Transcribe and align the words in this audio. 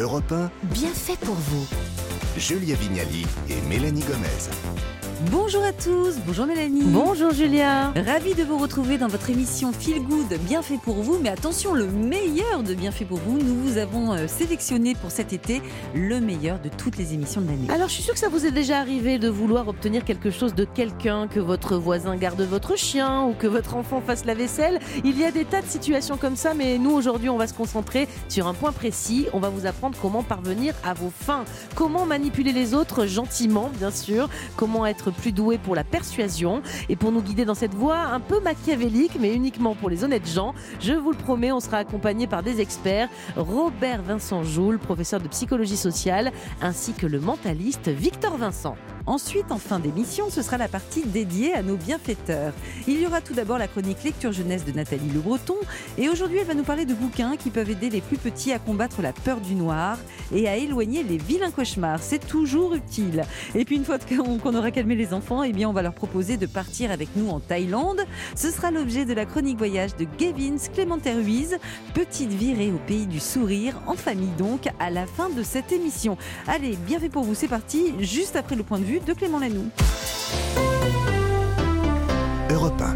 Europe 0.00 0.32
1, 0.32 0.50
Bien 0.72 0.88
fait 0.88 1.18
pour 1.18 1.34
vous. 1.34 1.66
Julia 2.38 2.74
Vignali 2.74 3.26
et 3.50 3.60
Mélanie 3.68 4.00
Gomez. 4.00 4.48
Bonjour 5.28 5.62
à 5.62 5.74
tous, 5.74 6.16
bonjour 6.26 6.46
Mélanie. 6.46 6.82
Bonjour 6.82 7.30
Julia. 7.32 7.92
Ravi 8.06 8.34
de 8.34 8.42
vous 8.42 8.56
retrouver 8.56 8.96
dans 8.96 9.06
votre 9.06 9.28
émission 9.28 9.70
Feel 9.70 10.02
Good, 10.02 10.38
bien 10.46 10.62
fait 10.62 10.78
pour 10.78 10.94
vous. 10.94 11.18
Mais 11.22 11.28
attention, 11.28 11.74
le 11.74 11.88
meilleur 11.88 12.62
de 12.62 12.72
bien 12.72 12.90
fait 12.90 13.04
pour 13.04 13.18
vous, 13.18 13.38
nous 13.38 13.54
vous 13.56 13.76
avons 13.76 14.14
euh, 14.14 14.26
sélectionné 14.26 14.94
pour 14.94 15.10
cet 15.10 15.34
été 15.34 15.60
le 15.94 16.20
meilleur 16.20 16.58
de 16.58 16.70
toutes 16.70 16.96
les 16.96 17.12
émissions 17.12 17.42
de 17.42 17.48
l'année. 17.48 17.68
Alors 17.68 17.88
je 17.88 17.94
suis 17.94 18.02
sûre 18.02 18.14
que 18.14 18.18
ça 18.18 18.30
vous 18.30 18.46
est 18.46 18.50
déjà 18.50 18.78
arrivé 18.78 19.18
de 19.18 19.28
vouloir 19.28 19.68
obtenir 19.68 20.06
quelque 20.06 20.30
chose 20.30 20.54
de 20.54 20.64
quelqu'un, 20.64 21.28
que 21.28 21.40
votre 21.40 21.76
voisin 21.76 22.16
garde 22.16 22.40
votre 22.40 22.78
chien 22.78 23.24
ou 23.24 23.34
que 23.34 23.46
votre 23.46 23.76
enfant 23.76 24.00
fasse 24.00 24.24
la 24.24 24.32
vaisselle. 24.32 24.78
Il 25.04 25.20
y 25.20 25.24
a 25.24 25.32
des 25.32 25.44
tas 25.44 25.60
de 25.60 25.66
situations 25.66 26.16
comme 26.16 26.36
ça, 26.36 26.54
mais 26.54 26.78
nous 26.78 26.92
aujourd'hui 26.92 27.28
on 27.28 27.36
va 27.36 27.46
se 27.46 27.54
concentrer 27.54 28.08
sur 28.30 28.46
un 28.46 28.54
point 28.54 28.72
précis. 28.72 29.26
On 29.34 29.38
va 29.38 29.50
vous 29.50 29.66
apprendre 29.66 29.98
comment 30.00 30.22
parvenir 30.22 30.72
à 30.82 30.94
vos 30.94 31.10
fins, 31.10 31.44
comment 31.74 32.06
manipuler 32.06 32.52
les 32.52 32.72
autres 32.72 33.04
gentiment 33.04 33.70
bien 33.78 33.90
sûr, 33.90 34.30
comment 34.56 34.86
être 34.86 35.09
plus 35.12 35.32
doué 35.32 35.58
pour 35.58 35.74
la 35.74 35.84
persuasion 35.84 36.62
et 36.88 36.96
pour 36.96 37.12
nous 37.12 37.22
guider 37.22 37.44
dans 37.44 37.54
cette 37.54 37.74
voie 37.74 37.98
un 37.98 38.20
peu 38.20 38.40
machiavélique 38.40 39.16
mais 39.20 39.34
uniquement 39.34 39.74
pour 39.74 39.90
les 39.90 40.04
honnêtes 40.04 40.28
gens. 40.28 40.54
Je 40.80 40.92
vous 40.92 41.10
le 41.10 41.16
promets, 41.16 41.52
on 41.52 41.60
sera 41.60 41.78
accompagné 41.78 42.26
par 42.26 42.42
des 42.42 42.60
experts, 42.60 43.08
Robert 43.36 44.02
Vincent 44.02 44.44
Joule, 44.44 44.78
professeur 44.78 45.20
de 45.20 45.28
psychologie 45.28 45.76
sociale, 45.76 46.32
ainsi 46.62 46.92
que 46.92 47.06
le 47.06 47.20
mentaliste 47.20 47.88
Victor 47.88 48.36
Vincent. 48.36 48.76
Ensuite, 49.10 49.50
en 49.50 49.58
fin 49.58 49.80
d'émission, 49.80 50.30
ce 50.30 50.40
sera 50.40 50.56
la 50.56 50.68
partie 50.68 51.02
dédiée 51.02 51.52
à 51.52 51.64
nos 51.64 51.74
bienfaiteurs. 51.74 52.52
Il 52.86 53.00
y 53.00 53.08
aura 53.08 53.20
tout 53.20 53.34
d'abord 53.34 53.58
la 53.58 53.66
chronique 53.66 54.04
lecture 54.04 54.30
jeunesse 54.30 54.64
de 54.64 54.70
Nathalie 54.70 55.10
Le 55.12 55.18
Breton. 55.18 55.56
Et 55.98 56.08
aujourd'hui, 56.08 56.38
elle 56.38 56.46
va 56.46 56.54
nous 56.54 56.62
parler 56.62 56.84
de 56.84 56.94
bouquins 56.94 57.36
qui 57.36 57.50
peuvent 57.50 57.70
aider 57.70 57.90
les 57.90 58.02
plus 58.02 58.18
petits 58.18 58.52
à 58.52 58.60
combattre 58.60 59.02
la 59.02 59.12
peur 59.12 59.40
du 59.40 59.56
noir 59.56 59.98
et 60.32 60.48
à 60.48 60.56
éloigner 60.56 61.02
les 61.02 61.16
vilains 61.16 61.50
cauchemars. 61.50 62.00
C'est 62.00 62.24
toujours 62.24 62.76
utile. 62.76 63.24
Et 63.56 63.64
puis, 63.64 63.74
une 63.74 63.84
fois 63.84 63.98
qu'on 63.98 64.54
aura 64.54 64.70
calmé 64.70 64.94
les 64.94 65.12
enfants, 65.12 65.42
eh 65.42 65.52
bien, 65.52 65.68
on 65.68 65.72
va 65.72 65.82
leur 65.82 65.94
proposer 65.94 66.36
de 66.36 66.46
partir 66.46 66.92
avec 66.92 67.08
nous 67.16 67.30
en 67.30 67.40
Thaïlande. 67.40 68.02
Ce 68.36 68.52
sera 68.52 68.70
l'objet 68.70 69.06
de 69.06 69.12
la 69.12 69.26
chronique 69.26 69.58
voyage 69.58 69.96
de 69.96 70.06
Gavins 70.20 70.68
Clémentaire 70.72 71.16
Ruiz. 71.16 71.58
Petite 71.94 72.30
virée 72.30 72.70
au 72.70 72.78
pays 72.86 73.08
du 73.08 73.18
sourire, 73.18 73.82
en 73.88 73.94
famille 73.94 74.36
donc, 74.38 74.68
à 74.78 74.88
la 74.88 75.06
fin 75.06 75.30
de 75.30 75.42
cette 75.42 75.72
émission. 75.72 76.16
Allez, 76.46 76.76
bien 76.86 77.00
fait 77.00 77.08
pour 77.08 77.24
vous, 77.24 77.34
c'est 77.34 77.48
parti, 77.48 77.92
juste 77.98 78.36
après 78.36 78.54
le 78.54 78.62
point 78.62 78.78
de 78.78 78.84
vue 78.84 78.99
de 79.06 79.12
Clément 79.12 79.38
Lanoux. 79.38 79.70
Europe 82.50 82.80
1. 82.80 82.89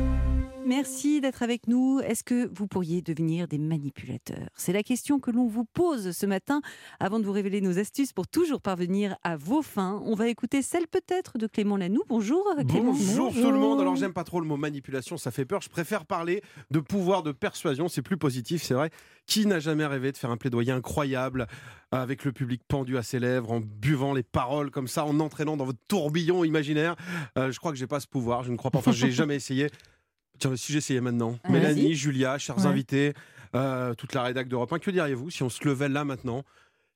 Merci 0.67 1.21
d'être 1.21 1.43
avec 1.43 1.69
nous. 1.69 2.01
Est-ce 2.01 2.25
que 2.25 2.51
vous 2.55 2.67
pourriez 2.67 3.03
devenir 3.03 3.47
des 3.49 3.59
manipulateurs? 3.59 4.49
C'est 4.57 4.73
la 4.73 4.83
question 4.83 5.21
que 5.21 5.31
l'on 5.31 5.47
vous 5.47 5.65
pose 5.65 6.13
ce 6.13 6.25
matin 6.25 6.63
avant 7.01 7.19
de 7.19 7.25
vous 7.25 7.33
révéler 7.33 7.61
nos 7.61 7.79
astuces 7.79 8.15
pour 8.15 8.27
toujours 8.27 8.63
parvenir 8.63 9.17
à 9.23 9.37
vos 9.37 9.61
fins. 9.61 10.01
On 10.07 10.15
va 10.15 10.29
écouter 10.29 10.63
celle 10.63 10.87
peut-être 10.87 11.37
de 11.37 11.47
Clément 11.47 11.77
Lanoux. 11.77 12.03
Bonjour 12.09 12.45
Clément. 12.67 12.93
Bonjour 12.93 13.33
tout 13.35 13.51
le 13.51 13.59
monde. 13.59 13.81
Alors 13.81 13.97
j'aime 13.97 14.15
pas 14.15 14.25
trop 14.25 14.41
le 14.41 14.47
mot 14.47 14.57
manipulation, 14.57 15.19
ça 15.19 15.31
fait 15.31 15.45
peur. 15.45 15.61
Je 15.61 15.69
préfère 15.69 16.07
parler 16.07 16.43
de 16.71 16.81
pouvoir 16.81 17.23
de 17.23 17.33
persuasion, 17.33 17.89
c'est 17.89 18.03
plus 18.03 18.17
positif, 18.17 18.63
c'est 18.63 18.75
vrai. 18.75 18.91
Qui 19.27 19.47
n'a 19.47 19.59
jamais 19.59 19.87
rêvé 19.87 20.13
de 20.13 20.17
faire 20.17 20.31
un 20.31 20.37
plaidoyer 20.37 20.73
incroyable 20.73 21.47
euh, 21.95 22.03
avec 22.03 22.25
le 22.25 22.33
public 22.33 22.63
pendu 22.67 22.97
à 22.99 23.03
ses 23.03 23.19
lèvres, 23.19 23.53
en 23.53 23.61
buvant 23.61 24.13
les 24.13 24.23
paroles 24.23 24.71
comme 24.71 24.89
ça, 24.89 25.05
en 25.05 25.19
entraînant 25.21 25.57
dans 25.57 25.65
votre 25.65 25.79
tourbillon 25.89 26.45
imaginaire? 26.45 26.97
Euh, 27.39 27.51
Je 27.51 27.59
crois 27.59 27.73
que 27.73 27.79
j'ai 27.79 27.87
pas 27.87 28.01
ce 28.01 28.07
pouvoir, 28.07 28.43
je 28.45 28.51
ne 28.53 28.57
crois 28.57 28.71
pas. 28.71 28.79
Enfin, 28.79 28.93
j'ai 28.93 29.11
jamais 29.13 29.37
essayé. 29.37 29.69
Tiens, 30.39 30.57
si 30.57 30.73
j'essayais 30.73 31.01
maintenant, 31.01 31.39
Vas-y. 31.45 31.53
Mélanie, 31.53 31.95
Julia, 31.95 32.39
chers 32.39 32.59
Ouais. 32.59 32.67
invités, 32.67 33.15
euh, 33.55 33.95
toute 33.95 34.15
la 34.15 34.23
rédac 34.25 34.49
d'Europe 34.49 34.73
1, 34.73 34.79
que 34.79 34.91
diriez-vous 34.91 35.31
si 35.31 35.43
on 35.43 35.49
se 35.49 35.65
levait 35.67 35.89
là 35.89 36.05
maintenant 36.05 36.43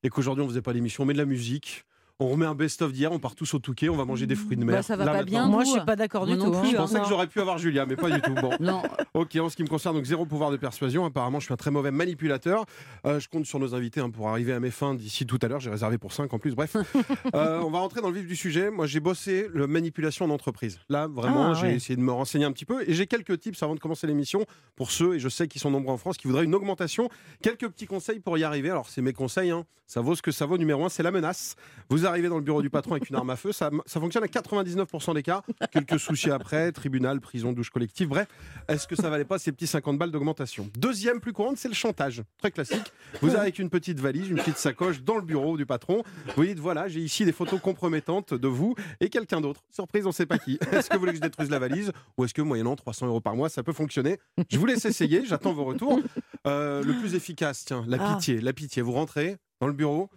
et 0.03 0.09
qu'aujourd'hui 0.11 0.45
on 0.45 0.49
faisait 0.49 0.63
pas 0.63 0.73
l'émission, 0.73 1.05
on 1.05 1.07
met 1.07 1.13
de 1.13 1.19
la 1.19 1.25
musique, 1.25 1.85
on 2.21 2.29
remet 2.29 2.47
un 2.47 2.55
best-of 2.55 2.93
d'hier, 2.93 3.13
on 3.13 3.19
part 3.21 3.35
tous 3.37 3.55
au 3.55 3.59
Touquet, 3.61 3.89
on 3.89 3.97
va 3.97 4.05
manger 4.05 4.27
des 4.27 4.35
fruits 4.35 4.57
de 4.57 4.65
mer. 4.65 4.77
Bah, 4.77 4.83
ça 4.83 4.97
va 4.97 5.05
Là, 5.05 5.13
pas 5.13 5.19
maintenant. 5.19 5.31
bien. 5.31 5.47
Moi 5.47 5.65
je 5.65 5.71
suis 5.71 5.81
pas 5.85 5.95
d'accord 5.97 6.27
du 6.27 6.33
tout. 6.37 6.39
non 6.47 6.57
hein. 6.57 6.61
plus, 6.61 6.71
Je 6.71 6.75
hein. 6.77 6.79
pensais 6.81 7.01
que 7.01 7.07
j'aurais 7.09 7.29
pu 7.29 7.41
avoir 7.41 7.59
Julia, 7.59 7.87
mais 7.87 7.95
pas 7.97 8.11
du 8.11 8.21
tout. 8.21 8.35
Bon. 8.35 8.51
Non, 8.61 8.83
Ok, 9.15 9.37
en 9.37 9.49
ce 9.49 9.57
qui 9.57 9.63
me 9.63 9.69
concerne, 9.69 9.95
donc 9.97 10.05
zéro 10.05 10.27
pouvoir 10.27 10.51
de 10.51 10.57
persuasion. 10.57 11.05
Apparemment, 11.05 11.39
je 11.39 11.45
suis 11.45 11.55
un 11.55 11.57
très 11.57 11.71
mauvais 11.71 11.91
manipulateur. 11.93 12.65
Euh, 13.07 13.21
je 13.21 13.29
compte 13.29 13.47
sur 13.47 13.59
nos 13.61 13.75
invités 13.75 14.01
hein, 14.01 14.11
pour 14.11 14.29
arriver 14.29 14.53
à 14.53 14.59
mes 14.61 14.71
fins 14.71 14.95
d'ici 14.95 15.27
tout 15.27 15.39
à 15.43 15.49
l'heure. 15.49 15.61
J'ai 15.61 15.71
réservé 15.71 15.97
pour 15.99 16.13
5 16.13 16.33
en 16.35 16.39
plus. 16.39 16.55
Bref, 16.55 16.77
Euh, 17.35 17.61
on 17.61 17.71
va 17.71 17.79
rentrer 17.79 18.01
dans 18.01 18.11
le 18.11 18.19
vif 18.19 18.27
du 18.27 18.35
sujet. 18.37 18.71
Moi, 18.71 18.87
j'ai 18.87 19.01
bossé 19.01 19.49
le 19.53 19.67
manipulation 19.67 20.25
en 20.25 20.31
entreprise. 20.31 20.81
Là, 20.89 21.07
vraiment, 21.07 21.51
Ah, 21.51 21.55
j'ai 21.55 21.67
ouais. 21.69 21.75
essayé 21.75 21.97
de 21.97 22.01
me 22.01 22.11
renseigner 22.13 22.45
un 22.45 22.53
petit 22.53 22.65
peu 22.65 22.83
et 22.89 22.95
j'ai 22.95 23.07
quelques 23.07 23.39
tips 23.39 23.63
avant 23.63 23.75
de 23.75 23.81
commencer 23.81 24.07
l'émission 24.07 24.45
pour 24.77 24.91
ceux, 24.91 25.15
et 25.15 25.19
je 25.21 25.29
sais 25.29 25.47
qu'ils 25.49 25.61
sont 25.61 25.71
nombreux 25.71 25.93
en 25.95 25.99
France, 25.99 26.17
qui 26.17 26.27
voudraient 26.27 26.45
une 26.45 26.55
augmentation. 26.55 27.09
Quelques 27.43 27.69
petits 27.69 27.87
conseils 27.87 28.19
pour 28.21 28.39
y 28.39 28.45
arriver. 28.45 28.71
Alors, 28.71 28.89
c'est 28.89 29.03
mes 29.03 29.13
conseils. 29.13 29.51
hein. 29.51 29.65
Ça 29.87 30.01
vaut 30.03 30.15
ce 30.15 30.21
que 30.23 30.31
ça 30.31 30.45
vaut. 30.47 30.59
Numéro 30.59 30.85
un, 30.85 30.89
c'est 30.91 31.03
la 31.03 31.11
menace. 31.11 31.57
Vous 31.89 32.05
arrivez 32.09 32.29
dans 32.29 32.37
le 32.37 32.43
bureau 32.43 32.63
du 32.63 32.71
patron 32.71 32.93
avec 32.93 33.09
une 33.11 33.17
arme 33.17 33.31
à 33.31 33.37
feu. 33.37 33.53
Ça, 33.53 33.71
ça 33.87 34.01
fonctionne 34.01 34.25
à 34.25 34.27
99% 34.27 35.15
des 35.15 35.23
cas. 35.23 35.43
Quelques 35.71 35.99
soucis 35.99 36.31
après, 36.31 36.73
tribunal, 36.73 37.21
prison, 37.21 37.53
douche 37.53 37.71
collective. 37.71 38.09
Bref, 38.09 38.27
est-ce 38.69 38.87
que 38.87 38.97
ça 38.97 39.09
valait 39.11 39.25
pas 39.25 39.39
ces 39.39 39.53
petits 39.53 39.67
50 39.67 39.99
balles 39.99 40.11
d'augmentation? 40.11 40.69
Deuxième 40.79 41.21
plus 41.21 41.33
courante, 41.33 41.57
c'est 41.59 41.69
le 41.69 41.75
chantage. 41.75 42.23
Très 42.39 42.51
classique. 42.51 42.93
Vous 43.21 43.29
arrivez 43.29 43.41
avec 43.43 43.59
une 43.59 43.71
petite 43.71 44.01
valise, 44.01 44.29
une 44.29 44.37
petite 44.39 44.59
sacoche 44.59 45.03
dans 45.03 45.17
le 45.17 45.23
bureau 45.23 45.57
du 45.57 45.67
patron. 45.67 46.03
Vous 46.37 46.45
dites 46.45 46.59
voilà, 46.59 46.89
j'ai 46.89 47.01
ici 47.01 47.25
des 47.25 47.33
photos 47.33 47.61
compromettantes 47.61 48.35
de 48.35 48.49
vous 48.49 48.75
et 49.01 49.09
quelqu'un 49.09 49.41
d'autre. 49.41 49.63
Surprise, 49.71 50.05
on 50.05 50.09
ne 50.09 50.15
sait 50.15 50.27
pas 50.27 50.39
qui. 50.39 50.59
Est-ce 50.73 50.89
que 50.89 50.95
vous 50.95 51.01
voulez 51.01 51.13
que 51.13 51.19
je 51.19 51.23
détruise 51.23 51.51
la 51.51 51.59
valise? 51.59 51.93
Ou 52.17 52.25
est-ce 52.25 52.35
que 52.35 52.43
moyennant 52.43 52.77
300 52.77 53.07
euros 53.07 53.21
par 53.21 53.37
mois, 53.37 53.49
ça 53.49 53.63
peut 53.63 53.73
fonctionner? 53.73 54.19
Je 54.51 54.59
vous 54.59 54.67
laisse 54.67 54.85
essayer. 54.85 55.25
J'attends 55.25 55.53
vos 55.53 55.65
retours. 55.65 56.01
Euh, 56.47 56.83
le 56.83 56.95
plus 56.95 57.15
efficace, 57.15 57.65
tiens, 57.65 57.85
la 57.87 57.99
Ah. 58.01 58.15
pitié. 58.15 58.41
La 58.41 58.53
pitié. 58.53 58.83
Vous 58.83 58.93
rentrez 58.93 59.37
dans 59.61 59.67
le 59.67 59.73
bureau, 59.73 60.09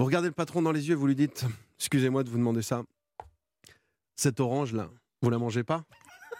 vous 0.00 0.06
regardez 0.06 0.28
le 0.28 0.34
patron 0.34 0.62
dans 0.62 0.72
les 0.72 0.88
yeux 0.88 0.92
et 0.92 0.96
vous 0.96 1.06
lui 1.06 1.14
dites 1.14 1.44
excusez-moi 1.78 2.24
de 2.24 2.30
vous 2.30 2.38
demander 2.38 2.62
ça. 2.62 2.84
Cette 4.16 4.40
orange 4.40 4.72
là, 4.72 4.88
vous 5.20 5.28
la 5.28 5.36
mangez 5.36 5.62
pas? 5.62 5.84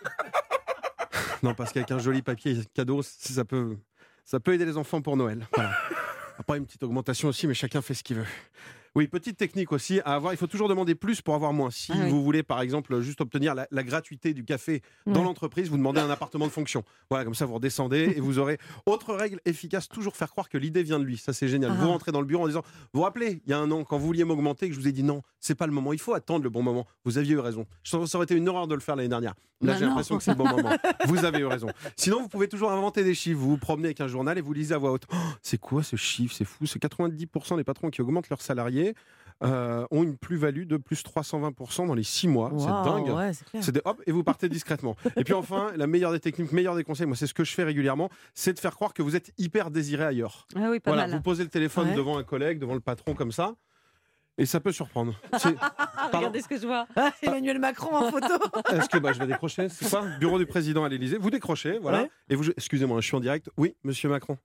Non, 1.43 1.55
parce 1.55 1.73
qu'avec 1.73 1.91
un 1.91 1.99
joli 1.99 2.21
papier 2.21 2.59
cadeau, 2.75 3.03
ça 3.03 3.47
peut, 3.47 3.79
ça 4.27 4.41
peut 4.41 4.53
aider 4.53 4.67
les 4.67 4.77
enfants 4.77 5.01
pour 5.01 5.17
Noël. 5.17 5.47
Voilà. 5.55 5.75
Après, 6.39 6.59
une 6.59 6.67
petite 6.67 6.83
augmentation 6.83 7.29
aussi, 7.29 7.47
mais 7.47 7.55
chacun 7.55 7.81
fait 7.81 7.95
ce 7.95 8.03
qu'il 8.03 8.17
veut. 8.17 8.27
Oui, 8.97 9.07
petite 9.07 9.37
technique 9.37 9.71
aussi 9.73 10.01
à 10.01 10.15
avoir. 10.15 10.33
Il 10.33 10.37
faut 10.37 10.47
toujours 10.49 10.69
demander 10.69 10.95
plus 10.95 11.21
pour 11.23 11.35
avoir 11.35 11.53
moins. 11.53 11.71
Si 11.71 11.93
Ah 11.95 11.99
oui. 12.03 12.11
vous 12.11 12.25
voulez, 12.25 12.43
par 12.43 12.61
exemple, 12.61 13.01
juste 13.01 13.21
obtenir 13.21 13.55
la, 13.55 13.69
la 13.71 13.83
gratuité 13.85 14.35
du 14.35 14.45
café 14.45 14.83
dans 15.07 15.23
l'entreprise, 15.23 15.69
vous 15.69 15.77
demandez 15.77 16.01
un 16.01 16.11
appartement 16.11 16.47
de 16.47 16.51
fonction. 16.53 16.83
Voilà, 17.09 17.25
comme 17.25 17.35
ça, 17.35 17.47
vous 17.47 17.55
redescendez 17.55 18.13
et 18.17 18.21
vous 18.21 18.39
aurez. 18.39 18.59
Autre 18.87 19.15
règle 19.15 19.41
efficace, 19.45 19.89
toujours 19.89 20.17
faire 20.17 20.31
croire 20.31 20.49
que 20.49 20.59
l'idée 20.59 20.83
vient 20.83 20.99
de 20.99 21.05
lui. 21.05 21.19
Ça, 21.19 21.33
c'est 21.33 21.47
génial. 21.49 21.71
Ah. 21.73 21.79
Vous 21.81 21.89
rentrez 21.89 22.11
dans 22.13 22.21
le 22.21 22.27
bureau 22.27 22.45
en 22.45 22.49
disant 22.49 22.63
Vous 22.93 22.99
vous 22.99 23.03
rappelez, 23.03 23.43
il 23.47 23.51
y 23.51 23.53
a 23.53 23.59
un 23.59 23.71
an, 23.71 23.85
quand 23.85 23.97
vous 23.99 24.07
vouliez 24.07 24.25
m'augmenter, 24.25 24.69
que 24.69 24.75
je 24.75 24.81
vous 24.81 24.89
ai 24.89 24.93
dit 24.93 25.05
non, 25.05 25.23
c'est 25.39 25.55
pas 25.55 25.67
le 25.69 25.73
moment. 25.73 25.93
Il 25.93 26.01
faut 26.01 26.15
attendre 26.15 26.43
le 26.43 26.51
bon 26.51 26.63
moment. 26.63 26.87
Vous 27.05 27.17
aviez 27.19 27.35
eu 27.35 27.39
raison. 27.39 27.67
Ça 27.85 27.99
aurait 28.15 28.25
été 28.25 28.35
une 28.35 28.49
horreur 28.49 28.67
de 28.67 28.75
le 28.75 28.81
faire 28.81 28.97
l'année 28.97 29.09
dernière. 29.09 29.35
Là, 29.63 29.75
Bah 29.75 29.79
j'ai 29.79 29.85
l'impression 29.85 30.17
que 30.17 30.23
c'est 30.25 30.31
le 30.31 30.39
bon 30.39 30.49
moment. 30.49 30.71
Vous 31.07 31.23
avez 31.27 31.41
eu 31.41 31.45
raison. 31.45 31.67
Sinon, 31.95 32.23
vous 32.23 32.29
pouvez 32.29 32.49
toujours 32.49 32.73
inventer 32.73 33.05
des 33.05 33.13
chiffres. 33.13 33.39
Vous 33.39 33.51
vous 33.51 33.57
promenez 33.59 33.89
avec 33.89 34.01
un 34.01 34.09
journal 34.09 34.39
et 34.39 34.41
vous 34.41 34.55
lisez 34.55 34.75
à 34.75 34.79
voix 34.79 34.91
haute. 34.91 35.03
Oh, 35.13 35.17
c'est 35.43 35.59
quoi 35.59 35.83
ce 35.83 35.97
chiffre? 35.97 36.35
C'est 36.35 36.47
fou. 36.47 36.65
C'est 36.65 36.83
90% 36.83 37.59
des 37.59 37.65
patrons 37.65 37.91
qui 37.91 38.01
augmentent 38.01 38.31
leurs 38.31 38.41
salariés 38.41 38.80
euh, 39.43 39.87
ont 39.91 40.03
une 40.03 40.19
plus-value 40.19 40.65
de 40.67 40.77
plus 40.77 41.03
320% 41.03 41.87
dans 41.87 41.95
les 41.95 42.03
6 42.03 42.29
mois. 42.29 42.53
c'est 42.59 42.67
dingue. 42.67 43.09
ouais, 43.09 43.31
c'est 43.61 43.73
des 43.73 43.81
hop 43.87 44.03
et 44.07 44.13
vous 44.13 44.23
partez 44.23 44.49
discrètement. 44.51 44.97
Et 45.17 45.25
puis 45.25 45.33
enfin, 45.33 45.73
la 45.77 45.87
meilleure 45.87 46.13
des 46.13 46.21
techniques, 46.21 46.53
meilleur 46.53 46.77
des 46.77 46.85
conseils, 46.85 47.07
moi 47.07 47.17
c'est 47.17 47.27
ce 47.27 47.33
que 47.35 47.45
je 47.45 47.53
fais 47.55 47.65
régulièrement, 47.65 48.11
c'est 48.35 48.53
de 48.53 48.59
faire 48.59 48.75
croire 48.75 48.93
que 48.93 49.03
vous 49.03 49.17
êtes 49.17 49.33
hyper 49.39 49.71
désiré 49.71 50.05
ailleurs. 50.05 50.47
ah 50.57 50.69
oui, 50.71 50.79
pas 50.81 50.91
voilà, 50.91 51.07
mal. 51.07 51.17
vous 51.17 51.23
posez 51.23 51.43
le 51.43 51.49
téléphone 51.49 51.89
Ouais. 51.89 51.95
devant 51.95 52.19
un 52.19 52.23
collègue, 52.23 52.59
devant 52.59 52.75
le 52.75 52.81
patron 52.81 53.15
comme 53.15 53.33
ça, 53.33 53.55
et 54.37 54.45
ça 54.45 54.61
peut 54.61 54.73
surprendre. 54.73 55.15
Regardez 56.13 56.43
ce 56.43 56.49
que 56.49 56.59
je 56.59 56.67
vois. 56.67 56.87
Ah, 56.97 57.13
Emmanuel 57.23 57.59
Macron 57.59 57.95
en 57.97 58.11
photo. 58.11 58.35
Est-ce 58.73 58.89
que 58.89 58.99
bah, 58.99 59.13
je 59.15 59.19
vais 59.21 59.27
décrocher 59.27 59.69
C'est 59.71 59.89
quoi 59.89 60.05
Bureau 60.19 60.39
du 60.39 60.47
président 60.47 60.85
à 60.85 60.89
l'Élysée. 60.89 61.19
Vous 61.19 61.31
décrochez, 61.31 61.79
voilà. 61.79 62.03
Ouais. 62.03 62.11
Et 62.29 62.35
vous, 62.35 62.51
excusez-moi, 62.51 63.01
je 63.01 63.07
suis 63.07 63.17
en 63.17 63.21
direct. 63.21 63.49
Oui, 63.57 63.75
Monsieur 63.85 64.09
Macron. 64.09 64.37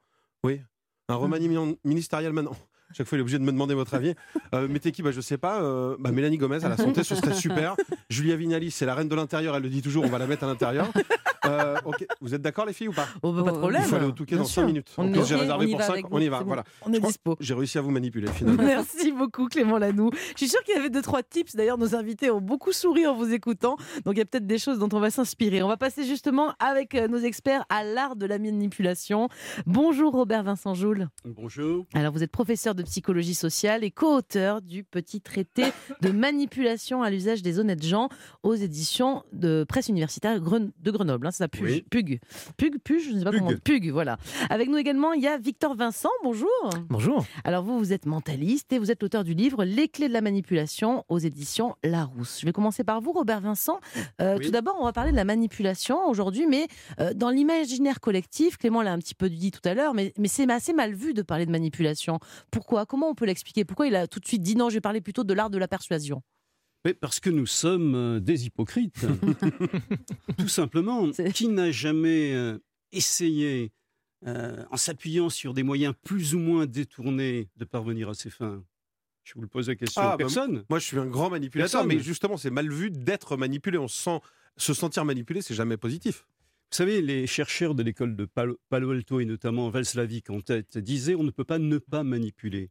Oui. 0.43 0.61
Un 1.09 1.15
remaniement 1.15 1.73
ministériel 1.83 2.31
maintenant. 2.33 2.55
Chaque 2.93 3.07
fois, 3.07 3.17
il 3.17 3.19
est 3.19 3.21
obligé 3.23 3.39
de 3.39 3.43
me 3.43 3.51
demander 3.51 3.73
votre 3.73 3.93
avis. 3.93 4.13
Euh, 4.53 4.67
mettez 4.67 4.91
qui? 4.91 5.01
Bah, 5.01 5.11
Je 5.11 5.21
sais 5.21 5.37
pas. 5.37 5.61
Euh, 5.61 5.95
bah, 5.99 6.11
Mélanie 6.11 6.37
Gomez 6.37 6.63
à 6.63 6.69
la 6.69 6.77
santé, 6.77 7.03
ce 7.03 7.15
serait 7.15 7.33
super. 7.33 7.75
Julia 8.09 8.35
Vignali, 8.35 8.71
c'est 8.71 8.85
la 8.85 8.95
reine 8.95 9.09
de 9.09 9.15
l'intérieur. 9.15 9.55
Elle 9.55 9.63
le 9.63 9.69
dit 9.69 9.81
toujours. 9.81 10.05
On 10.05 10.09
va 10.09 10.17
la 10.19 10.27
mettre 10.27 10.43
à 10.43 10.47
l'intérieur. 10.47 10.87
Euh. 11.47 11.75
Vous 12.21 12.33
êtes 12.33 12.41
d'accord, 12.41 12.65
les 12.65 12.73
filles, 12.73 12.87
ou 12.89 12.93
pas 12.93 13.07
Oh, 13.21 13.31
bah, 13.31 13.43
pas 13.43 13.51
de 13.51 13.55
Oh, 13.55 13.59
problème. 13.59 13.81
Il 13.83 13.87
faut 13.87 13.95
aller 13.95 14.05
au 14.05 14.11
Touquet 14.11 14.35
dans 14.35 14.45
sûr. 14.45 14.61
5 14.63 14.67
minutes. 14.67 14.91
On 14.97 15.07
En 15.07 15.11
plus, 15.11 15.25
j'ai 15.25 15.35
réservé 15.35 15.67
pour 15.67 15.79
va 15.79 15.85
5. 15.85 15.93
avec 15.93 16.05
On 16.11 16.19
y 16.19 16.27
va. 16.27 16.39
bon. 16.39 16.45
Voilà. 16.47 16.63
On 16.85 16.93
est 16.93 16.99
dispo. 16.99 17.35
J'ai 17.39 17.53
réussi 17.53 17.77
à 17.77 17.81
vous 17.81 17.91
manipuler 17.91 18.27
finalement. 18.31 18.63
Merci 18.63 19.11
beaucoup 19.11 19.47
Clément 19.47 19.77
Lanoux. 19.77 20.09
Je 20.13 20.37
suis 20.37 20.49
sûre 20.49 20.61
qu'il 20.63 20.75
y 20.75 20.77
avait 20.77 20.89
deux 20.89 21.01
trois 21.01 21.23
tips. 21.23 21.55
D'ailleurs, 21.55 21.77
nos 21.77 21.95
invités 21.95 22.29
ont 22.31 22.41
beaucoup 22.41 22.71
souri 22.71 23.05
en 23.07 23.15
vous 23.15 23.33
écoutant. 23.33 23.77
Donc 24.05 24.15
il 24.15 24.19
y 24.19 24.21
a 24.21 24.25
peut-être 24.25 24.47
des 24.47 24.57
choses 24.57 24.79
dont 24.79 24.89
on 24.93 24.99
va 24.99 25.09
s'inspirer. 25.09 25.61
On 25.63 25.67
va 25.67 25.77
passer 25.77 26.03
justement 26.03 26.53
avec 26.59 26.95
euh, 26.95 27.07
nos 27.07 27.19
experts 27.19 27.65
à 27.69 27.83
l'art 27.83 28.15
de 28.15 28.25
la 28.25 28.37
manipulation. 28.39 29.29
Bonjour 29.65 30.13
Robert 30.13 30.43
Vincent 30.43 30.73
Joule. 30.73 31.09
Bonjour. 31.23 31.85
Alors 31.93 32.13
vous 32.13 32.23
êtes 32.23 32.31
professeur 32.31 32.75
de 32.75 32.83
psychologie 32.83 33.35
sociale 33.35 33.83
et 33.83 33.91
co-auteur 33.91 34.61
du 34.61 34.83
petit 34.83 35.21
traité 35.21 35.65
de 36.01 36.09
manipulation 36.11 37.03
à 37.03 37.09
l'usage 37.09 37.41
des 37.41 37.59
honnêtes 37.59 37.83
gens 37.85 38.09
aux 38.43 38.55
éditions 38.55 39.23
de 39.33 39.65
presse 39.67 39.89
universitaire 39.89 40.39
de 40.39 40.91
Grenoble. 40.91 41.27
Ça 41.35 41.47
Pug, 41.47 41.61
Oui. 41.63 41.85
Pug, 41.89 42.19
Pug, 42.57 42.77
Pug, 42.83 42.99
je 42.99 43.11
ne 43.11 43.19
sais 43.19 43.23
pas 43.23 43.31
Pug. 43.31 43.39
comment. 43.41 43.51
Pug, 43.63 43.89
voilà. 43.91 44.17
Avec 44.49 44.69
nous 44.69 44.77
également, 44.77 45.13
il 45.13 45.21
y 45.21 45.27
a 45.27 45.37
Victor 45.37 45.75
Vincent. 45.75 46.09
Bonjour. 46.23 46.49
Bonjour. 46.89 47.25
Alors 47.43 47.63
vous, 47.63 47.77
vous 47.77 47.93
êtes 47.93 48.05
mentaliste 48.05 48.71
et 48.73 48.79
vous 48.79 48.91
êtes 48.91 49.01
l'auteur 49.01 49.23
du 49.23 49.33
livre 49.33 49.63
Les 49.63 49.87
clés 49.87 50.07
de 50.07 50.13
la 50.13 50.21
manipulation 50.21 51.03
aux 51.09 51.19
éditions 51.19 51.75
Larousse. 51.83 52.39
Je 52.41 52.45
vais 52.45 52.51
commencer 52.51 52.83
par 52.83 53.01
vous, 53.01 53.11
Robert 53.11 53.41
Vincent. 53.41 53.79
Euh, 54.21 54.37
Oui. 54.37 54.45
Tout 54.45 54.51
d'abord, 54.51 54.75
on 54.79 54.85
va 54.85 54.93
parler 54.93 55.11
de 55.11 55.15
la 55.15 55.25
manipulation 55.25 56.07
aujourd'hui, 56.07 56.47
mais 56.47 56.67
euh, 56.99 57.13
dans 57.13 57.29
l'imaginaire 57.29 57.99
collectif, 57.99 58.57
Clément 58.57 58.81
l'a 58.81 58.93
un 58.93 58.99
petit 58.99 59.15
peu 59.15 59.29
dit 59.29 59.51
tout 59.51 59.61
à 59.67 59.73
l'heure, 59.73 59.93
mais, 59.93 60.13
mais 60.17 60.27
c'est 60.27 60.49
assez 60.51 60.73
mal 60.73 60.93
vu 60.93 61.13
de 61.13 61.21
parler 61.21 61.45
de 61.45 61.51
manipulation. 61.51 62.19
Pourquoi? 62.51 62.85
Comment 62.85 63.09
on 63.09 63.15
peut 63.15 63.25
l'expliquer? 63.25 63.65
Pourquoi 63.65 63.87
il 63.87 63.95
a 63.95 64.07
tout 64.07 64.19
de 64.19 64.25
suite 64.27 64.41
dit 64.41 64.55
non, 64.55 64.69
je 64.69 64.75
vais 64.75 64.81
parler 64.81 65.01
plutôt 65.01 65.23
de 65.23 65.33
l'art 65.33 65.49
de 65.49 65.57
la 65.57 65.67
persuasion? 65.67 66.21
Mais 66.85 66.93
parce 66.93 67.19
que 67.19 67.31
nous 67.31 67.47
sommes 67.47 67.95
euh, 67.95 68.19
des 68.19 68.45
hypocrites. 68.45 69.05
Tout 70.37 70.47
simplement. 70.47 71.09
Qui 71.33 71.47
n'a 71.47 71.71
jamais 71.71 72.33
euh, 72.33 72.59
essayé, 72.91 73.73
euh, 74.27 74.63
en 74.69 74.77
s'appuyant 74.77 75.29
sur 75.29 75.55
des 75.55 75.63
moyens 75.63 75.95
plus 76.03 76.35
ou 76.35 76.39
moins 76.39 76.67
détournés, 76.67 77.49
de 77.57 77.65
parvenir 77.65 78.09
à 78.09 78.13
ses 78.13 78.29
fins? 78.29 78.63
Je 79.23 79.33
vous 79.33 79.41
le 79.41 79.47
pose 79.47 79.67
la 79.67 79.75
question. 79.75 79.99
Ah, 79.99 80.11
bah, 80.11 80.17
Personne. 80.17 80.63
Moi, 80.69 80.77
je 80.77 80.85
suis 80.85 80.99
un 80.99 81.07
grand 81.07 81.31
manipulateur, 81.31 81.81
Personne. 81.81 81.97
mais 81.97 82.03
justement, 82.03 82.37
c'est 82.37 82.51
mal 82.51 82.71
vu 82.71 82.91
d'être 82.91 83.35
manipulé. 83.35 83.79
On 83.79 83.87
se 83.87 84.03
sent 84.03 84.19
se 84.55 84.73
sentir 84.75 85.03
manipulé, 85.05 85.41
c'est 85.41 85.55
jamais 85.55 85.77
positif. 85.77 86.27
Vous 86.71 86.77
savez, 86.77 87.01
les 87.01 87.25
chercheurs 87.25 87.73
de 87.73 87.81
l'école 87.81 88.15
de 88.15 88.25
Palo, 88.25 88.59
Palo 88.69 88.91
Alto 88.91 89.19
et 89.19 89.25
notamment 89.25 89.69
Valslavik 89.69 90.29
en 90.29 90.41
tête 90.41 90.77
disaient 90.77 91.15
on 91.15 91.23
ne 91.23 91.31
peut 91.31 91.43
pas 91.43 91.57
ne 91.57 91.77
pas 91.77 92.03
manipuler. 92.03 92.69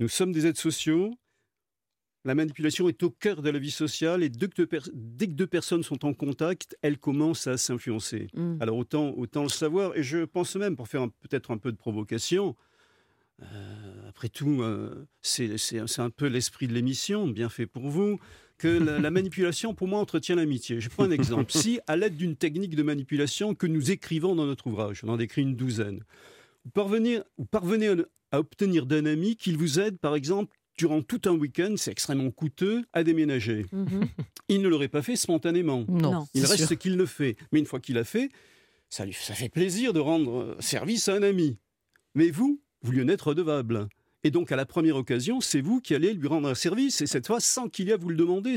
Nous 0.00 0.08
sommes 0.08 0.32
des 0.32 0.46
êtres 0.46 0.60
sociaux. 0.60 1.14
La 2.24 2.34
manipulation 2.36 2.88
est 2.88 3.02
au 3.02 3.10
cœur 3.10 3.42
de 3.42 3.50
la 3.50 3.58
vie 3.58 3.70
sociale 3.72 4.22
et 4.22 4.28
dès 4.28 4.46
que 4.48 4.54
deux, 4.54 4.66
pers- 4.66 4.88
dès 4.94 5.26
que 5.26 5.32
deux 5.32 5.46
personnes 5.48 5.82
sont 5.82 6.04
en 6.04 6.14
contact, 6.14 6.76
elles 6.82 6.98
commencent 6.98 7.48
à 7.48 7.56
s'influencer. 7.56 8.28
Hmm. 8.34 8.58
Alors 8.60 8.76
autant, 8.76 9.12
autant 9.16 9.42
le 9.42 9.48
savoir. 9.48 9.96
Et 9.96 10.02
je 10.04 10.24
pense 10.24 10.54
même, 10.56 10.76
pour 10.76 10.86
faire 10.86 11.08
peut-être 11.20 11.50
un 11.50 11.58
peu 11.58 11.72
de 11.72 11.76
provocation, 11.76 12.54
euh, 13.42 14.08
après 14.08 14.28
tout, 14.28 14.62
euh, 14.62 15.06
c'est 15.20 15.50
un 15.98 16.10
peu 16.10 16.26
l'esprit 16.26 16.68
de 16.68 16.74
l'émission, 16.74 17.26
bien 17.26 17.48
fait 17.48 17.66
pour 17.66 17.88
vous, 17.88 18.20
que 18.58 18.68
la, 18.68 19.00
la 19.00 19.10
manipulation, 19.18 19.74
pour 19.74 19.88
moi, 19.88 19.98
entretient 19.98 20.36
l'amitié. 20.36 20.80
Je 20.80 20.88
prends 20.88 21.04
un 21.04 21.10
exemple. 21.10 21.50
Si, 21.50 21.80
à 21.88 21.96
l'aide 21.96 22.16
d'une 22.16 22.36
technique 22.36 22.76
de 22.76 22.84
manipulation 22.84 23.56
que 23.56 23.66
nous 23.66 23.90
écrivons 23.90 24.36
dans 24.36 24.46
notre 24.46 24.68
ouvrage, 24.68 25.02
on 25.02 25.08
en 25.08 25.16
décrit 25.16 25.42
une 25.42 25.56
douzaine, 25.56 26.04
vous 26.64 26.70
parvenez, 26.70 27.18
vous 27.36 27.46
parvenez 27.46 27.92
à 28.30 28.38
obtenir 28.38 28.86
d'un 28.86 29.06
ami 29.06 29.34
qu'il 29.34 29.56
vous 29.56 29.80
aide, 29.80 29.98
par 29.98 30.14
exemple, 30.14 30.56
durant 30.82 31.00
tout 31.00 31.20
un 31.26 31.32
week-end, 31.32 31.74
c'est 31.76 31.92
extrêmement 31.92 32.32
coûteux, 32.32 32.82
à 32.92 33.04
déménager. 33.04 33.66
Mhm. 33.70 34.08
Il 34.48 34.62
ne 34.62 34.68
l'aurait 34.68 34.88
pas 34.88 35.00
fait 35.00 35.14
spontanément. 35.14 35.84
Non. 35.86 36.12
Non. 36.12 36.26
Il 36.34 36.40
reste 36.44 36.56
sûr. 36.56 36.66
ce 36.66 36.74
qu'il 36.74 36.96
le 36.96 37.06
fait. 37.06 37.36
Mais 37.52 37.60
une 37.60 37.66
fois 37.66 37.78
qu'il 37.78 37.98
a 37.98 38.04
fait, 38.04 38.30
ça, 38.90 39.04
lui, 39.04 39.12
ça 39.12 39.34
fait 39.34 39.48
plaisir 39.48 39.92
de 39.92 40.00
rendre 40.00 40.38
euh, 40.40 40.56
service 40.58 41.06
à 41.06 41.14
un 41.14 41.22
ami. 41.22 41.56
Mais 42.16 42.30
vous, 42.30 42.60
vous 42.82 42.90
lui 42.90 43.00
en 43.00 43.06
êtes 43.06 43.22
redevable. 43.22 43.88
Et 44.24 44.32
donc, 44.32 44.50
à 44.50 44.56
la 44.56 44.66
première 44.66 44.96
occasion, 44.96 45.40
c'est 45.40 45.60
vous 45.60 45.80
qui 45.80 45.94
allez 45.94 46.14
lui 46.14 46.26
rendre 46.26 46.48
un 46.48 46.56
service, 46.56 47.00
et 47.00 47.06
cette 47.06 47.28
fois, 47.28 47.38
sans 47.38 47.68
qu'il 47.68 47.86
y 47.86 47.92
a 47.92 47.94
à 47.94 47.96
vous 47.96 48.08
le 48.08 48.16
demander. 48.16 48.56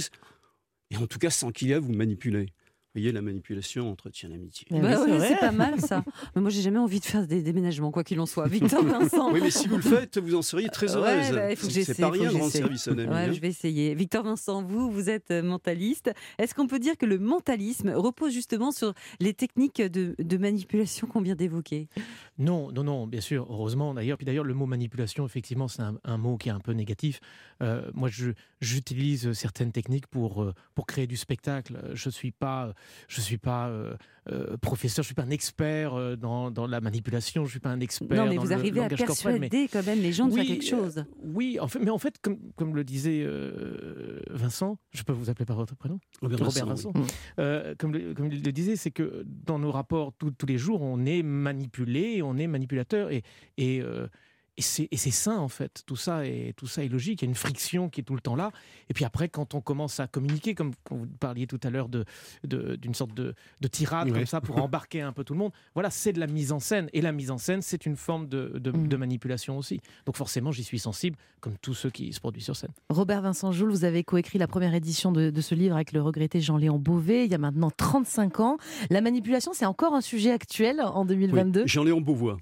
Et 0.89 0.97
en 0.97 1.05
tout 1.05 1.19
cas, 1.19 1.29
sans 1.29 1.51
qu'il 1.51 1.67
y 1.67 1.73
a 1.73 1.77
à 1.77 1.79
vous 1.79 1.93
manipuler. 1.93 2.47
Vous 2.95 3.01
voyez, 3.01 3.11
la 3.11 3.21
manipulation 3.21 3.91
entretient 3.91 4.29
l'amitié. 4.29 4.65
Bah 4.71 5.01
oui, 5.05 5.11
c'est 5.19 5.37
pas 5.37 5.51
mal 5.51 5.81
ça. 5.81 6.01
Mais 6.35 6.41
moi, 6.41 6.49
j'ai 6.49 6.61
jamais 6.61 6.79
envie 6.79 7.01
de 7.01 7.05
faire 7.05 7.27
des 7.27 7.41
déménagements, 7.41 7.91
quoi 7.91 8.05
qu'il 8.05 8.19
en 8.21 8.25
soit. 8.25 8.47
Victor 8.47 8.83
Vincent. 8.85 9.33
Oui, 9.33 9.41
mais 9.43 9.51
si 9.51 9.67
vous 9.67 9.75
le 9.75 9.81
faites, 9.81 10.17
vous 10.17 10.33
en 10.35 10.41
seriez 10.41 10.69
très 10.69 10.95
Euh, 10.95 11.01
Ouais, 11.01 11.13
heureuse. 11.17 11.31
bah, 11.35 11.51
il 11.51 11.57
faut 11.57 11.67
que 11.67 11.73
C'est- 11.73 11.99
pas 11.99 12.09
rien 12.09 12.31
de 12.31 12.37
rendre 12.37 12.51
service 12.51 12.87
à 12.87 12.91
un 12.91 12.97
ami. 12.99 13.07
Ouais, 13.09 13.15
hein. 13.15 13.31
je 13.33 13.39
vais 13.41 13.49
essayer. 13.49 13.93
Victor 13.95 14.23
Vincent, 14.23 14.63
vous, 14.63 14.89
vous 14.89 15.09
êtes 15.09 15.31
euh, 15.31 15.43
mentaliste. 15.43 16.09
Est-ce 16.37 16.55
qu'on 16.55 16.67
peut 16.67 16.79
dire 16.79 16.97
que 16.97 17.05
le 17.05 17.19
mentalisme 17.19 17.89
repose 17.89 18.31
justement 18.31 18.71
sur 18.71 18.93
les 19.19 19.33
techniques 19.33 19.81
de, 19.81 20.15
de 20.17 20.37
manipulation 20.37 21.05
qu'on 21.05 21.21
vient 21.21 21.35
d'évoquer? 21.35 21.89
Non, 22.37 22.71
non, 22.71 22.83
non, 22.85 23.07
bien 23.07 23.21
sûr, 23.21 23.45
heureusement 23.49 23.93
d'ailleurs. 23.93 24.17
Puis 24.17 24.25
d'ailleurs, 24.25 24.45
le 24.45 24.53
mot 24.53 24.65
manipulation, 24.67 25.25
effectivement, 25.25 25.67
c'est 25.67 25.81
un, 25.81 25.99
un 26.05 26.17
mot 26.17 26.37
qui 26.37 26.47
est 26.47 26.53
un 26.53 26.59
peu 26.61 26.71
négatif. 26.71 27.19
Euh, 27.61 27.89
moi, 27.93 28.07
je- 28.09 28.31
j'utilise 28.61 29.33
certaines 29.33 29.71
techniques 29.71 30.07
pour, 30.07 30.43
euh, 30.43 30.53
pour 30.75 30.85
créer 30.85 31.07
du 31.07 31.17
spectacle. 31.17 31.77
Je 31.93 32.07
ne 32.09 32.11
suis 32.11 32.31
pas, 32.31 32.73
je 33.07 33.21
suis 33.21 33.37
pas 33.37 33.67
euh, 33.69 33.95
euh, 34.31 34.57
professeur, 34.57 35.03
je 35.03 35.07
ne 35.07 35.09
suis 35.09 35.15
pas 35.15 35.23
un 35.23 35.29
expert 35.29 35.93
euh, 35.93 36.15
dans, 36.15 36.51
dans 36.51 36.67
la 36.67 36.81
manipulation, 36.81 37.43
je 37.43 37.47
ne 37.47 37.51
suis 37.51 37.59
pas 37.59 37.69
un 37.69 37.79
expert 37.79 38.17
Non, 38.17 38.29
mais 38.29 38.35
dans 38.35 38.41
vous 38.43 38.47
le 38.49 38.53
arrivez 38.55 38.79
à 38.79 38.83
langage 38.83 39.05
corporel, 39.05 39.39
mais- 39.39 39.49
persuader 39.49 39.69
quand 39.71 39.85
même 39.85 40.01
les 40.01 40.11
gens 40.13 40.27
de 40.27 40.33
faire 40.33 40.45
quelque 40.45 40.65
euh, 40.65 40.69
chose. 40.83 41.05
oui, 41.23 41.59
en 41.59 41.67
fait, 41.67 41.79
mais 41.79 41.91
en 41.91 41.97
fait, 41.99 42.15
comme, 42.21 42.37
comme 42.55 42.75
le 42.75 42.83
disait 42.83 43.23
euh, 43.23 44.19
Vincent, 44.29 44.77
je 44.93 45.03
peux 45.03 45.13
vous 45.13 45.29
appeler 45.29 45.45
par 45.45 45.57
votre 45.57 45.75
prénom? 45.75 45.99
Robert 46.21 46.39
Robert 46.39 46.65
Vincent, 46.65 46.91
Vincent. 46.91 46.91
oui. 46.95 47.01
Euh, 47.39 47.75
comme, 47.77 47.93
le, 47.93 48.13
comme 48.13 48.31
il 48.31 48.43
le 48.43 48.51
disait, 48.51 48.75
c'est 48.75 48.91
que 48.91 49.23
dans 49.25 49.59
nos 49.59 49.71
rapports 49.71 50.13
tous- 50.17 50.31
tous 50.31 50.45
les 50.45 50.57
jours, 50.57 50.81
on 50.81 51.05
est 51.05 51.23
manipulé, 51.23 52.21
on 52.23 52.37
est 52.37 52.47
manipulateur 52.47 53.11
et, 53.11 53.23
et, 53.57 53.81
euh, 53.81 54.07
et 54.57 54.61
c'est 54.61 54.87
et 54.91 54.97
c'est 54.97 55.11
sain 55.11 55.37
en 55.37 55.47
fait. 55.47 55.83
Tout 55.85 55.95
ça, 55.95 56.25
est, 56.25 56.53
tout 56.55 56.67
ça 56.67 56.83
est 56.83 56.87
logique. 56.87 57.21
Il 57.21 57.25
y 57.25 57.27
a 57.27 57.29
une 57.29 57.35
friction 57.35 57.89
qui 57.89 58.01
est 58.01 58.03
tout 58.03 58.15
le 58.15 58.21
temps 58.21 58.35
là. 58.35 58.51
Et 58.89 58.93
puis 58.93 59.03
après, 59.05 59.27
quand 59.29 59.53
on 59.53 59.61
commence 59.61 59.99
à 59.99 60.07
communiquer, 60.07 60.55
comme 60.55 60.71
vous 60.91 61.05
parliez 61.19 61.47
tout 61.47 61.59
à 61.63 61.69
l'heure 61.69 61.89
de- 61.89 62.05
de- 62.45 62.75
d'une 62.75 62.93
sorte 62.93 63.13
de, 63.13 63.33
de 63.61 63.67
tirade 63.67 64.07
Ouais. 64.09 64.13
comme 64.13 64.25
ça 64.25 64.41
pour 64.41 64.57
embarquer 64.63 65.01
un 65.01 65.11
peu 65.13 65.23
tout 65.23 65.33
le 65.33 65.39
monde, 65.39 65.51
voilà, 65.73 65.89
c'est 65.89 66.13
de 66.13 66.19
la 66.19 66.27
mise 66.27 66.51
en 66.51 66.59
scène. 66.59 66.89
Et 66.93 67.01
la 67.01 67.11
mise 67.11 67.31
en 67.31 67.37
scène, 67.37 67.61
c'est 67.61 67.85
une 67.85 67.95
forme 67.95 68.27
de, 68.27 68.53
de- 68.59 68.71
Mm. 68.71 68.87
de 68.87 68.97
manipulation 68.97 69.57
aussi. 69.57 69.79
Donc 70.05 70.15
forcément, 70.17 70.51
j'y 70.51 70.63
suis 70.63 70.79
sensible, 70.79 71.17
comme 71.41 71.57
tous 71.61 71.73
ceux 71.73 71.89
qui 71.89 72.11
se 72.13 72.19
produisent 72.19 72.45
sur 72.45 72.55
scène. 72.55 72.71
Robert 72.89 73.21
Vincent 73.21 73.51
Joule, 73.51 73.71
vous 73.71 73.83
avez 73.85 74.03
coécrit 74.03 74.37
la 74.39 74.47
première 74.47 74.73
édition 74.73 75.11
de, 75.11 75.29
de 75.29 75.41
ce 75.41 75.55
livre 75.55 75.75
avec 75.75 75.91
le 75.91 76.01
regretté 76.01 76.39
Jean-Léon 76.41 76.79
Beauvais 76.79 77.25
il 77.25 77.31
y 77.31 77.35
a 77.35 77.37
maintenant 77.37 77.71
35 77.71 78.39
ans. 78.39 78.57
La 78.89 79.01
manipulation, 79.01 79.51
c'est 79.53 79.65
encore 79.65 79.93
un 79.93 80.01
sujet 80.01 80.31
actuel 80.31 80.81
en 80.81 81.05
2022 81.05 81.61
Oui, 81.63 81.67
Jean-Léon 81.67 82.01
Beauvois. 82.01 82.37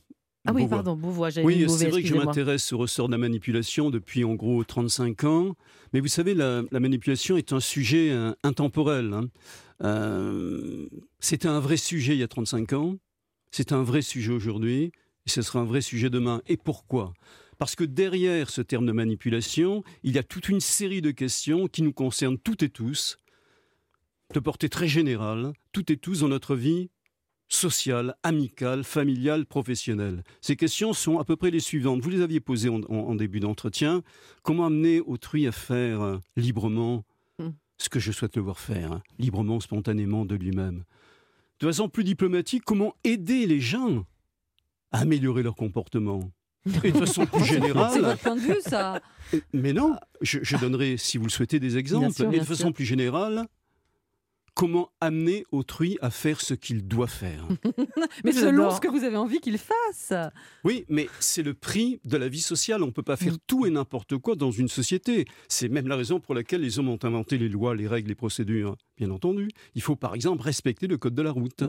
Ah 0.46 0.52
oui, 0.54 0.68
pardon, 0.68 0.96
Beauvois, 0.98 1.30
j'avais 1.30 1.46
Oui, 1.48 1.66
c'est 1.70 1.88
vrai 1.90 2.02
que 2.02 2.08
je 2.08 2.14
m'intéresse 2.26 2.74
au 2.74 2.78
ressort 2.78 3.08
de 3.08 3.14
la 3.14 3.18
manipulation 3.18 3.90
depuis 3.90 4.24
en 4.26 4.34
gros 4.36 4.64
35 4.64 5.24
ans. 5.24 5.56
Mais 5.94 6.00
vous 6.02 6.08
savez, 6.10 6.34
la, 6.34 6.64
la 6.72 6.80
manipulation 6.82 7.38
est 7.38 7.54
un 7.54 7.60
sujet 7.62 8.12
euh, 8.12 8.34
intemporel. 8.44 9.14
hein. 9.14 9.30
Euh, 9.84 10.88
C'était 11.20 11.48
un 11.48 11.60
vrai 11.60 11.78
sujet 11.78 12.14
il 12.14 12.20
y 12.20 12.24
a 12.24 12.28
35 12.28 12.74
ans. 12.74 12.98
C'est 13.52 13.72
un 13.72 13.84
vrai 13.84 14.02
sujet 14.02 14.34
aujourd'hui. 14.34 14.92
Et 15.26 15.30
ce 15.30 15.42
sera 15.42 15.60
un 15.60 15.66
vrai 15.66 15.80
sujet 15.82 16.10
demain. 16.10 16.42
Et 16.48 16.58
pourquoi? 16.58 17.14
Parce 17.58 17.76
que 17.76 17.86
derrière 17.86 18.50
ce 18.50 18.62
terme 18.62 18.86
de 18.86 18.92
manipulation, 18.92 19.84
il 20.04 20.14
y 20.14 20.18
a 20.18 20.24
toute 20.24 20.50
une 20.50 20.60
série 20.60 21.02
de 21.02 21.12
questions 21.12 21.68
qui 21.68 21.84
nous 21.84 21.94
concernent 21.94 22.38
toutes 22.38 22.64
et 22.64 22.70
tous, 22.70 23.16
de 24.34 24.40
portée 24.42 24.68
très 24.68 24.88
générale, 24.88 25.54
toutes 25.72 25.90
et 25.92 25.98
tous 25.98 26.20
dans 26.22 26.28
notre 26.28 26.56
vie 26.56 26.90
sociale, 27.54 28.16
amicale, 28.24 28.84
familiale, 28.84 29.46
professionnelle. 29.46 30.24
Ces 30.42 30.56
questions 30.56 30.94
sont 30.94 31.20
à 31.20 31.24
peu 31.26 31.36
près 31.36 31.52
les 31.52 31.60
suivantes. 31.60 32.02
Vous 32.02 32.10
les 32.10 32.22
aviez 32.22 32.40
posées 32.40 32.70
en, 32.70 32.82
en- 32.90 33.10
en 33.10 33.16
début 33.16 33.40
d'entretien. 33.40 34.02
Comment 34.42 34.66
amener 34.66 35.00
autrui 35.02 35.48
à 35.48 35.52
faire 35.52 36.02
euh, 36.02 36.18
librement 36.36 37.04
Hmm. 37.40 37.50
ce 37.80 37.90
que 37.90 38.00
je 38.00 38.12
souhaite 38.12 38.36
le 38.36 38.44
voir 38.44 38.60
faire, 38.60 38.92
hein, 38.92 39.02
librement, 39.18 39.60
spontanément 39.60 40.24
de 40.26 40.36
lui-même? 40.36 40.84
De 41.60 41.66
façon 41.68 41.90
plus 41.90 42.04
diplomatique, 42.04 42.64
comment 42.64 42.94
aider 43.04 43.48
les 43.48 43.60
gens 43.60 44.06
à 44.92 45.00
améliorer 45.00 45.42
leur 45.42 45.56
comportement? 45.56 46.32
Et 46.84 46.92
de 46.92 46.98
façon 47.00 47.26
plus 47.26 47.40
C'est 47.46 47.54
générale, 47.56 48.02
votre 48.02 48.20
point 48.20 48.36
de 48.36 48.40
vue, 48.42 48.62
ça. 48.62 49.02
mais 49.52 49.74
non, 49.74 49.96
je, 50.22 50.40
je 50.44 50.58
donnerai, 50.58 50.98
si 50.98 51.18
vous 51.18 51.26
le 51.26 51.30
souhaitez, 51.32 51.60
des 51.60 51.78
exemples. 51.78 52.14
sûr, 52.14 52.32
et 52.32 52.40
de 52.40 52.44
façon 52.46 52.66
sûr. 52.66 52.74
plus 52.74 52.86
générale, 52.86 53.46
comment 54.54 54.92
amener 55.02 55.46
autrui 55.52 55.98
à 56.02 56.10
faire 56.10 56.42
ce 56.42 56.54
qu'il 56.54 56.88
doit 56.88 57.08
faire 57.08 57.48
Mais 58.24 58.32
selon 58.32 58.72
ce 58.72 58.80
que 58.80 58.88
vous 58.88 59.04
avez 59.04 59.18
envie 59.18 59.40
qu'il 59.40 59.58
fasse. 59.58 60.14
Oui, 60.64 60.86
mais 60.90 61.08
c'est 61.20 61.44
le 61.44 61.54
prix 61.54 62.00
de 62.06 62.18
la 62.18 62.28
vie 62.28 62.42
sociale. 62.42 62.84
On 62.84 62.88
ne 62.88 62.92
peut 62.92 63.04
pas 63.04 63.18
faire 63.18 63.36
tout 63.48 63.66
et 63.66 63.70
n'importe 63.70 64.18
quoi 64.18 64.36
dans 64.36 64.52
une 64.52 64.68
société. 64.68 65.26
C'est 65.48 65.70
même 65.70 65.88
la 65.88 65.96
raison 65.96 66.20
pour 66.20 66.36
laquelle 66.36 66.62
les 66.62 66.80
hommes 66.80 66.90
ont 66.90 67.00
inventé 67.04 67.38
les 67.38 67.50
lois, 67.50 67.76
les 67.76 67.88
règles, 67.88 68.10
les 68.10 68.16
procédures. 68.16 68.76
Bien 68.98 69.10
entendu, 69.12 69.50
il 69.76 69.82
faut 69.82 69.96
par 69.96 70.16
exemple 70.16 70.44
respecter 70.44 70.88
le 70.88 70.98
code 70.98 71.16
de 71.16 71.22
la 71.22 71.32
route. 71.32 71.64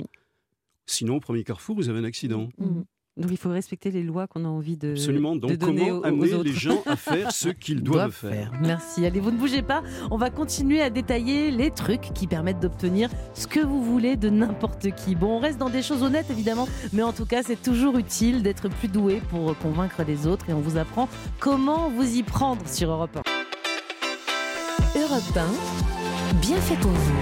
Sinon, 0.86 1.16
au 1.16 1.20
premier 1.20 1.44
carrefour, 1.44 1.76
vous 1.76 1.88
avez 1.88 1.98
un 1.98 2.04
accident. 2.04 2.50
Mhm. 2.58 2.84
Donc 3.16 3.30
il 3.30 3.36
faut 3.36 3.50
respecter 3.50 3.92
les 3.92 4.02
lois 4.02 4.26
qu'on 4.26 4.44
a 4.44 4.48
envie 4.48 4.76
de, 4.76 4.90
Absolument. 4.90 5.36
de 5.36 5.40
Donc, 5.42 5.52
donner 5.52 5.86
comment 5.86 6.00
aux, 6.00 6.04
amener 6.04 6.42
les 6.42 6.52
gens 6.52 6.82
à 6.84 6.96
faire 6.96 7.30
ce 7.30 7.48
qu'ils 7.60 7.80
doivent 7.80 8.10
faire 8.10 8.50
Merci. 8.60 9.06
Allez, 9.06 9.20
vous 9.20 9.30
ne 9.30 9.36
bougez 9.38 9.62
pas. 9.62 9.84
On 10.10 10.16
va 10.16 10.30
continuer 10.30 10.82
à 10.82 10.90
détailler 10.90 11.52
les 11.52 11.70
trucs 11.70 12.12
qui 12.12 12.26
permettent 12.26 12.58
d'obtenir 12.58 13.08
ce 13.34 13.46
que 13.46 13.60
vous 13.60 13.84
voulez 13.84 14.16
de 14.16 14.30
n'importe 14.30 14.92
qui. 14.96 15.14
Bon, 15.14 15.36
on 15.36 15.38
reste 15.38 15.58
dans 15.58 15.70
des 15.70 15.82
choses 15.82 16.02
honnêtes 16.02 16.28
évidemment, 16.28 16.66
mais 16.92 17.04
en 17.04 17.12
tout 17.12 17.24
cas, 17.24 17.44
c'est 17.44 17.62
toujours 17.62 17.98
utile 17.98 18.42
d'être 18.42 18.68
plus 18.68 18.88
doué 18.88 19.22
pour 19.30 19.56
convaincre 19.58 20.02
les 20.04 20.26
autres 20.26 20.50
et 20.50 20.52
on 20.52 20.60
vous 20.60 20.76
apprend 20.76 21.08
comment 21.38 21.90
vous 21.90 22.16
y 22.16 22.24
prendre 22.24 22.66
sur 22.68 22.90
Europe 22.90 23.16
1. 23.16 25.00
Europe 25.00 25.36
1, 25.36 26.40
bien 26.40 26.56
fait 26.56 26.76
pour 26.80 26.90
vous. 26.90 27.14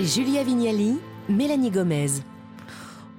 Julia 0.00 0.42
Vignali, 0.42 0.98
Mélanie 1.28 1.70
Gomez. 1.70 2.06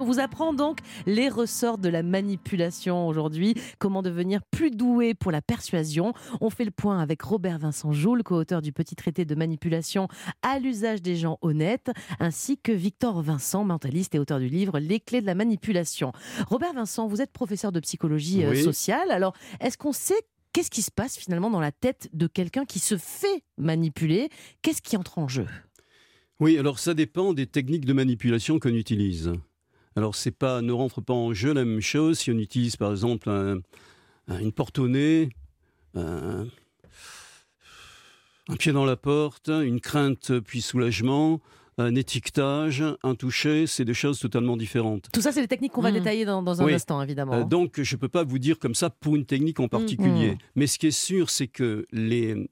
On 0.00 0.04
vous 0.04 0.20
apprend 0.20 0.52
donc 0.52 0.78
les 1.06 1.28
ressorts 1.28 1.78
de 1.78 1.88
la 1.88 2.02
manipulation 2.02 3.08
aujourd'hui, 3.08 3.54
comment 3.78 4.02
devenir 4.02 4.42
plus 4.50 4.70
doué 4.70 5.14
pour 5.14 5.32
la 5.32 5.42
persuasion. 5.42 6.12
On 6.40 6.50
fait 6.50 6.64
le 6.64 6.70
point 6.70 7.00
avec 7.00 7.20
Robert 7.22 7.58
Vincent 7.58 7.92
Joule, 7.92 8.22
co-auteur 8.22 8.62
du 8.62 8.72
petit 8.72 8.94
traité 8.94 9.24
de 9.24 9.34
manipulation 9.34 10.08
à 10.42 10.58
l'usage 10.58 11.02
des 11.02 11.16
gens 11.16 11.38
honnêtes, 11.42 11.90
ainsi 12.20 12.58
que 12.58 12.72
Victor 12.72 13.22
Vincent, 13.22 13.64
mentaliste 13.64 14.14
et 14.14 14.18
auteur 14.18 14.38
du 14.38 14.48
livre 14.48 14.78
Les 14.78 15.00
clés 15.00 15.20
de 15.20 15.26
la 15.26 15.34
manipulation. 15.34 16.12
Robert 16.46 16.74
Vincent, 16.74 17.08
vous 17.08 17.20
êtes 17.20 17.32
professeur 17.32 17.72
de 17.72 17.80
psychologie 17.80 18.44
euh, 18.44 18.50
Oui. 18.50 18.62
sociale. 18.62 19.10
Alors, 19.10 19.34
est-ce 19.60 19.76
qu'on 19.78 19.92
sait 19.92 20.20
Qu'est-ce 20.54 20.70
qui 20.70 20.82
se 20.82 20.90
passe 20.90 21.16
finalement 21.18 21.50
dans 21.50 21.60
la 21.60 21.72
tête 21.72 22.08
de 22.14 22.26
quelqu'un 22.26 22.64
qui 22.64 22.78
se 22.78 22.96
fait 22.96 23.42
manipuler? 23.58 24.30
Qu'est-ce 24.62 24.80
qui 24.80 24.96
entre 24.96 25.18
en 25.18 25.28
jeu? 25.28 25.46
Oui, 26.40 26.56
alors 26.56 26.78
ça 26.78 26.94
dépend 26.94 27.34
des 27.34 27.46
techniques 27.46 27.84
de 27.84 27.92
manipulation 27.92 28.58
qu'on 28.58 28.70
utilise. 28.74 29.32
Alors 29.98 30.14
c'est 30.14 30.30
pas, 30.30 30.62
ne 30.62 30.70
rentre 30.70 31.00
pas 31.00 31.12
en 31.12 31.34
jeu 31.34 31.52
la 31.52 31.64
même 31.64 31.80
chose 31.80 32.20
si 32.20 32.30
on 32.30 32.38
utilise 32.38 32.76
par 32.76 32.92
exemple 32.92 33.28
un- 33.28 33.58
un- 34.28 34.38
une 34.38 34.52
porte 34.52 34.78
au 34.78 34.86
nez, 34.86 35.28
un, 35.96 36.46
un 38.48 38.56
pied 38.56 38.70
dans 38.72 38.84
la 38.84 38.94
porte, 38.96 39.48
une 39.48 39.80
crainte 39.80 40.38
puis 40.40 40.62
soulagement, 40.62 41.40
un 41.78 41.96
étiquetage, 41.96 42.84
un 43.02 43.14
toucher, 43.16 43.66
c'est 43.66 43.84
des 43.84 43.94
choses 43.94 44.20
totalement 44.20 44.56
différentes. 44.56 45.08
Tout 45.12 45.20
ça, 45.20 45.32
c'est 45.32 45.40
les 45.40 45.48
techniques 45.48 45.72
qu'on 45.72 45.82
va 45.82 45.90
Mm. 45.90 45.94
détailler 45.94 46.24
dans, 46.24 46.42
dans 46.44 46.62
un 46.62 46.64
Oui. 46.64 46.74
instant, 46.74 47.02
évidemment. 47.02 47.34
Euh, 47.34 47.44
donc, 47.44 47.80
je 47.82 47.94
ne 47.96 48.00
peux 48.00 48.08
pas 48.08 48.22
vous 48.24 48.38
dire 48.38 48.58
comme 48.60 48.74
ça 48.74 48.90
pour 48.90 49.16
une 49.16 49.26
technique 49.26 49.58
en 49.60 49.68
particulier. 49.68 50.32
Mm. 50.32 50.38
Mais 50.54 50.66
ce 50.68 50.78
qui 50.78 50.86
est 50.88 50.90
sûr, 50.92 51.28
c'est 51.30 51.48
que 51.48 51.86
les 51.92 52.48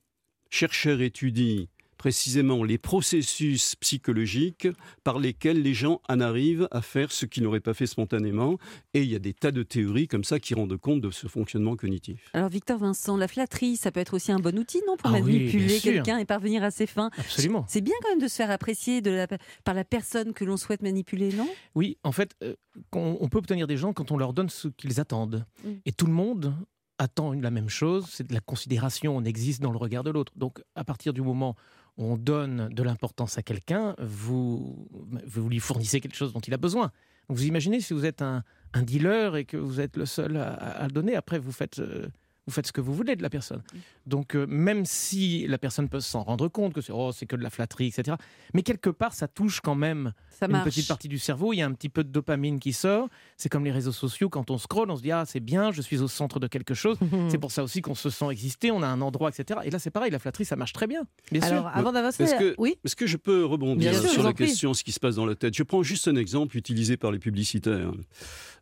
chercheurs 0.51 1.01
étudient 1.01 1.67
précisément 1.97 2.63
les 2.65 2.79
processus 2.79 3.75
psychologiques 3.77 4.69
par 5.05 5.19
lesquels 5.19 5.63
les 5.63 5.75
gens 5.75 6.01
en 6.09 6.21
arrivent 6.21 6.69
à 6.71 6.83
faire 6.83 7.13
ce 7.13 7.27
qu'ils 7.27 7.43
n'auraient 7.43 7.61
pas 7.61 7.75
fait 7.75 7.87
spontanément. 7.87 8.59
Et 8.95 9.03
il 9.03 9.11
y 9.11 9.15
a 9.15 9.19
des 9.19 9.33
tas 9.33 9.51
de 9.53 9.63
théories 9.63 10.09
comme 10.09 10.25
ça 10.25 10.39
qui 10.39 10.55
rendent 10.55 10.77
compte 10.77 11.01
de 11.01 11.11
ce 11.11 11.27
fonctionnement 11.27 11.77
cognitif. 11.77 12.31
Alors 12.33 12.49
Victor 12.49 12.79
Vincent, 12.79 13.17
la 13.17 13.29
flatterie, 13.29 13.77
ça 13.77 13.91
peut 13.91 14.01
être 14.01 14.15
aussi 14.15 14.33
un 14.33 14.39
bon 14.39 14.59
outil, 14.59 14.81
non, 14.87 14.97
pour 14.97 15.11
Ah 15.11 15.13
manipuler 15.21 15.79
quelqu'un 15.81 16.19
et 16.19 16.25
parvenir 16.25 16.63
à 16.63 16.71
ses 16.71 16.87
fins? 16.87 17.11
Absolument. 17.17 17.65
C'est 17.69 17.81
bien 17.81 17.95
quand 18.03 18.11
même 18.11 18.21
de 18.21 18.29
se 18.29 18.37
faire 18.37 18.51
apprécier 18.51 19.01
de 19.01 19.11
la- 19.11 19.27
par 19.65 19.75
la 19.75 19.85
personne 19.85 20.33
que 20.33 20.45
l'on 20.45 20.57
souhaite 20.57 20.83
manipuler, 20.83 21.33
non? 21.33 21.49
Oui, 21.75 21.99
en 22.03 22.13
fait, 22.13 22.35
euh, 22.43 22.55
on 22.93 23.29
peut 23.29 23.39
obtenir 23.39 23.67
des 23.67 23.77
gens 23.77 23.93
quand 23.93 24.11
on 24.11 24.17
leur 24.17 24.33
donne 24.33 24.49
ce 24.49 24.69
qu'ils 24.69 25.01
attendent. 25.01 25.45
Mm. 25.65 25.71
Et 25.87 25.93
tout 25.93 26.07
le 26.07 26.13
monde 26.13 26.55
attend 26.99 27.33
la 27.33 27.51
même 27.51 27.69
chose, 27.69 28.07
c'est 28.11 28.27
de 28.27 28.33
la 28.33 28.41
considération, 28.41 29.15
on 29.17 29.23
existe 29.25 29.61
dans 29.61 29.71
le 29.71 29.77
regard 29.77 30.03
de 30.03 30.11
l'autre. 30.11 30.33
Donc, 30.37 30.63
à 30.75 30.83
partir 30.85 31.13
du 31.13 31.21
moment 31.21 31.55
où 31.55 31.86
on 31.99 32.17
donne 32.17 32.69
de 32.69 32.83
l'importance 32.83 33.39
à 33.39 33.43
quelqu'un, 33.43 33.95
vous, 33.99 34.89
vous 35.27 35.49
lui 35.49 35.61
fournissez 35.61 36.01
quelque 36.01 36.17
chose 36.17 36.33
dont 36.33 36.41
il 36.41 36.53
a 36.55 36.59
besoin. 36.59 36.93
Vous 37.29 37.45
imaginez 37.45 37.81
si 37.81 37.95
vous 37.95 38.05
êtes 38.05 38.23
un, 38.23 38.45
dealer 38.75 39.37
et 39.37 39.45
que 39.47 39.57
vous 39.57 39.81
êtes 39.81 39.97
le 39.97 40.05
seul 40.05 40.37
à 40.37 40.85
le 40.87 40.93
donner, 40.93 41.17
après, 41.17 41.39
vous 41.39 41.53
faites... 41.53 41.79
euh, 41.79 42.09
vous 42.47 42.53
faites 42.53 42.67
ce 42.69 42.73
que 42.73 42.81
vous 42.81 42.95
voulez 42.95 43.17
de 43.17 43.23
la 43.23 43.31
personne. 43.31 43.63
Donc, 44.07 44.37
euh, 44.37 44.47
même 44.49 44.85
si 44.85 45.47
la 45.49 45.59
personne 45.59 45.89
peut 45.89 46.01
s'en 46.01 46.23
rendre 46.23 46.47
compte 46.49 46.73
que 46.75 46.81
c'est 46.81 46.93
oh, 46.93 47.11
que 47.29 47.37
de 47.37 47.43
la 47.43 47.51
flatterie, 47.51 47.89
etc., 47.89 48.17
mais 48.55 48.63
quelque 48.63 48.91
part, 48.91 49.15
ça 49.15 49.27
touche 49.27 49.61
quand 49.61 49.75
même 49.75 50.13
Ça 50.31 50.47
une 50.47 50.53
marche. 50.53 50.65
petite 50.67 50.87
partie 50.87 51.09
du 51.09 51.19
cerveau, 51.19 51.53
il 51.53 51.57
y 51.57 51.63
a 51.63 51.67
un 51.67 51.73
petit 51.73 51.89
peu 51.89 52.05
de 52.05 52.09
dopamine 52.09 52.61
qui 52.61 52.73
sort. 52.73 53.09
C'est 53.37 53.49
comme 53.49 53.65
les 53.65 53.73
réseaux 53.73 53.93
sociaux, 53.93 54.29
quand 54.29 54.51
on 54.51 54.59
scrolle, 54.59 54.91
on 54.91 54.97
se 54.97 55.03
dit 55.03 55.11
ah 55.11 55.25
c'est 55.27 55.41
bien, 55.41 55.73
je 55.73 55.83
suis 55.83 55.99
au 56.01 56.09
centre 56.09 56.39
de 56.39 56.47
quelque 56.47 56.75
chose. 56.75 56.99
C'est 57.29 57.39
pour 57.39 57.51
ça 57.51 57.63
aussi 57.65 57.83
qu'on 57.83 57.95
se 57.97 58.11
sent 58.11 58.29
exister, 58.31 58.71
on 58.71 58.83
a 58.83 58.87
un 58.87 59.01
endroit, 59.01 59.31
etc. 59.31 59.61
Et 59.65 59.71
là 59.71 59.79
c'est 59.79 59.91
pareil, 59.91 60.11
la 60.13 60.19
flatterie 60.19 60.45
ça 60.45 60.55
marche 60.57 60.73
très 60.73 60.87
bien, 60.87 61.03
bien 61.33 61.43
Alors, 61.43 61.65
sûr. 61.65 61.77
avant 61.77 61.93
d'avancer, 61.93 62.23
Est-ce 62.23 62.35
que- 62.37 62.55
oui, 62.59 62.79
Est-ce 62.85 62.95
que 62.97 63.07
je 63.07 63.17
peux 63.17 63.45
rebondir 63.45 63.91
Bien 63.91 64.01
sur 64.01 64.23
la 64.23 64.33
question, 64.33 64.73
ce 64.75 64.85
qui 64.85 64.93
se 64.93 65.01
passe 65.01 65.17
dans 65.17 65.27
la 65.27 65.35
tête? 65.35 65.55
Je 65.55 65.63
prends 65.65 65.83
juste 65.83 66.07
un 66.07 66.17
exemple 66.17 66.57
utilisé 66.57 66.97
par 66.97 67.11
les 67.11 67.19
publicitaires. 67.19 67.91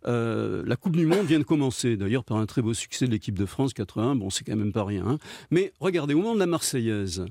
Euh, 0.06 0.62
la 0.66 0.76
Coupe 0.76 0.96
du 0.96 1.06
Monde 1.06 1.26
vient 1.26 1.38
de 1.38 1.44
commencer, 1.44 1.96
d'ailleurs 1.96 2.24
par 2.24 2.36
un 2.36 2.46
très 2.46 2.62
beau 2.62 2.74
succès 2.74 3.06
de 3.06 3.10
l'équipe 3.10 3.38
de 3.38 3.46
France 3.46 3.72
81. 3.72 4.16
Bon, 4.16 4.30
c'est 4.30 4.44
quand 4.44 4.56
même 4.56 4.72
pas 4.72 4.84
rien. 4.84 5.06
hein. 5.06 5.18
Mais 5.50 5.72
regardez, 5.80 6.14
au 6.14 6.18
moment 6.18 6.34
de 6.34 6.40
la 6.40 6.46
Marseillaise, 6.46 7.24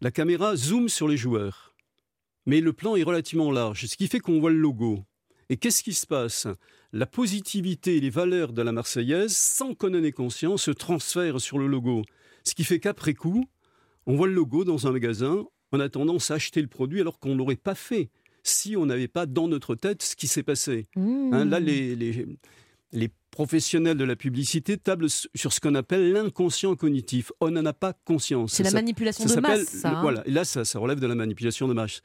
la 0.00 0.10
caméra 0.10 0.56
zoome 0.56 0.88
sur 0.88 1.06
les 1.08 1.16
joueurs. 1.16 1.74
Mais 2.46 2.60
le 2.60 2.72
plan 2.72 2.96
est 2.96 3.02
relativement 3.02 3.52
large, 3.52 3.86
ce 3.86 3.96
qui 3.96 4.08
fait 4.08 4.18
qu'on 4.18 4.40
voit 4.40 4.50
le 4.50 4.58
logo. 4.58 5.04
Et 5.50 5.56
qu'est-ce 5.56 5.82
qui 5.82 5.92
se 5.92 6.06
passe? 6.06 6.46
La 6.92 7.06
positivité 7.06 7.96
et 7.96 8.00
les 8.00 8.10
valeurs 8.10 8.52
de 8.52 8.62
la 8.62 8.72
Marseillaise, 8.72 9.36
sans 9.36 9.74
qu'on 9.74 9.94
en 9.94 10.02
ait 10.02 10.12
conscience, 10.12 10.62
se 10.62 10.70
transfèrent 10.70 11.40
sur 11.40 11.58
le 11.58 11.66
logo. 11.66 12.02
Ce 12.44 12.54
qui 12.54 12.64
fait 12.64 12.80
qu'après 12.80 13.14
coup, 13.14 13.44
on 14.06 14.16
voit 14.16 14.26
le 14.26 14.32
logo 14.32 14.64
dans 14.64 14.86
un 14.86 14.92
magasin, 14.92 15.44
on 15.72 15.78
a 15.80 15.88
tendance 15.88 16.30
à 16.30 16.34
acheter 16.34 16.62
le 16.62 16.68
produit 16.68 17.00
alors 17.00 17.20
qu'on 17.20 17.30
ne 17.30 17.38
l'aurait 17.38 17.56
pas 17.56 17.74
fait 17.76 18.10
si 18.42 18.76
on 18.76 18.86
n'avait 18.86 19.08
pas 19.08 19.26
dans 19.26 19.48
notre 19.48 19.74
tête 19.74 20.02
ce 20.02 20.16
qui 20.16 20.26
s'est 20.26 20.42
passé. 20.42 20.86
Hein, 20.96 21.00
Mmh. 21.44 21.50
là, 21.50 21.60
les, 21.60 21.96
les, 21.96 22.26
les 22.92 23.08
professionnels 23.30 23.96
de 23.96 24.04
la 24.04 24.16
publicité 24.16 24.76
tablent 24.76 25.08
sur 25.08 25.52
ce 25.52 25.60
qu'on 25.60 25.74
appelle 25.76 26.12
l'inconscient 26.12 26.74
cognitif. 26.74 27.30
On 27.40 27.50
n'en 27.50 27.64
a 27.64 27.72
pas 27.72 27.92
conscience. 28.04 28.52
c'est 28.54 28.62
la 28.64 28.72
manipulation 28.72 29.26
ça 29.28 29.36
de 29.36 29.40
masse, 29.40 29.68
ça. 29.68 29.90
hein. 29.98 30.02
Voilà, 30.02 30.26
et 30.26 30.30
là, 30.30 30.44
ça, 30.44 30.64
ça 30.64 30.78
relève 30.78 30.98
de 31.00 31.06
la 31.06 31.14
manipulation 31.14 31.68
de 31.68 31.72
masse. 31.74 32.00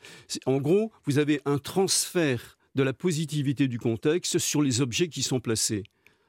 En 0.46 0.60
gros, 0.62 0.92
vous 1.06 1.18
avez 1.18 1.42
un 1.46 1.58
transfert 1.58 2.58
de 2.76 2.84
la 2.84 2.94
positivité 2.94 3.68
du 3.68 3.80
contexte 3.80 4.38
sur 4.38 4.62
les 4.62 4.82
objets 4.82 5.08
qui 5.08 5.24
sont 5.24 5.40
placés. 5.40 5.84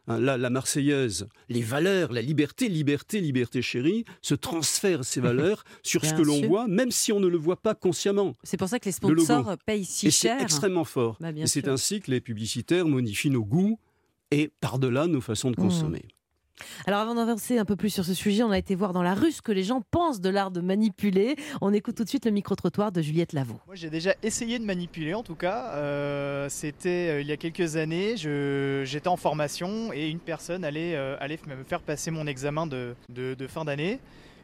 Hein, 0.06 0.20
Là, 0.20 0.36
la 0.36 0.50
Marseillaise, 0.50 1.28
les 1.48 1.62
valeurs, 1.62 2.12
la 2.12 2.22
liberté, 2.22 2.68
liberté, 2.68 3.20
liberté 3.20 3.62
chérie, 3.62 4.04
se 4.22 4.34
transfèrent 4.34 5.04
ces 5.04 5.20
valeurs 5.28 5.64
sur 5.82 6.04
ce 6.04 6.14
que 6.14 6.22
l'on 6.22 6.40
voit, 6.46 6.66
même 6.68 6.90
si 6.90 7.12
on 7.12 7.20
ne 7.20 7.28
le 7.28 7.36
voit 7.38 7.56
pas 7.60 7.74
consciemment. 7.74 8.34
C'est 8.42 8.56
pour 8.56 8.68
ça 8.68 8.78
que 8.78 8.86
les 8.88 8.94
Le 9.08 9.20
sponsors 9.20 9.56
payent 9.64 9.84
si 9.84 10.06
et 10.06 10.10
c'est 10.10 10.28
cher. 10.28 10.40
extrêmement 10.40 10.84
fort. 10.84 11.16
Bah, 11.20 11.30
et 11.34 11.46
c'est 11.46 11.68
ainsi 11.68 12.00
que 12.00 12.10
les 12.10 12.20
publicitaires 12.20 12.86
modifient 12.86 13.30
nos 13.30 13.44
goûts 13.44 13.78
et 14.30 14.50
par-delà 14.60 15.06
nos 15.06 15.20
façons 15.20 15.50
de 15.50 15.56
Mmh. 15.56 15.98
Alors 16.86 17.00
avant 17.00 17.14
d'avancer 17.14 17.58
un 17.58 17.64
peu 17.64 17.76
plus 17.76 17.90
sur 17.90 18.04
ce 18.04 18.14
sujet, 18.14 18.42
on 18.42 18.50
a 18.50 18.58
été 18.58 18.74
voir 18.74 18.92
dans 18.92 19.02
la 19.02 19.14
rue 19.14 19.30
ce 19.32 19.42
que 19.42 19.52
les 19.52 19.62
gens 19.64 19.82
pensent 19.90 20.20
de 20.20 20.28
l'art 20.30 20.50
de 20.50 20.60
manipuler. 20.60 21.36
On 21.60 21.72
écoute 21.72 21.96
tout 21.96 22.04
de 22.04 22.08
suite 22.08 22.24
le 22.24 22.30
micro-trottoir 22.30 22.92
de 22.92 23.02
Juliette 23.02 23.32
Lavaux. 23.32 23.60
Moi, 23.66 23.74
j'ai 23.74 23.90
déjà 23.90 24.14
essayé 24.22 24.58
de 24.58 24.64
manipuler, 24.64 25.14
en 25.14 25.22
tout 25.22 25.34
cas. 25.34 25.72
Euh, 25.74 26.48
C'était 26.48 27.08
euh, 27.10 27.20
il 27.20 27.26
y 27.26 27.32
a 27.32 27.36
quelques 27.36 27.76
années. 27.76 28.16
je- 28.16 28.82
J'étais 28.84 29.08
en 29.08 29.16
formation 29.16 29.92
et 29.92 30.08
une 30.08 30.18
personne 30.20 30.64
allait, 30.64 30.94
euh, 30.96 31.16
allait 31.20 31.38
me 31.46 31.62
faire 31.64 31.80
passer 31.80 32.10
mon 32.10 32.26
examen 32.26 32.66
de, 32.66 32.94
de- 33.08 33.34
de 33.34 33.46
fin 33.46 33.64
d'année. 33.64 33.98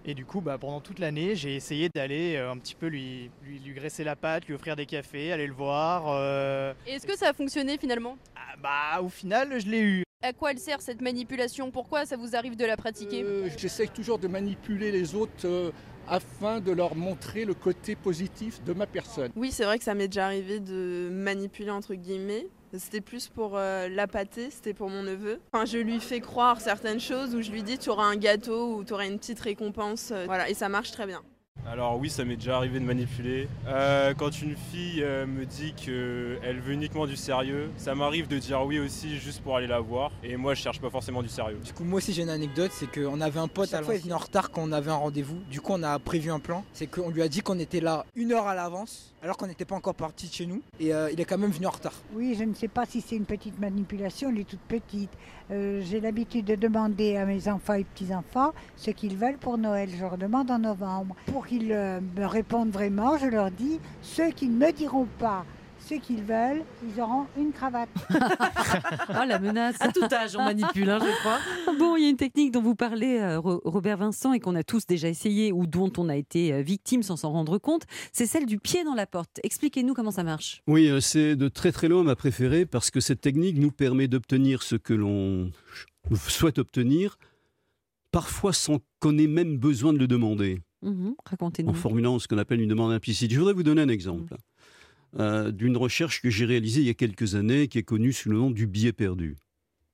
Et 0.05 0.15
du 0.15 0.25
coup, 0.25 0.41
bah, 0.41 0.59
pendant 0.59 0.81
toute 0.81 0.99
l'année, 0.99 1.37
j'ai 1.37 1.55
essayé 1.55 1.89
d'aller 1.95 2.35
euh, 2.37 2.51
un 2.51 2.59
petit 2.59 2.75
peu 2.75 2.89
lui, 2.89 3.31
lui, 3.45 3.61
lui 3.61 3.73
graisser 3.73 4.03
la 4.05 4.17
patte, 4.17 4.47
lui 4.47 4.55
offrir 4.55 4.75
des 4.75 4.85
cafés, 4.87 5.33
aller 5.33 5.47
le 5.47 5.53
voir. 5.55 6.07
euh. 6.09 6.75
Et 6.87 6.93
Est-ce 6.95 7.07
que 7.07 7.17
ça 7.17 7.29
a 7.29 7.33
fonctionné 7.33 7.79
finalement? 7.79 8.17
Ah, 8.35 8.57
bah, 8.61 9.01
au 9.01 9.09
final, 9.09 9.61
je 9.61 9.67
l'ai 9.67 9.81
eu. 9.81 10.03
À 10.23 10.33
quoi 10.33 10.53
elle 10.53 10.59
sert 10.59 10.81
cette 10.81 11.01
manipulation? 11.01 11.71
Pourquoi 11.71 12.07
ça 12.07 12.17
vous 12.17 12.37
arrive 12.37 12.57
de 12.57 12.65
la 12.65 12.77
pratiquer? 12.77 13.23
Euh, 13.25 13.49
J'essaye 13.57 13.89
toujours 13.89 14.19
de 14.19 14.29
manipuler 14.29 14.93
les 14.93 15.15
autres 15.15 15.33
euh, 15.47 15.71
afin 16.09 16.61
de 16.61 16.71
leur 16.73 16.95
montrer 16.95 17.45
le 17.45 17.55
côté 17.55 17.97
positif 17.97 18.63
de 18.65 18.73
ma 18.73 18.87
personne. 18.87 19.33
Oui, 19.37 19.51
c'est 19.51 19.65
vrai 19.65 19.79
que 19.79 19.85
ça 19.85 19.95
m'est 19.95 20.09
déjà 20.09 20.27
arrivé 20.27 20.61
de 20.61 21.09
manipuler 21.11 21.71
entre 21.71 21.95
guillemets. 21.95 22.47
C'était 22.79 23.03
plus 23.03 23.29
pour 23.29 23.57
euh, 23.59 23.89
l'appâter, 23.89 24.49
c'était 24.51 24.73
pour 24.73 24.89
mon 24.89 25.03
neveu. 25.03 25.41
Enfin, 25.53 25.67
je 25.67 25.77
lui 25.77 26.01
fais 26.01 26.21
croire 26.21 26.61
certaines 26.61 27.01
choses 27.01 27.35
où 27.35 27.43
je 27.43 27.51
lui 27.51 27.63
dis 27.63 27.77
tu 27.77 27.91
auras 27.91 28.05
un 28.07 28.17
gâteau 28.17 28.77
ou 28.77 28.85
tu 28.85 28.95
auras 28.95 29.07
une 29.07 29.19
petite 29.19 29.41
récompense. 29.41 30.11
euh, 30.13 30.25
voilà, 30.25 30.49
et 30.49 30.55
ça 30.55 30.69
marche 30.71 30.91
très 30.93 31.07
bien. 31.07 31.23
Alors 31.73 31.99
oui, 31.99 32.11
ça 32.11 32.23
m'est 32.27 32.37
déjà 32.37 32.59
arrivé 32.59 32.79
de 32.81 32.85
manipuler. 32.85 33.49
Euh, 33.67 34.13
quand 34.13 34.43
une 34.43 34.57
fille 34.57 35.03
euh, 35.03 35.25
me 35.25 35.47
dit 35.47 35.73
qu'elle 35.73 36.61
veut 36.61 36.75
uniquement 36.75 37.07
du 37.07 37.17
sérieux, 37.17 37.71
ça 37.79 37.95
m'arrive 37.95 38.29
de 38.29 38.37
dire 38.37 38.63
oui 38.67 38.79
aussi 38.79 39.17
juste 39.17 39.43
pour 39.43 39.57
aller 39.57 39.67
la 39.67 39.81
voir. 39.81 40.11
Et 40.23 40.37
moi, 40.37 40.53
je 40.53 40.61
cherche 40.61 40.83
pas 40.83 40.91
forcément 40.91 41.23
du 41.23 41.31
sérieux. 41.31 41.59
Du 41.65 41.73
coup, 41.73 41.85
moi 41.85 41.97
aussi 41.97 42.13
j'ai 42.13 42.25
une 42.25 42.29
anecdote, 42.29 42.73
c'est 42.75 42.93
qu'on 42.93 43.23
avait 43.23 43.41
un 43.41 43.49
pote, 43.49 43.73
à 43.73 43.79
chaque 43.79 43.87
fois 43.87 43.95
il 43.95 44.03
venait 44.03 44.13
en 44.13 44.19
retard 44.19 44.51
quand 44.51 44.61
on 44.63 44.71
avait 44.71 44.91
un 44.91 44.97
rendez-vous. 44.97 45.39
Du 45.51 45.63
coup, 45.63 45.73
on 45.73 45.83
a 45.83 45.99
prévu 45.99 46.31
un 46.31 46.41
plan. 46.41 46.63
C'est 46.75 46.89
qu'on 46.89 47.09
lui 47.09 47.23
a 47.23 47.29
dit 47.29 47.41
qu'on 47.41 47.59
était 47.59 47.81
là 47.81 48.05
une 48.17 48.33
heure 48.33 48.49
à 48.49 48.55
l'avance, 48.55 49.15
alors 49.23 49.39
qu'on 49.39 49.47
n'était 49.47 49.65
pas 49.65 49.77
encore 49.77 49.95
parti 49.95 50.29
de 50.29 50.33
chez 50.35 50.45
nous. 50.45 50.61
Et 50.79 50.93
euh, 50.93 51.11
il 51.11 51.19
est 51.23 51.25
quand 51.25 51.39
même 51.39 51.53
venu 51.53 51.69
en 51.69 51.71
retard. 51.71 51.95
Oui, 52.13 52.37
je 52.39 52.45
ne 52.45 52.53
sais 52.53 52.69
pas 52.69 52.85
si 52.85 53.01
c'est 53.01 53.17
une 53.17 53.25
petite 53.25 53.59
manipulation, 53.59 54.29
elle 54.29 54.41
est 54.41 54.45
toute 54.45 54.61
petite. 54.61 55.11
Euh, 55.53 55.83
J'ai 55.85 56.01
l'habitude 56.01 56.47
de 56.47 56.55
demander 56.55 57.17
à 57.17 57.27
mes 57.27 57.47
enfants 57.49 57.75
et 57.75 57.85
petits-enfants 57.85 58.53
ce 58.77 58.91
qu'ils 58.91 59.17
veulent 59.17 59.37
pour 59.37 59.59
Noël. 59.59 59.91
Je 59.95 60.01
leur 60.01 60.17
demande 60.17 60.51
en 60.51 60.59
novembre. 60.59 61.15
Pour 61.27 61.47
qu'ils 61.47 61.73
euh, 61.73 62.01
me 62.17 62.25
répondent 62.25 62.71
vraiment, 62.71 63.19
je 63.19 63.27
leur 63.27 63.51
dis, 63.51 63.79
ceux 64.01 64.31
qui 64.31 64.49
ne 64.49 64.57
me 64.57 64.73
diront 64.73 65.07
pas 65.19 65.45
ce 65.93 66.01
qu'ils 66.01 66.23
veulent, 66.23 66.63
ils 66.83 67.01
auront 67.01 67.27
une 67.39 67.53
cravate. 67.53 67.89
Oh 68.11 68.15
la 69.27 69.39
menace 69.39 69.77
À 69.81 69.89
tout 69.93 70.03
âge, 70.13 70.37
on 70.37 70.43
manipule, 70.45 70.89
hein, 70.89 70.99
je 71.01 71.19
crois. 71.21 71.39
Bon, 71.79 71.97
il 71.97 72.05
y 72.05 72.07
a 72.07 72.09
une 72.09 72.17
technique 72.17 72.53
dont 72.53 72.63
vous 72.63 72.75
parlez, 72.75 73.19
euh, 73.19 73.39
Ro- 73.39 73.61
Robert 73.65 73.99
Vincent, 73.99 74.33
et 74.33 74.41
qu'on 74.41 74.55
a 74.55 74.63
tous 74.63 74.87
déjà 74.87 75.09
essayé 75.09 75.53
ou 75.53 75.67
dont 75.67 75.93
on 75.99 76.09
a 76.09 76.17
été 76.17 76.53
euh, 76.53 76.63
victime 76.63 77.03
sans 77.03 77.17
s'en 77.17 77.31
rendre 77.33 77.59
compte. 77.59 77.83
C'est 78.13 78.27
celle 78.27 78.47
du 78.47 78.59
pied 78.59 78.85
dans 78.85 78.95
la 78.95 79.07
porte. 79.07 79.41
Expliquez-nous 79.43 79.95
comment 79.95 80.11
ça 80.11 80.23
marche. 80.25 80.63
Oui, 80.67 80.89
euh, 80.89 81.01
c'est 81.01 81.37
de 81.37 81.49
très 81.49 81.73
très 81.73 81.89
loin 81.89 82.03
ma 82.05 82.17
préférée 82.17 82.65
parce 82.67 82.91
que 82.91 83.01
cette 83.01 83.21
technique 83.21 83.59
nous 83.59 83.71
permet 83.71 84.09
d'obtenir 84.09 84.63
ce 84.63 84.77
que 84.77 84.95
l'on 84.95 85.51
souhaite 86.15 86.59
obtenir, 86.59 87.19
parfois 88.11 88.53
sans 88.53 88.79
qu'on 89.01 89.19
ait 89.19 89.27
même 89.27 89.59
besoin 89.59 89.93
de 89.93 89.99
le 89.99 90.07
demander, 90.07 90.61
Mhm, 90.83 91.15
Racontez-nous. 91.25 91.71
en 91.71 91.75
formulant 91.75 92.19
ce 92.19 92.27
qu'on 92.27 92.39
appelle 92.39 92.61
une 92.61 92.69
demande 92.69 92.93
implicite. 92.93 93.31
Je 93.33 93.39
voudrais 93.39 93.53
vous 93.55 93.63
donner 93.63 93.83
un 93.83 93.89
exemple. 93.89 94.35
Euh, 95.19 95.51
d'une 95.51 95.77
recherche 95.77 96.23
que 96.23 96.31
j'ai 96.31 96.45
réalisée 96.45 96.81
il 96.81 96.87
y 96.87 96.91
a 96.91 96.95
quelques 96.95 97.35
années, 97.35 97.69
qui 97.69 97.79
est 97.79 97.83
connue 97.83 98.13
sous 98.13 98.31
le 98.31 98.37
nom 98.37 98.51
du 98.51 98.67
billet 98.67 98.93
perdu. 98.93 99.37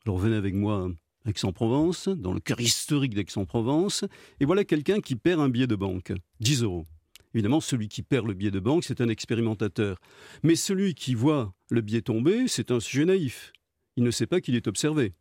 Alors 0.07 0.19
venez 0.19 0.37
avec 0.37 0.55
moi 0.55 0.89
à 1.25 1.31
Aix-en-Provence, 1.31 2.09
dans 2.09 2.33
le 2.33 2.41
cœur 2.41 2.61
historique 2.61 3.15
d'Aix-en-Provence, 3.15 4.05
et 4.41 4.45
voilà 4.45 4.65
quelqu'un 4.65 5.01
qui 5.01 5.17
perd 5.17 5.41
un 5.41 5.49
billet 5.49 5.67
de 5.67 5.77
banque, 5.77 6.13
10 6.41 6.63
euros. 6.63 6.87
Évidemment, 7.35 7.61
celui 7.61 7.89
qui 7.89 8.03
perd 8.03 8.27
le 8.27 8.35
billet 8.35 8.51
de 8.51 8.61
banque, 8.61 8.85
c'est 8.85 9.01
un 9.01 9.09
expérimentateur. 9.09 9.99
Mais 10.43 10.57
celui 10.57 10.95
qui 10.95 11.15
voit 11.15 11.53
le 11.71 11.83
billet 11.83 12.01
tomber, 12.01 12.49
c'est 12.49 12.71
un 12.71 12.81
sujet 12.81 13.05
naïf. 13.05 13.53
Il 13.97 14.05
ne 14.05 14.11
sait 14.11 14.27
pas 14.27 14.41
qu'il 14.41 14.55
est 14.55 14.67
observé. 14.67 15.13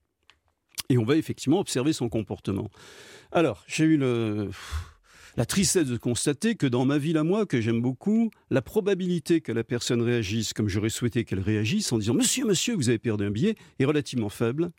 Et 0.89 0.97
on 0.97 1.03
va 1.03 1.17
effectivement 1.17 1.59
observer 1.59 1.91
son 1.91 2.07
comportement. 2.07 2.69
Alors, 3.31 3.63
j'ai 3.67 3.83
eu 3.83 3.97
le 3.97 4.49
la 5.37 5.45
tristesse 5.45 5.87
de 5.87 5.97
constater 5.97 6.55
que 6.55 6.65
dans 6.65 6.83
ma 6.83 6.97
ville 6.97 7.17
à 7.17 7.23
moi, 7.23 7.45
que 7.45 7.61
j'aime 7.61 7.81
beaucoup, 7.81 8.31
la 8.49 8.63
probabilité 8.63 9.39
que 9.39 9.51
la 9.51 9.63
personne 9.63 10.01
réagisse 10.01 10.51
comme 10.51 10.67
j'aurais 10.67 10.89
souhaité 10.89 11.23
qu'elle 11.23 11.39
réagisse 11.39 11.93
en 11.93 11.99
disant 11.99 12.15
Monsieur, 12.15 12.45
monsieur, 12.45 12.75
vous 12.75 12.89
avez 12.89 12.97
perdu 12.97 13.23
un 13.23 13.31
billet 13.31 13.55
est 13.79 13.85
relativement 13.85 14.29
faible. 14.29 14.71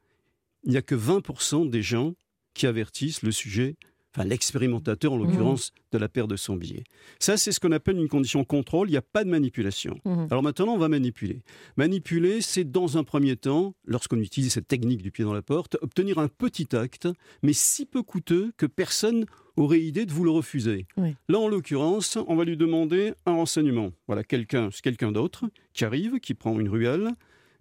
Il 0.64 0.72
n'y 0.72 0.76
a 0.76 0.82
que 0.82 0.96
20% 0.96 1.70
des 1.70 1.82
gens 1.82 2.14
qui 2.54 2.66
avertissent 2.66 3.22
le 3.22 3.30
sujet 3.30 3.76
enfin 4.14 4.26
l'expérimentateur 4.26 5.12
en 5.12 5.16
l'occurrence, 5.16 5.72
de 5.92 5.98
la 5.98 6.08
perte 6.08 6.28
de 6.28 6.36
son 6.36 6.56
billet. 6.56 6.84
Ça, 7.18 7.36
c'est 7.36 7.52
ce 7.52 7.60
qu'on 7.60 7.72
appelle 7.72 7.96
une 7.96 8.08
condition 8.08 8.44
contrôle, 8.44 8.88
il 8.88 8.92
n'y 8.92 8.98
a 8.98 9.02
pas 9.02 9.24
de 9.24 9.30
manipulation. 9.30 10.00
Mhm. 10.04 10.28
Alors 10.30 10.42
maintenant, 10.42 10.74
on 10.74 10.78
va 10.78 10.88
manipuler. 10.88 11.42
Manipuler, 11.76 12.40
c'est 12.40 12.64
dans 12.64 12.98
un 12.98 13.04
premier 13.04 13.36
temps, 13.36 13.74
lorsqu'on 13.86 14.18
utilise 14.18 14.52
cette 14.52 14.68
technique 14.68 15.02
du 15.02 15.10
pied 15.10 15.24
dans 15.24 15.32
la 15.32 15.42
porte, 15.42 15.76
obtenir 15.82 16.18
un 16.18 16.28
petit 16.28 16.74
acte, 16.74 17.08
mais 17.42 17.52
si 17.52 17.86
peu 17.86 18.02
coûteux 18.02 18.52
que 18.56 18.66
personne 18.66 19.24
aurait 19.58 19.80
idée 19.80 20.06
de 20.06 20.12
vous 20.12 20.24
le 20.24 20.30
refuser. 20.30 20.86
Là, 21.28 21.38
en 21.38 21.48
l'occurrence, 21.48 22.18
on 22.26 22.36
va 22.36 22.44
lui 22.44 22.56
demander 22.56 23.14
un 23.26 23.32
renseignement. 23.32 23.92
Voilà, 24.06 24.24
quelqu'un, 24.24 24.70
c'est 24.72 24.82
quelqu'un 24.82 25.12
d'autre 25.12 25.50
qui 25.72 25.84
arrive, 25.84 26.20
qui 26.20 26.34
prend 26.34 26.58
une 26.58 26.68
ruelle, 26.68 27.12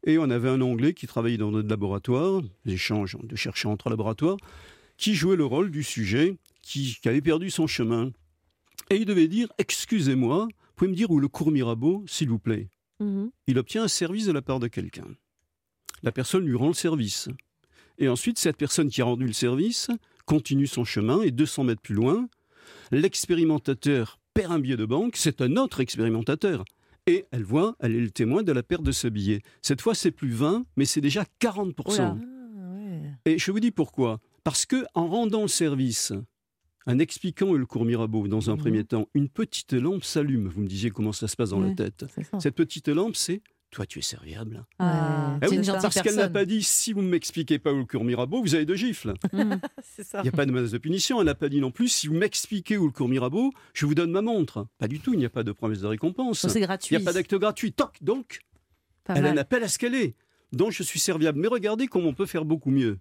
et 0.05 0.17
on 0.17 0.29
avait 0.29 0.49
un 0.49 0.61
Anglais 0.61 0.93
qui 0.93 1.07
travaillait 1.07 1.37
dans 1.37 1.51
notre 1.51 1.69
laboratoire, 1.69 2.41
des 2.65 2.73
échanges 2.73 3.17
de 3.21 3.35
chercheurs 3.35 3.71
entre 3.71 3.89
laboratoires, 3.89 4.37
qui 4.97 5.15
jouait 5.15 5.35
le 5.35 5.45
rôle 5.45 5.71
du 5.71 5.83
sujet 5.83 6.37
qui, 6.61 6.97
avait 7.05 7.21
perdu 7.21 7.49
son 7.49 7.67
chemin. 7.67 8.11
Et 8.89 8.97
il 8.97 9.05
devait 9.05 9.27
dire 9.27 9.51
Excusez-moi, 9.57 10.47
pouvez 10.75 10.91
me 10.91 10.95
dire 10.95 11.11
où 11.11 11.19
le 11.19 11.27
cours 11.27 11.51
Mirabeau, 11.51 12.03
s'il 12.07 12.29
vous 12.29 12.39
plaît? 12.39 12.69
Mhm. 12.99 13.31
Il 13.47 13.59
obtient 13.59 13.83
un 13.83 13.87
service 13.87 14.25
de 14.25 14.31
la 14.31 14.41
part 14.41 14.59
de 14.59 14.67
quelqu'un. 14.67 15.07
La 16.03 16.11
personne 16.11 16.45
lui 16.45 16.55
rend 16.55 16.67
le 16.67 16.73
service. 16.73 17.29
Et 17.97 18.07
ensuite, 18.07 18.37
cette 18.37 18.57
personne 18.57 18.89
qui 18.89 19.01
a 19.01 19.05
rendu 19.05 19.25
le 19.25 19.33
service 19.33 19.89
continue 20.27 20.67
son 20.67 20.83
chemin 20.83 21.21
et 21.23 21.31
200 21.31 21.63
mètres 21.63 21.81
plus 21.81 21.95
loin, 21.95 22.27
l'expérimentateur 22.91 24.19
perd 24.35 24.51
un 24.51 24.59
billet 24.59 24.77
de 24.77 24.85
banque, 24.85 25.15
c'est 25.15 25.41
un 25.41 25.55
autre 25.57 25.79
expérimentateur. 25.79 26.63
Et 27.07 27.25
elle 27.31 27.43
voit, 27.43 27.75
elle 27.79 27.95
est 27.95 28.01
le 28.01 28.11
témoin 28.11 28.43
de 28.43 28.51
la 28.51 28.61
perte 28.61 28.83
de 28.83 28.91
ce 28.91 29.07
billet. 29.07 29.41
Cette 29.61 29.81
fois, 29.81 29.95
c'est 29.95 30.11
plus 30.11 30.29
20, 30.31 30.65
mais 30.75 30.85
c'est 30.85 31.01
déjà 31.01 31.23
40%. 31.39 32.19
Et 33.25 33.39
je 33.39 33.51
vous 33.51 33.59
dis 33.61 33.71
pourquoi. 33.71 34.19
Parce 34.43 34.65
que 34.65 34.85
en 34.93 35.07
rendant 35.07 35.41
le 35.43 35.47
service, 35.47 36.11
en 36.85 36.99
expliquant 36.99 37.53
le 37.53 37.65
cours 37.65 37.85
Mirabeau 37.85 38.27
dans 38.27 38.49
un 38.49 38.53
Mhm. 38.55 38.59
premier 38.59 38.83
temps, 38.83 39.07
une 39.13 39.29
petite 39.29 39.73
lampe 39.73 40.03
s'allume. 40.03 40.47
Vous 40.49 40.61
me 40.61 40.67
disiez 40.67 40.89
comment 40.89 41.13
ça 41.13 41.27
se 41.27 41.35
passe 41.37 41.49
dans 41.51 41.59
la 41.61 41.73
tête. 41.73 42.05
Cette 42.39 42.55
petite 42.55 42.89
lampe, 42.89 43.15
c'est 43.15 43.41
toi, 43.69 43.85
tu 43.85 43.99
es 43.99 44.01
serviable. 44.01 44.65
Ah, 44.79 45.33
Ah 45.35 45.37
c'est 45.43 45.49
oui, 45.49 45.55
une 45.57 45.63
gentille 45.63 45.81
parce 45.81 46.01
qu'elle 46.01 46.15
n'a 46.15 46.29
pas 46.29 46.45
dit 46.45 46.63
si 46.63 46.93
vous 46.93 47.01
ne 47.01 47.09
m'expliquez 47.09 47.59
pas 47.59 47.73
où 47.73 47.77
le 47.79 47.85
cours 47.85 48.03
Mirabeau, 48.05 48.41
vous 48.41 48.55
avez 48.55 48.65
deux 48.65 48.75
gifles. 48.75 49.13
c'est 49.83 50.03
ça. 50.03 50.19
Il 50.19 50.23
n'y 50.23 50.29
a 50.29 50.31
pas 50.31 50.45
de 50.45 50.51
menace 50.51 50.71
de 50.71 50.77
punition. 50.77 51.19
Elle 51.19 51.25
n'a 51.25 51.35
pas 51.35 51.49
dit 51.49 51.59
non 51.59 51.71
plus 51.71 51.89
si 51.89 52.07
vous 52.07 52.13
m'expliquez 52.15 52.77
où 52.77 52.85
le 52.85 52.91
cours 52.91 53.09
Mirabeau, 53.09 53.51
je 53.73 53.85
vous 53.85 53.93
donne 53.95 54.11
ma 54.11 54.21
montre. 54.21 54.67
Pas 54.77 54.87
du 54.87 54.99
tout. 54.99 55.13
Il 55.13 55.19
n'y 55.19 55.25
a 55.25 55.29
pas 55.29 55.43
de 55.43 55.51
promesse 55.51 55.81
de 55.81 55.87
récompense. 55.87 56.47
C'est 56.47 56.61
gratuit. 56.61 56.95
Il 56.95 56.99
n'y 56.99 57.03
a 57.03 57.05
pas 57.05 57.13
d'acte 57.13 57.35
gratuit. 57.35 57.73
Toc, 57.73 57.97
donc, 58.01 58.39
Pas 59.03 59.15
elle 59.15 59.23
mal. 59.23 59.33
en 59.33 59.37
appelle 59.37 59.63
à 59.63 59.67
ce 59.67 59.77
qu'elle 59.77 59.95
est. 59.95 60.15
Donc 60.53 60.71
je 60.71 60.81
suis 60.83 60.99
serviable. 60.99 61.39
Mais 61.39 61.49
regardez 61.49 61.87
comment 61.87 62.09
on 62.09 62.13
peut 62.13 62.25
faire 62.25 62.45
beaucoup 62.45 62.71
mieux. 62.71 62.99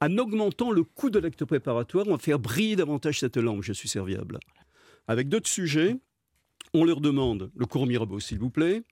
En 0.00 0.16
augmentant 0.16 0.70
le 0.70 0.84
coût 0.84 1.10
de 1.10 1.18
l'acte 1.18 1.44
préparatoire, 1.44 2.06
on 2.06 2.12
va 2.12 2.18
faire 2.18 2.38
briller 2.38 2.76
davantage 2.76 3.18
cette 3.18 3.36
lampe. 3.36 3.64
Je 3.64 3.72
suis 3.72 3.88
serviable. 3.88 4.38
Avec 5.08 5.28
d'autres 5.28 5.48
sujets, 5.48 5.96
on 6.72 6.84
leur 6.84 7.00
demande 7.00 7.50
le 7.56 7.66
cours 7.66 7.84
Mirabeau, 7.86 8.20
s'il 8.20 8.38
vous 8.38 8.50
plaît, 8.50 8.84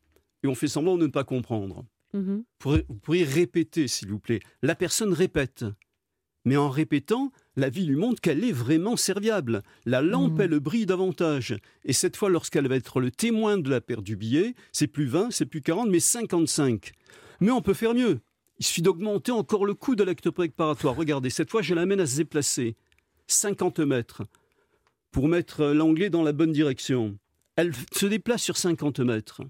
et 0.46 0.48
on 0.48 0.54
fait 0.54 0.68
semblant 0.68 0.96
de 0.96 1.06
ne 1.06 1.10
pas 1.10 1.24
comprendre. 1.24 1.84
Mhm. 2.14 2.44
Vous 2.64 2.78
pourriez- 3.02 3.24
répéter, 3.24 3.88
s'il 3.88 4.08
vous 4.08 4.18
plaît. 4.18 4.40
La 4.62 4.74
personne 4.74 5.12
répète. 5.12 5.64
Mais 6.44 6.56
en 6.56 6.70
répétant, 6.70 7.32
la 7.56 7.68
vie 7.68 7.86
lui 7.86 7.96
montre 7.96 8.20
qu'elle 8.20 8.44
est 8.44 8.52
vraiment 8.52 8.96
serviable. 8.96 9.62
La 9.84 10.00
lampe, 10.00 10.38
elle 10.38 10.58
brille 10.60 10.86
davantage. 10.86 11.56
Et 11.84 11.92
cette 11.92 12.16
fois, 12.16 12.30
lorsqu'elle 12.30 12.68
va 12.68 12.76
être 12.76 13.00
le 13.00 13.10
témoin 13.10 13.58
de 13.58 13.68
la 13.68 13.80
perte 13.80 14.04
du 14.04 14.14
billet, 14.16 14.54
c'est 14.70 14.86
plus 14.86 15.06
20, 15.06 15.32
c'est 15.32 15.46
plus 15.46 15.60
40, 15.60 15.88
mais 15.90 15.98
55. 15.98 16.92
Mais 17.40 17.50
on 17.50 17.60
peut 17.62 17.74
faire 17.74 17.94
mieux. 17.94 18.20
Il 18.60 18.64
suffit 18.64 18.82
d'augmenter 18.82 19.32
encore 19.32 19.66
le 19.66 19.74
coût 19.74 19.96
de 19.96 20.04
l'acte 20.04 20.30
préparatoire. 20.30 20.94
Regardez, 20.94 21.30
cette 21.30 21.50
fois, 21.50 21.62
je 21.62 21.74
l'amène 21.74 22.00
à 22.00 22.06
se 22.06 22.16
déplacer. 22.18 22.76
50 23.26 23.80
mètres. 23.80 24.22
Pour 25.10 25.28
mettre 25.28 25.64
l'anglais 25.66 26.10
dans 26.10 26.22
la 26.22 26.32
bonne 26.32 26.52
direction. 26.52 27.18
Elle 27.56 27.72
se 27.92 28.06
déplace 28.06 28.42
sur 28.42 28.56
50 28.56 29.00
mètres. 29.00 29.42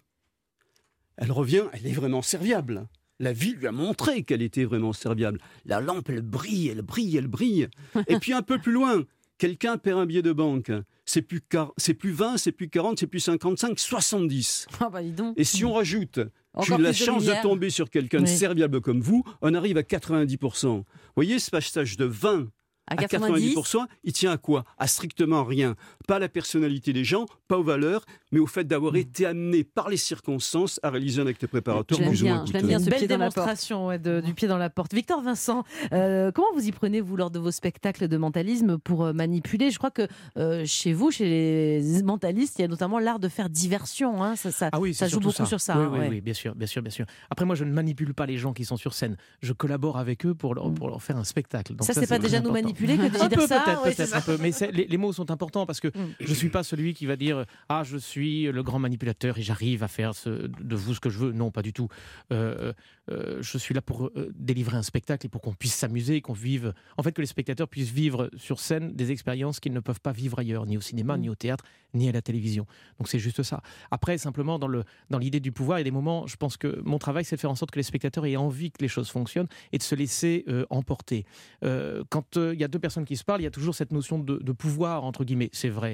Elle 1.17 1.33
revient, 1.33 1.65
elle 1.73 1.87
est 1.87 1.93
vraiment 1.93 2.23
serviable. 2.23 2.89
La 3.19 3.33
vie 3.33 3.55
lui 3.55 3.67
a 3.67 3.73
montré 3.73 4.25
qu'elle 4.25 4.43
était 4.43 4.65
vraiment 4.65 4.93
serviable. 4.93 5.41
La 5.65 5.81
lampe, 5.81 6.11
elle 6.11 6.23
brille, 6.23 6.69
elle 6.69 6.83
brille, 6.83 7.17
elle 7.17 7.29
brille. 7.29 7.69
Et 8.09 8.19
puis 8.19 8.35
un 8.35 8.43
peu 8.43 8.59
plus 8.59 8.73
loin, 8.73 9.05
quelqu'un 9.39 9.79
perd 9.79 10.01
un 10.01 10.07
billet 10.07 10.23
de 10.23 10.33
banque. 10.33 10.71
C'est 11.05 11.23
plus, 11.23 11.41
c'est 11.77 11.95
plus 11.95 12.11
20, 12.11 12.37
c'est 12.37 12.53
plus 12.53 12.69
40, 12.69 12.99
c'est 12.99 13.07
plus 13.07 13.21
55, 13.21 13.79
70. 13.79 14.67
Ah 14.81 14.91
bah 14.91 15.03
dis 15.03 15.13
donc. 15.13 15.35
Et 15.39 15.45
si 15.45 15.65
on 15.65 15.73
rajoute, 15.73 16.21
j'ai 16.63 16.75
eu 16.75 16.83
la 16.83 16.91
de 16.91 16.95
chance 16.95 17.25
de, 17.25 17.43
tomber 17.43 17.71
sur 17.71 17.91
quelqu'un 17.91 18.21
de 18.21 18.27
serviable 18.27 18.81
comme 18.81 19.01
vous, 19.01 19.25
on 19.41 19.55
arrive 19.55 19.79
à 19.79 19.83
90%. 19.83 20.67
Vous 20.67 20.85
voyez, 21.15 21.39
ce 21.39 21.51
passage 21.51 21.97
de 21.97 22.05
20 22.05 22.49
À 22.89 22.95
à 22.95 22.97
90%, 22.97 23.87
il 24.05 24.13
tient 24.13 24.33
à 24.33 24.37
quoi? 24.37 24.65
À 24.79 24.87
strictement 24.87 25.45
rien. 25.45 25.75
Pas 26.07 26.17
à 26.17 26.19
la 26.19 26.29
personnalité 26.29 26.93
des 26.93 27.05
gens, 27.05 27.27
pas 27.49 27.59
aux 27.59 27.63
valeurs, 27.65 28.05
mais 28.33 28.39
au 28.39 28.47
fait 28.47 28.65
d'avoir 28.65 28.93
Mm. 28.93 28.97
été 28.97 29.27
amené 29.27 29.65
par 29.65 29.89
les 29.89 29.97
circonstances 29.97 30.79
à 30.83 30.91
réaliser 30.91 31.21
un 31.23 31.27
acte 31.27 31.47
préparatoire 31.47 32.01
plus 32.01 32.21
ou 32.21 32.25
bien, 32.25 32.35
moins 32.37 32.45
je 32.47 32.53
bien 32.53 32.79
ce 32.79 32.85
Une 32.85 32.91
belle 32.91 32.99
pied 32.99 33.09
dans 33.09 33.19
la 33.19 33.25
porte. 33.27 33.35
démonstration 33.37 33.87
ouais, 33.89 33.99
de- 33.99 34.21
du 34.21 34.35
pied 34.35 34.49
dans 34.49 34.59
la 34.59 34.71
porte. 34.71 34.95
Victor 34.95 35.21
Vincent, 35.23 35.65
euh, 35.93 36.31
comment 36.33 36.49
vous 36.55 36.67
y 36.67 36.73
prenez, 36.73 37.01
vous, 37.01 37.17
lors 37.17 37.31
de 37.31 37.39
vos 37.39 37.51
spectacles 37.51 38.09
de 38.09 38.17
mentalisme 38.17 38.79
pour 38.79 39.05
euh, 39.05 39.13
manipuler? 39.13 39.71
Je 39.71 39.79
crois 39.79 39.91
que 39.91 40.07
euh, 40.37 40.65
chez 40.65 40.93
vous, 40.93 41.11
chez 41.11 41.25
les 41.25 42.03
mentalistes, 42.03 42.59
il 42.59 42.63
y 42.63 42.65
a 42.65 42.69
notamment 42.69 42.99
l'art 42.99 43.19
de 43.19 43.29
faire 43.29 43.49
diversion. 43.51 44.23
hein. 44.23 44.37
Ça, 44.37 44.51
ça, 44.53 44.69
Ah 44.73 44.81
oui, 44.81 44.95
ça 44.95 45.09
joue 45.09 45.21
beaucoup 45.21 45.45
sur 45.47 45.61
ça. 45.61 45.77
Oui, 45.79 45.85
hein, 45.85 45.91
oui, 45.93 45.99
ouais. 45.99 46.09
oui, 46.09 46.21
bien 46.21 46.35
sûr, 46.35 46.55
bien 46.55 46.67
sûr, 46.67 46.83
bien 46.83 46.91
sûr. 46.91 47.07
Après, 47.31 47.45
moi, 47.45 47.55
je 47.57 47.65
ne 47.65 47.73
manipule 47.73 48.15
pas 48.15 48.27
les 48.27 48.39
gens 48.39 48.53
qui 48.53 48.65
sont 48.65 48.77
sur 48.77 48.95
scène. 48.95 49.17
Je 49.43 49.53
collabore 49.53 49.99
avec 49.99 50.25
eux 50.27 50.35
pour 50.35 50.55
leur, 50.55 50.73
pour 50.73 50.89
leur 50.89 51.03
faire 51.03 51.17
un 51.17 51.25
spectacle. 51.25 51.75
Donc 51.75 51.87
Ça, 51.87 51.95
c'est 51.95 52.07
pas 52.07 52.19
déjà 52.19 52.41
nous 52.41 52.53
manipuler 52.53 52.97
que 52.97 53.03
de 53.09 53.17
Un 53.21 53.29
dire 53.29 53.39
peu, 53.39 53.47
ça 53.47 53.61
peut-être, 53.61 53.83
peut-être 53.83 54.15
un 54.17 54.21
peu. 54.21 54.39
Mais 54.41 54.51
les 54.73 54.97
mots 54.99 55.13
sont 55.13 55.31
importants 55.31 55.67
parce 55.67 55.81
que 55.81 55.89
je 56.21 56.35
suis 56.35 56.49
pas 56.49 56.63
celui 56.63 56.95
qui 56.95 57.07
va 57.07 57.17
dire 57.17 57.45
ah 57.69 57.83
je 57.85 57.97
suis 57.97 58.45
le 58.45 58.63
grand 58.63 58.79
manipulateur 58.79 59.39
et 59.39 59.43
j'arrive 59.43 59.83
à 59.83 59.89
faire 59.89 60.13
de 60.27 60.77
vous 60.77 60.95
ce 60.95 61.01
que 61.01 61.11
je 61.11 61.19
veux. 61.19 61.33
Non, 61.33 61.51
pas 61.51 61.63
du 61.63 61.73
tout. 61.73 61.89
Euh, 62.33 62.73
euh, 63.11 63.39
je 63.41 63.59
suis 63.59 63.75
là 63.75 63.81
pour 63.81 64.07
euh, 64.07 64.33
délivrer 64.35 64.77
un 64.77 64.83
spectacle 64.83 65.27
et 65.27 65.29
pour 65.29 65.41
qu'on 65.41 65.55
puisse 65.55 65.75
s'amuser, 65.75 66.21
qu'on 66.21 66.33
vive. 66.33 66.75
En 66.97 67.03
fait, 67.03 67.13
que 67.13 67.21
les 67.21 67.27
spectateurs 67.27 67.69
puissent 67.69 67.93
vivre 67.93 68.31
sur 68.37 68.59
scène 68.59 68.95
des 68.95 69.13
expériences 69.13 69.61
qu'ils 69.61 69.73
ne 69.73 69.81
peuvent 69.81 70.01
pas 70.01 70.13
vivre 70.13 70.39
ailleurs, 70.39 70.67
ni 70.67 70.77
au 70.77 70.81
cinéma, 70.81 71.17
ni 71.17 71.29
au 71.29 71.35
théâtre, 71.35 71.65
ni 71.95 72.09
à 72.09 72.13
la 72.13 72.23
télévision. 72.23 72.67
Donc 72.99 73.09
c'est 73.09 73.19
juste 73.19 73.43
ça. 73.43 73.63
Après, 73.91 74.19
simplement 74.19 74.59
dans 74.59 74.69
le 74.69 74.85
dans 75.11 75.19
l'idée 75.19 75.41
du 75.41 75.53
pouvoir, 75.53 75.79
il 75.79 75.81
y 75.81 75.83
a 75.83 75.85
des 75.85 75.91
moments. 75.91 76.27
Je 76.27 76.37
pense 76.37 76.57
que 76.57 76.81
mon 76.85 76.99
travail, 76.99 77.25
c'est 77.25 77.37
de 77.37 77.41
faire 77.41 77.51
en 77.51 77.55
sorte 77.55 77.71
que 77.71 77.79
les 77.79 77.85
spectateurs 77.85 78.27
aient 78.27 78.37
envie 78.37 78.71
que 78.73 78.83
les 78.83 78.89
choses 78.89 79.09
fonctionnent 79.09 79.49
et 79.73 79.79
de 79.79 79.83
se 79.83 79.95
laisser 79.95 80.45
emporter. 80.71 81.25
Quand 81.63 82.37
il 82.37 82.59
y 82.59 82.65
a 82.65 82.69
deux 82.69 82.79
personnes 82.79 83.05
qui 83.05 83.17
se 83.17 83.25
parlent, 83.25 83.41
il 83.41 83.45
y 83.45 83.49
a 83.49 83.51
toujours 83.51 83.75
cette 83.75 83.93
notion 83.93 84.19
de 84.19 84.53
pouvoir 84.53 85.05
entre 85.05 85.25
guillemets. 85.25 85.51
C'est 85.53 85.69
vrai. 85.69 85.86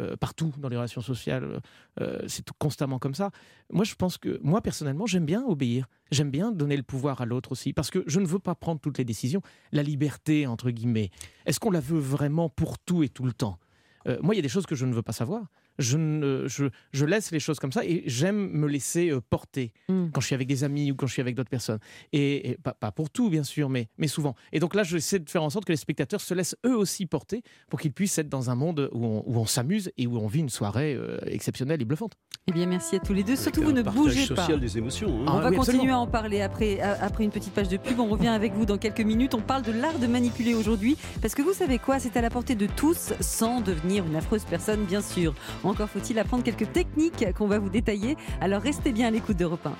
Euh, 0.00 0.16
partout 0.16 0.52
dans 0.58 0.68
les 0.68 0.76
relations 0.76 1.00
sociales, 1.00 1.60
euh, 2.00 2.22
c'est 2.28 2.44
tout- 2.44 2.54
constamment 2.58 2.98
comme 3.00 3.14
ça. 3.14 3.30
Moi, 3.72 3.84
je 3.84 3.94
pense 3.94 4.16
que, 4.16 4.38
moi, 4.42 4.60
personnellement, 4.62 5.06
j'aime 5.06 5.26
bien 5.26 5.42
obéir. 5.44 5.86
J'aime 6.12 6.30
bien 6.30 6.52
donner 6.52 6.76
le 6.76 6.82
pouvoir 6.84 7.20
à 7.20 7.26
l'autre 7.26 7.52
aussi, 7.52 7.72
parce 7.72 7.90
que 7.90 8.04
je 8.06 8.20
ne 8.20 8.26
veux 8.26 8.38
pas 8.38 8.54
prendre 8.54 8.80
toutes 8.80 8.98
les 8.98 9.04
décisions. 9.04 9.42
La 9.72 9.82
liberté, 9.82 10.46
entre 10.46 10.70
guillemets, 10.70 11.10
est-ce 11.46 11.58
qu'on 11.58 11.70
la 11.72 11.80
veut 11.80 11.98
vraiment 11.98 12.48
pour 12.48 12.78
tout 12.78 13.02
et 13.02 13.08
tout 13.08 13.24
le 13.24 13.32
temps? 13.32 13.58
Euh, 14.06 14.18
Moi, 14.22 14.34
il 14.34 14.38
y 14.38 14.40
a 14.40 14.42
des 14.42 14.48
choses 14.48 14.66
que 14.66 14.76
je 14.76 14.86
ne 14.86 14.94
veux 14.94 15.02
pas 15.02 15.12
savoir. 15.12 15.42
Je, 15.78 15.96
ne, 15.96 16.46
je, 16.48 16.66
je 16.92 17.04
laisse 17.06 17.30
les 17.30 17.40
choses 17.40 17.58
comme 17.58 17.72
ça 17.72 17.84
et 17.84 18.02
j'aime 18.06 18.48
me 18.50 18.66
laisser 18.66 19.10
euh, 19.10 19.20
porter 19.20 19.72
Mm. 19.88 20.08
quand 20.12 20.20
je 20.20 20.26
suis 20.26 20.34
avec 20.34 20.48
des 20.48 20.64
amis 20.64 20.90
ou 20.90 20.94
quand 20.96 21.06
je 21.06 21.12
suis 21.12 21.22
avec 21.22 21.34
d'autres 21.34 21.48
personnes. 21.50 21.78
Et, 22.12 22.50
et 22.50 22.56
pas, 22.58 22.72
pas 22.74 22.90
pour 22.92 23.10
tout, 23.10 23.30
bien 23.30 23.42
sûr, 23.44 23.68
mais, 23.68 23.88
mais 23.96 24.08
souvent. 24.08 24.34
Et 24.52 24.60
donc 24.60 24.74
là, 24.74 24.82
j'essaie 24.82 25.18
de 25.18 25.28
faire 25.30 25.42
en 25.42 25.50
sorte 25.50 25.64
que 25.64 25.72
les 25.72 25.76
spectateurs 25.76 26.20
se 26.20 26.34
laissent 26.34 26.56
eux 26.66 26.76
aussi 26.76 27.06
porter 27.06 27.42
pour 27.70 27.80
qu'ils 27.80 27.92
puissent 27.92 28.18
être 28.18 28.28
dans 28.28 28.50
un 28.50 28.54
monde 28.54 28.88
où 28.92 29.04
on, 29.04 29.24
on 29.26 29.46
s'amuse 29.46 29.90
et 29.96 30.06
où 30.06 30.18
on 30.18 30.26
vit 30.26 30.40
une 30.40 30.48
soirée 30.48 30.94
euh, 30.94 31.18
exceptionnelle 31.26 31.80
et 31.80 31.84
bluffante. 31.84 32.14
Eh 32.50 32.52
bien, 32.52 32.64
merci 32.64 32.96
à 32.96 32.98
tous 32.98 33.12
les 33.12 33.22
deux. 33.22 33.36
Surtout, 33.36 33.62
vous 33.62 33.72
ne 33.72 33.82
bougez 33.82 34.26
pas. 34.34 34.36
social 34.36 34.58
des 34.58 34.78
émotions. 34.78 35.08
hein. 35.26 35.32
On 35.34 35.38
va 35.40 35.50
oui, 35.50 35.56
continuer 35.56 35.76
absolument. 35.80 35.98
à 35.98 36.00
en 36.00 36.06
parler 36.06 36.40
après, 36.40 36.80
à- 36.80 36.96
après 37.04 37.24
une 37.24 37.30
petite 37.30 37.52
page 37.52 37.68
de 37.68 37.76
pub. 37.76 38.00
On 38.00 38.06
revient 38.06 38.28
avec 38.28 38.54
vous 38.54 38.64
dans 38.64 38.78
quelques 38.78 39.02
minutes. 39.02 39.34
On 39.34 39.42
parle 39.42 39.60
de 39.62 39.72
l'art 39.72 39.98
de 39.98 40.06
manipuler 40.06 40.54
aujourd'hui. 40.54 40.96
Parce 41.20 41.34
que 41.34 41.42
vous 41.42 41.52
savez 41.52 41.78
quoi? 41.78 41.98
C'est 41.98 42.16
à 42.16 42.22
la 42.22 42.30
portée 42.30 42.54
de 42.54 42.66
tous 42.66 43.12
sans 43.20 43.60
devenir 43.60 44.06
une 44.06 44.16
affreuse 44.16 44.44
personne, 44.48 44.84
bien 44.86 45.02
sûr. 45.02 45.34
Encore 45.62 45.90
faut-il 45.90 46.18
apprendre 46.18 46.42
quelques 46.42 46.72
techniques 46.72 47.26
qu'on 47.36 47.48
va 47.48 47.58
vous 47.58 47.68
détailler. 47.68 48.16
Alors 48.40 48.62
restez 48.62 48.92
bien 48.92 49.08
à 49.08 49.10
l'écoute 49.10 49.36
d'Europe 49.36 49.66
1. 49.66 49.72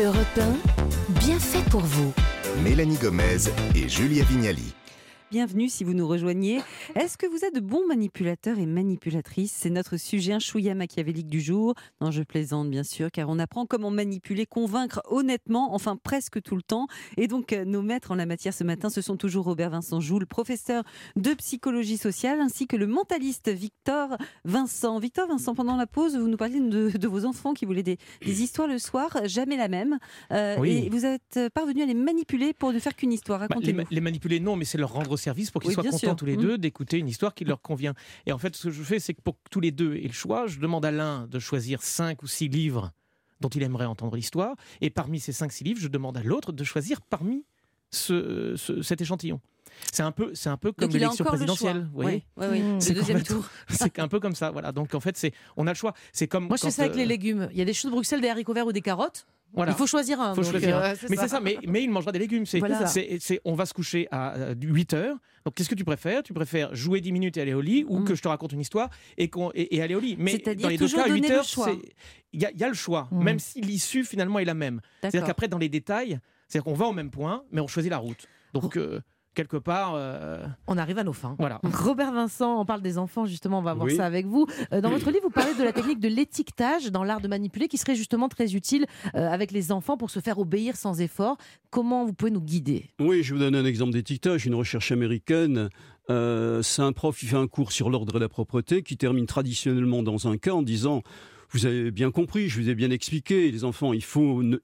Europe 0.00 0.38
1, 0.38 1.20
bien 1.20 1.38
fait 1.40 1.68
pour 1.70 1.80
vous. 1.80 2.12
Mélanie 2.62 2.96
Gomez 3.02 3.48
et 3.74 3.88
Julia 3.88 4.22
Vignali. 4.24 4.72
Bienvenue 5.32 5.70
si 5.70 5.82
vous 5.82 5.94
nous 5.94 6.06
rejoignez. 6.06 6.60
Est-ce 6.94 7.16
que 7.16 7.24
vous 7.24 7.42
êtes 7.42 7.54
de 7.54 7.60
bons 7.60 7.86
manipulateurs 7.86 8.58
et 8.58 8.66
manipulatrices? 8.66 9.50
C'est 9.56 9.70
notre 9.70 9.96
sujet, 9.96 10.34
un 10.34 10.38
chouïa 10.38 10.74
machiavélique 10.74 11.28
du 11.28 11.40
jour. 11.40 11.72
Non, 12.02 12.10
je 12.10 12.22
plaisante 12.22 12.68
bien 12.68 12.82
sûr, 12.82 13.10
car 13.10 13.30
on 13.30 13.38
apprend 13.38 13.64
comment 13.64 13.90
manipuler, 13.90 14.44
convaincre 14.44 15.00
honnêtement, 15.08 15.74
enfin 15.74 15.96
presque 15.96 16.42
tout 16.42 16.54
le 16.54 16.60
temps. 16.60 16.86
Et 17.16 17.28
donc, 17.28 17.54
euh, 17.54 17.64
nos 17.64 17.80
maîtres 17.80 18.10
en 18.10 18.14
la 18.14 18.26
matière 18.26 18.52
ce 18.52 18.62
matin, 18.62 18.90
ce 18.90 19.00
sont 19.00 19.16
toujours 19.16 19.46
Robert 19.46 19.70
Vincent 19.70 20.00
Joule, 20.00 20.26
professeur 20.26 20.84
de 21.16 21.32
psychologie 21.32 21.96
sociale, 21.96 22.38
ainsi 22.42 22.66
que 22.66 22.76
le 22.76 22.86
mentaliste 22.86 23.48
Victor 23.48 24.18
Vincent. 24.44 24.98
Victor 24.98 25.28
Vincent, 25.28 25.54
pendant 25.54 25.76
la 25.76 25.86
pause, 25.86 26.14
vous 26.14 26.28
nous 26.28 26.36
parliez 26.36 26.60
de, 26.60 26.90
de 26.98 27.08
vos 27.08 27.24
enfants 27.24 27.54
qui 27.54 27.64
voulaient 27.64 27.82
des, 27.82 27.96
des 28.22 28.42
histoires 28.42 28.68
le 28.68 28.78
soir, 28.78 29.16
jamais 29.24 29.56
la 29.56 29.68
même. 29.68 29.98
Euh, 30.30 30.56
Oui. 30.58 30.82
Et 30.84 30.90
vous 30.90 31.06
êtes 31.06 31.40
parvenu 31.54 31.80
à 31.82 31.86
les 31.86 31.94
manipuler 31.94 32.52
pour 32.52 32.74
ne 32.74 32.78
faire 32.78 32.94
qu'une 32.94 33.14
histoire. 33.14 33.38
Bah, 33.40 33.46
les, 33.48 33.54
Racontez-nous. 33.54 33.78
ma- 33.78 33.88
les 33.90 34.00
manipuler, 34.02 34.38
non, 34.38 34.56
mais 34.56 34.66
c'est 34.66 34.76
leur 34.76 34.92
rendre 34.92 35.16
service 35.22 35.50
pour 35.50 35.60
qu'ils 35.62 35.68
Oui, 35.70 35.74
soient 35.74 35.84
contents 35.84 35.96
sûr. 35.98 36.16
tous 36.16 36.26
les 36.26 36.36
deux 36.36 36.58
d'écouter 36.58 36.98
une 36.98 37.08
histoire 37.08 37.34
qui 37.34 37.44
leur 37.44 37.62
convient. 37.62 37.94
Et 38.26 38.32
en 38.32 38.38
fait, 38.38 38.54
ce 38.56 38.64
que 38.64 38.70
je 38.70 38.82
fais, 38.82 38.98
c'est 39.00 39.14
que 39.14 39.22
pour 39.22 39.34
que 39.34 39.48
tous 39.50 39.60
les 39.60 39.70
deux 39.70 39.94
aient 39.96 40.06
le 40.08 40.12
choix, 40.12 40.46
je 40.46 40.58
demande 40.60 40.84
à 40.84 40.90
l'un 40.90 41.26
de 41.26 41.38
choisir 41.38 41.82
cinq 41.82 42.22
ou 42.22 42.26
six 42.26 42.48
livres 42.48 42.92
dont 43.40 43.48
il 43.48 43.62
aimerait 43.62 43.86
entendre 43.86 44.14
l'histoire. 44.16 44.54
Et 44.80 44.90
parmi 44.90 45.18
ces 45.18 45.32
cinq, 45.32 45.50
six 45.52 45.64
livres, 45.64 45.80
je 45.80 45.88
demande 45.88 46.16
à 46.16 46.22
l'autre 46.22 46.52
de 46.52 46.62
choisir 46.64 47.00
parmi 47.00 47.44
ce- 47.90 48.54
ce- 48.56 48.82
cet 48.82 49.00
échantillon. 49.00 49.40
C'est 49.90 50.02
un 50.02 50.12
peu, 50.12 50.32
c'est 50.34 50.48
un 50.50 50.56
peu 50.58 50.70
comme 50.72 50.90
l'élection 50.90 51.24
le 51.24 51.28
présidentielle. 51.28 51.88
vous 51.92 52.02
voyez 52.02 52.24
Ouais, 52.36 52.46
ouais, 52.48 52.62
ouais. 52.62 52.76
C'est 52.80 52.90
Le 52.94 53.00
deuxième 53.00 53.22
tour. 53.22 53.44
C'est 53.68 53.98
un 53.98 54.06
peu 54.08 54.20
comme 54.20 54.34
ça, 54.34 54.50
voilà. 54.50 54.70
Donc 54.70 54.94
en 54.94 55.00
fait, 55.00 55.16
c'est, 55.16 55.32
on 55.56 55.66
a 55.66 55.70
le 55.70 55.76
choix. 55.76 55.94
C'est 56.12 56.28
comme 56.28 56.46
Moi, 56.46 56.56
je 56.56 56.62
fais 56.66 56.70
ça 56.70 56.82
avec 56.82 56.94
euh, 56.94 56.98
les 56.98 57.06
légumes. 57.06 57.48
Il 57.52 57.58
y 57.58 57.62
a 57.62 57.64
des 57.64 57.72
choux 57.72 57.86
de 57.88 57.92
Bruxelles, 57.92 58.20
des 58.20 58.28
haricots 58.28 58.52
verts 58.52 58.66
ou 58.66 58.72
des 58.72 58.82
carottes. 58.82 59.26
Voilà. 59.54 59.72
Il 59.72 59.74
faut 59.76 59.86
choisir 59.86 60.20
un. 60.20 60.34
Faut 60.34 60.42
donc, 60.42 60.50
choisir 60.50 60.76
euh, 60.76 60.92
un. 60.92 61.06
mais 61.10 61.16
c'est 61.16 61.28
ça, 61.28 61.40
mais, 61.40 61.58
mais 61.66 61.82
il 61.82 61.90
mangera 61.90 62.10
des 62.12 62.18
légumes. 62.18 62.46
C'est, 62.46 62.58
Voilà. 62.58 62.84
on 63.44 63.54
va 63.54 63.66
se 63.66 63.74
coucher 63.74 64.08
à 64.10 64.54
8 64.60 64.94
heures. 64.94 65.16
Donc 65.44 65.54
qu'est-ce 65.54 65.68
que 65.68 65.74
tu 65.74 65.84
préfères? 65.84 66.22
Tu 66.22 66.32
préfères 66.32 66.74
jouer 66.74 67.00
10 67.00 67.12
minutes 67.12 67.36
et 67.36 67.40
aller 67.42 67.52
au 67.54 67.60
lit 67.60 67.84
ou 67.88 68.02
que 68.04 68.14
je 68.14 68.22
te 68.22 68.28
raconte 68.28 68.52
une 68.52 68.60
histoire 68.60 68.88
et, 69.18 69.28
qu'on, 69.28 69.50
et, 69.54 69.76
et 69.76 69.82
aller 69.82 69.94
au 69.94 70.00
lit? 70.00 70.16
Mais 70.18 70.34
Mm. 70.34 70.54
Dans 70.54 70.68
les 70.68 70.78
deux 70.78 70.88
cas, 70.88 71.04
8 71.06 71.08
donner 71.20 71.28
le 71.28 71.34
heures, 71.34 71.44
il 72.32 72.40
y, 72.40 72.46
a- 72.46 72.50
il 72.52 72.58
y 72.60 72.64
a 72.64 72.68
le 72.68 72.74
choix, 72.74 73.08
Mm. 73.10 73.22
même 73.24 73.38
si 73.38 73.60
l'issue 73.60 74.04
finalement 74.04 74.38
est 74.38 74.44
la 74.44 74.54
même. 74.54 74.80
C'est-à-dire 75.00 75.24
qu'après, 75.24 75.48
dans 75.48 75.58
les 75.58 75.68
détails, 75.68 76.18
c'est-à-dire 76.48 76.64
qu'on 76.64 76.74
va 76.78 76.86
au 76.86 76.92
même 76.92 77.10
point, 77.10 77.42
mais 77.50 77.60
on 77.60 77.66
choisit 77.66 77.90
la 77.90 77.98
route. 77.98 78.26
Donc 78.54 78.76
euh, 78.76 79.00
quelque 79.34 79.56
part, 79.56 79.92
euh, 79.96 80.44
On 80.66 80.76
arrive 80.78 80.98
à 80.98 81.04
nos 81.04 81.12
fins. 81.12 81.36
voilà. 81.38 81.60
Robert 81.64 82.12
Vincent, 82.12 82.60
on 82.60 82.64
parle 82.64 82.82
des 82.82 82.98
enfants, 82.98 83.24
justement, 83.26 83.58
on 83.58 83.62
va 83.62 83.74
voir 83.74 83.86
Oui. 83.86 83.96
ça 83.96 84.04
avec 84.06 84.26
vous. 84.26 84.46
Euh, 84.72 84.80
Dans 84.80 84.90
votre 84.90 85.10
livre, 85.10 85.22
vous 85.24 85.30
parlez 85.30 85.54
de 85.54 85.62
la 85.64 85.72
technique 85.72 86.00
de 86.00 86.08
l'étiquetage 86.08 86.90
dans 86.90 87.04
l'art 87.04 87.20
de 87.20 87.28
manipuler 87.28 87.68
qui 87.68 87.78
serait 87.78 87.94
justement 87.94 88.28
très 88.28 88.54
utile 88.54 88.86
euh, 89.14 89.28
avec 89.30 89.50
les 89.52 89.72
enfants 89.72 89.96
pour 89.96 90.10
se 90.10 90.20
faire 90.20 90.38
obéir 90.38 90.76
sans 90.76 91.00
effort. 91.00 91.36
Comment 91.70 92.04
vous 92.04 92.12
pouvez 92.12 92.30
nous 92.30 92.40
guider? 92.42 92.90
Oui, 93.00 93.22
je 93.22 93.34
vous 93.34 93.40
donne 93.40 93.54
un 93.54 93.64
exemple 93.64 93.92
d'étiquetage. 93.92 94.46
Une 94.46 94.54
recherche 94.54 94.92
américaine, 94.92 95.70
euh, 96.10 96.60
c'est 96.62 96.82
un 96.82 96.92
prof 96.92 97.18
qui 97.18 97.26
fait 97.26 97.36
un 97.36 97.46
cours 97.46 97.72
sur 97.72 97.88
l'ordre 97.90 98.16
et 98.16 98.20
la 98.20 98.28
propreté 98.28 98.82
qui 98.82 98.96
termine 98.96 99.26
traditionnellement 99.26 100.02
dans 100.02 100.28
un 100.28 100.36
cas 100.36 100.52
en 100.52 100.62
disant 100.62 101.02
vous 101.52 101.66
avez 101.66 101.90
bien 101.90 102.10
compris, 102.10 102.48
je 102.48 102.60
vous 102.60 102.68
ai 102.70 102.74
bien 102.74 102.90
expliqué, 102.90 103.50
les 103.50 103.64
enfants, 103.64 103.92
il, 103.92 104.02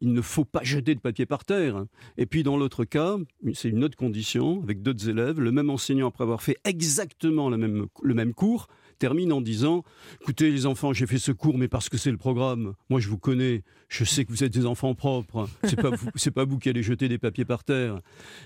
ne- 0.01 0.23
faut 0.23 0.45
pas 0.45 0.63
jeter 0.63 0.95
de 0.95 1.01
papier 1.01 1.27
par 1.27 1.45
terre. 1.45 1.85
Et 2.17 2.27
puis 2.27 2.43
dans 2.43 2.57
l'autre 2.57 2.85
cas, 2.85 3.17
c'est 3.55 3.69
une 3.69 3.85
autre 3.85 3.97
condition, 3.97 4.63
avec 4.63 4.83
d'autres 4.83 5.09
élèves, 5.09 5.39
le 5.41 5.53
même 5.53 5.71
enseignant, 5.71 6.09
après 6.09 6.25
avoir 6.25 6.43
fait 6.43 6.57
exactement 6.65 7.51
même, 7.51 7.87
le 8.03 8.15
même 8.15 8.33
cours, 8.35 8.69
termine 8.99 9.33
en 9.33 9.41
disant 9.41 9.83
Écoutez, 10.21 10.51
les 10.51 10.67
enfants, 10.67 10.93
j'ai 10.93 11.07
fait 11.07 11.19
ce 11.19 11.33
cours, 11.33 11.57
mais 11.59 11.69
parce 11.69 11.89
que 11.89 11.97
c'est 11.99 12.11
le 12.11 12.17
programme. 12.19 12.75
Moi, 12.91 13.01
je 13.01 13.09
vous 13.09 13.19
connais. 13.19 13.63
Je 13.89 14.05
sais 14.05 14.25
que 14.25 14.31
vous 14.31 14.45
êtes 14.45 14.53
des 14.53 14.67
enfants 14.67 14.95
propres. 14.95 15.49
C'est 15.65 15.81
pas 15.81 15.91
vous, 15.91 16.09
c'est 16.15 16.31
pas 16.31 16.45
vous 16.45 16.59
qui 16.59 16.69
allez 16.69 16.83
jeter 16.83 17.09
des 17.09 17.19
papiers 17.19 17.45
par 17.45 17.65
terre. 17.65 18.01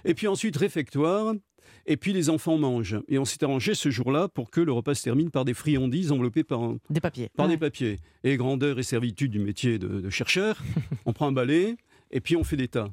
Et 0.04 0.14
puis 0.14 0.28
ensuite, 0.28 0.56
réfectoire. 0.56 1.34
Et 1.86 1.96
puis 1.96 2.12
les 2.12 2.30
enfants 2.30 2.58
mangent. 2.58 2.98
Et 3.08 3.18
on 3.18 3.24
s'est 3.24 3.42
arrangé 3.42 3.74
ce 3.74 3.90
jour-là 3.90 4.28
pour 4.28 4.50
que 4.50 4.60
le 4.60 4.72
repas 4.72 4.94
se 4.94 5.02
termine 5.02 5.30
par 5.30 5.44
des 5.44 5.54
friandises 5.54 6.12
enveloppées 6.12 6.44
par, 6.44 6.62
un- 6.62 6.78
Des 6.90 7.00
papiers. 7.00 7.28
par 7.36 7.46
Ouais. 7.46 7.52
des 7.52 7.58
papiers. 7.58 7.98
Et 8.22 8.36
grandeur 8.36 8.78
et 8.78 8.82
servitude 8.84 9.32
du 9.32 9.40
métier 9.40 9.78
de, 9.80 10.00
de 10.00 10.10
chercheur, 10.10 10.62
on 11.06 11.12
prend 11.12 11.26
un 11.28 11.32
balai 11.32 11.76
et 12.12 12.20
puis 12.20 12.36
on 12.36 12.44
fait 12.44 12.56
des 12.56 12.68
tas. 12.68 12.88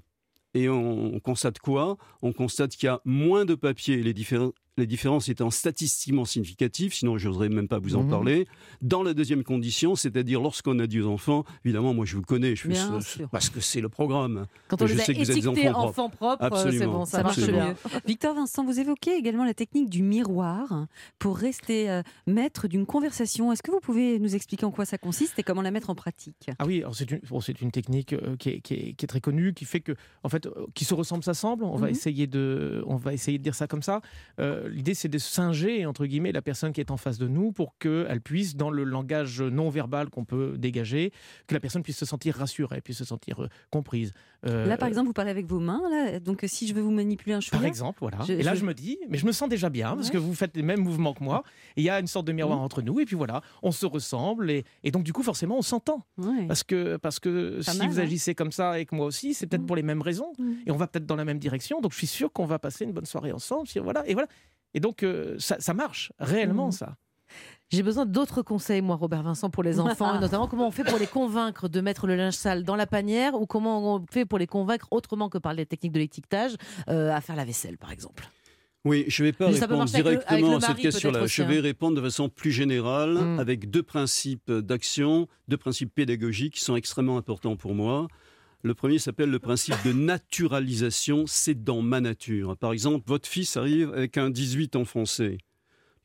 Et 0.56 0.68
on, 0.70 1.14
on 1.16 1.20
constate 1.20 1.60
quoi? 1.60 1.98
On 2.24 2.34
constate 2.34 2.72
qu'il 2.72 2.88
y 2.88 2.90
a 2.90 3.00
moins 3.06 3.46
de 3.46 3.54
papier, 3.54 3.98
les, 4.02 4.14
différen- 4.16 4.54
les 4.80 4.88
différences 4.88 5.30
étant 5.30 5.52
statistiquement 5.52 6.26
significatives, 6.26 6.94
sinon 6.94 7.18
je 7.18 7.28
n'oserais 7.28 7.50
même 7.50 7.68
pas 7.68 7.78
vous 7.80 7.96
en 7.96 8.04
Mhm. 8.04 8.10
parler. 8.10 8.48
Dans 8.82 9.04
la 9.04 9.14
deuxième 9.14 9.44
condition, 9.44 9.96
c'est-à-dire 9.96 10.42
lorsqu'on 10.42 10.80
a 10.80 10.88
dit 10.88 11.00
aux 11.02 11.08
enfants, 11.08 11.44
évidemment, 11.64 11.94
moi 11.94 12.06
je 12.06 12.16
vous 12.16 12.22
connais, 12.24 12.56
je 12.56 12.64
fais 12.64 12.70
Bien 12.70 13.02
ce- 13.02 13.08
sûr. 13.18 13.30
parce 13.30 13.50
que 13.50 13.60
c'est 13.60 13.82
le 13.82 13.90
programme. 13.90 14.46
Quand 14.68 14.82
on 14.82 14.88
je 14.88 14.94
les 14.96 15.02
a 15.02 15.04
sais 15.06 15.14
que 15.14 15.20
vous 15.20 15.32
êtes 15.32 15.46
enfants 15.48 15.62
propres. 15.72 15.80
enfants 15.90 16.10
propres, 16.10 16.44
euh, 16.44 16.50
c'est 16.50 16.68
Absolument. 16.68 16.94
bon, 17.00 17.06
ça, 17.06 17.18
Ça 17.20 17.24
marche 17.24 17.40
bien. 17.40 17.76
Victor 18.08 18.34
Vincent, 18.36 18.64
vous 18.66 18.80
évoquez 18.80 19.16
également 19.16 19.46
la 19.46 19.54
technique 19.54 19.90
du 19.90 20.02
miroir 20.02 20.88
pour 21.20 21.38
rester 21.38 21.90
euh, 21.90 22.02
maître 22.28 22.68
d'une 22.68 22.86
conversation. 22.86 23.52
Est-ce 23.52 23.62
que 23.64 23.72
vous 23.72 23.80
pouvez 23.80 24.20
nous 24.20 24.36
expliquer 24.36 24.66
en 24.66 24.72
quoi 24.72 24.86
ça 24.86 24.98
consiste 24.98 25.38
et 25.40 25.44
comment 25.44 25.62
la 25.62 25.72
mettre 25.72 25.90
en 25.90 25.96
pratique? 25.96 26.50
Ah 26.60 26.66
oui, 26.66 26.84
c'est 26.94 27.12
une, 27.12 27.20
bon, 27.30 27.42
c'est 27.42 27.62
une 27.62 27.72
technique 27.72 28.14
euh, 28.14 28.36
qui, 28.38 28.50
est, 28.50 28.60
qui 28.62 28.74
est- 28.74 28.94
qui 28.94 29.06
est 29.06 29.08
très 29.08 29.22
connue, 29.22 29.54
qui 29.54 29.66
fait 29.66 29.80
que, 29.82 29.94
en 30.24 30.30
fait, 30.30 30.46
euh, 30.48 30.66
qui 30.74 30.86
se 30.86 30.94
ressemble 30.94 31.24
s'assemble. 31.24 31.64
On 31.64 31.76
va 31.78 31.88
Mhm. 31.88 31.92
essayer 31.92 32.28
de, 32.28 32.84
on 32.88 32.96
va 32.96 33.14
essayer 33.14 33.38
de 33.38 33.44
dire 33.44 33.56
ça 33.56 33.68
comme 33.68 33.82
ça. 33.84 34.02
L'idée, 34.70 34.94
c'est 34.94 35.10
de 35.10 35.18
singer 35.18 35.86
entre 35.86 36.06
guillemets 36.06 36.32
la 36.32 36.42
personne 36.42 36.72
qui 36.74 36.80
est 36.82 36.92
en 36.92 36.98
face 36.98 37.18
de 37.18 37.28
nous 37.28 37.52
pour 37.52 37.78
qu'elle 37.78 38.22
puisse, 38.22 38.56
dans 38.56 38.70
le 38.72 38.84
langage 38.84 39.42
non 39.42 39.70
verbal 39.70 40.10
qu'on 40.10 40.26
peut 40.26 40.56
dégager, 40.58 41.12
que 41.48 41.54
la 41.54 41.60
personne 41.60 41.84
puisse 41.84 41.98
se 41.98 42.06
sentir 42.06 42.36
rassurée, 42.36 42.82
puisse 42.82 42.98
se 42.98 43.06
sentir 43.06 43.44
euh, 43.44 43.48
comprise. 43.72 44.14
Euh, 44.46 44.66
Là, 44.66 44.78
par 44.78 44.88
exemple, 44.88 45.08
vous 45.08 45.14
parlez 45.14 45.32
avec 45.32 45.46
vos 45.48 45.60
mains. 45.60 45.82
Là, 45.90 46.20
donc, 46.20 46.44
euh, 46.44 46.48
si 46.48 46.68
je 46.68 46.74
veux 46.74 46.82
vous 46.82 46.92
manipuler 46.92 47.34
un 47.34 47.40
chouïa, 47.42 47.60
Par 47.60 47.66
exemple, 47.68 47.98
voilà. 48.02 48.20
Je- 48.28 48.34
et 48.34 48.44
là, 48.44 48.54
je- 48.56 48.60
je... 48.62 48.66
me 48.66 48.74
dis, 48.74 48.98
mais 49.10 49.18
je 49.18 49.26
me 49.26 49.32
sens 49.32 49.50
déjà 49.50 49.70
bien 49.70 49.96
parce 49.96 50.10
que 50.10 50.18
vous 50.18 50.34
faites 50.34 50.56
les 50.56 50.64
mêmes 50.64 50.82
mouvements 50.82 51.14
que 51.14 51.24
moi. 51.24 51.44
Il 51.76 51.84
y 51.84 51.90
a 51.90 52.00
une 52.00 52.08
sorte 52.08 52.26
de 52.28 52.32
miroir 52.32 52.58
Mhm. 52.60 52.64
entre 52.64 52.82
nous. 52.82 53.00
Et 53.00 53.06
puis 53.06 53.16
voilà, 53.16 53.42
on 53.64 53.72
se 53.72 53.86
ressemble. 53.86 54.50
Et, 54.52 54.64
et 54.84 54.92
donc, 54.92 55.04
du 55.04 55.12
coup, 55.14 55.24
forcément, 55.24 55.58
on 55.58 55.62
s'entend. 55.62 56.06
Ouais. 56.18 56.46
Parce 56.48 56.64
que, 56.64 56.98
parce 56.98 57.20
que 57.20 57.58
Pas 57.66 57.72
si 57.74 57.78
mal, 57.80 57.90
vous 57.90 58.00
hein. 58.00 58.04
agissez 58.04 58.36
comme 58.36 58.52
ça 58.52 58.80
et 58.80 58.86
que 58.86 58.96
moi 58.96 59.06
aussi, 59.06 59.34
c'est 59.34 59.48
peut-être 59.48 59.62
Mhm. 59.62 59.68
pour 59.68 59.76
les 59.76 59.84
mêmes 59.84 60.02
raisons. 60.02 60.32
Mhm. 60.40 60.56
Et 60.68 60.72
on 60.72 60.78
va 60.78 60.88
peut-être 60.88 61.06
dans 61.06 61.16
la 61.18 61.26
même 61.26 61.40
direction. 61.40 61.82
Donc, 61.82 61.92
je 61.94 61.98
suis 61.98 62.08
sûr 62.08 62.32
qu'on 62.32 62.46
va 62.46 62.60
passer 62.60 62.86
une 62.86 62.94
bonne 62.94 63.06
soirée 63.06 63.32
ensemble. 63.32 63.68
Voilà. 63.84 64.08
Et 64.08 64.14
voilà. 64.14 64.28
Et 64.74 64.80
donc, 64.80 65.04
euh, 65.04 65.36
ça, 65.40 65.58
ça 65.60 65.74
marche 65.74 66.12
réellement, 66.20 66.68
Mhm. 66.68 66.72
ça. 66.72 66.96
J'ai 67.72 67.84
besoin 67.84 68.08
d'autres 68.08 68.42
conseils, 68.42 68.82
moi, 68.82 68.96
Robert 68.96 69.22
Vincent, 69.22 69.52
pour 69.52 69.62
les 69.62 69.80
enfants, 69.80 70.16
et 70.18 70.20
notamment 70.20 70.48
comment 70.48 70.68
on 70.68 70.72
fait 70.72 70.84
pour 70.84 70.98
les 70.98 71.06
convaincre 71.08 71.68
de 71.70 71.82
mettre 71.82 72.08
le 72.08 72.16
linge 72.16 72.34
sale 72.34 72.64
dans 72.64 72.76
la 72.76 72.88
panière 72.88 73.36
ou 73.36 73.46
comment 73.46 73.96
on 73.96 74.06
fait 74.10 74.26
pour 74.26 74.40
les 74.40 74.48
convaincre 74.48 74.88
autrement 74.92 75.30
que 75.30 75.38
par 75.38 75.54
les 75.54 75.66
techniques 75.68 75.92
de 75.94 76.00
l'étiquetage 76.00 76.56
euh, 76.90 77.12
à 77.14 77.22
faire 77.22 77.36
la 77.36 77.46
vaisselle, 77.46 77.78
par 77.78 77.92
exemple. 77.92 78.28
Oui, 78.86 79.04
je 79.10 79.22
ne 79.24 79.28
vais 79.28 79.34
pas 79.34 79.52
Mais 79.52 79.60
répondre 79.60 79.86
directement 79.86 80.50
le 80.52 80.56
à 80.56 80.62
cette 80.62 80.78
question-là. 80.78 81.28
Je 81.28 81.44
vais 81.44 81.58
hein. 81.60 81.62
répondre 81.62 81.98
de 81.98 82.02
façon 82.02 82.30
plus 82.30 82.52
générale 82.52 83.14
Mm. 83.20 83.40
avec 83.40 83.70
deux 83.70 83.84
principes 83.84 84.50
d'action, 84.52 85.28
deux 85.50 85.58
principes 85.58 85.94
pédagogiques 85.94 86.54
qui 86.56 86.64
sont 86.64 86.76
extrêmement 86.78 87.18
importants 87.18 87.58
pour 87.58 87.76
moi. 87.76 88.08
Le 88.64 88.74
premier 88.74 89.00
s'appelle 89.00 89.30
le 89.30 89.40
principe 89.40 89.76
de 89.86 89.94
naturalisation, 89.94 91.26
c'est 91.28 91.64
dans 91.64 91.82
ma 91.82 92.02
nature. 92.02 92.58
Par 92.58 92.74
exemple, 92.74 93.06
votre 93.08 93.28
fils 93.30 93.56
arrive 93.58 93.92
avec 93.94 94.18
un 94.18 94.30
18 94.30 94.76
en 94.76 94.84
français. 94.86 95.38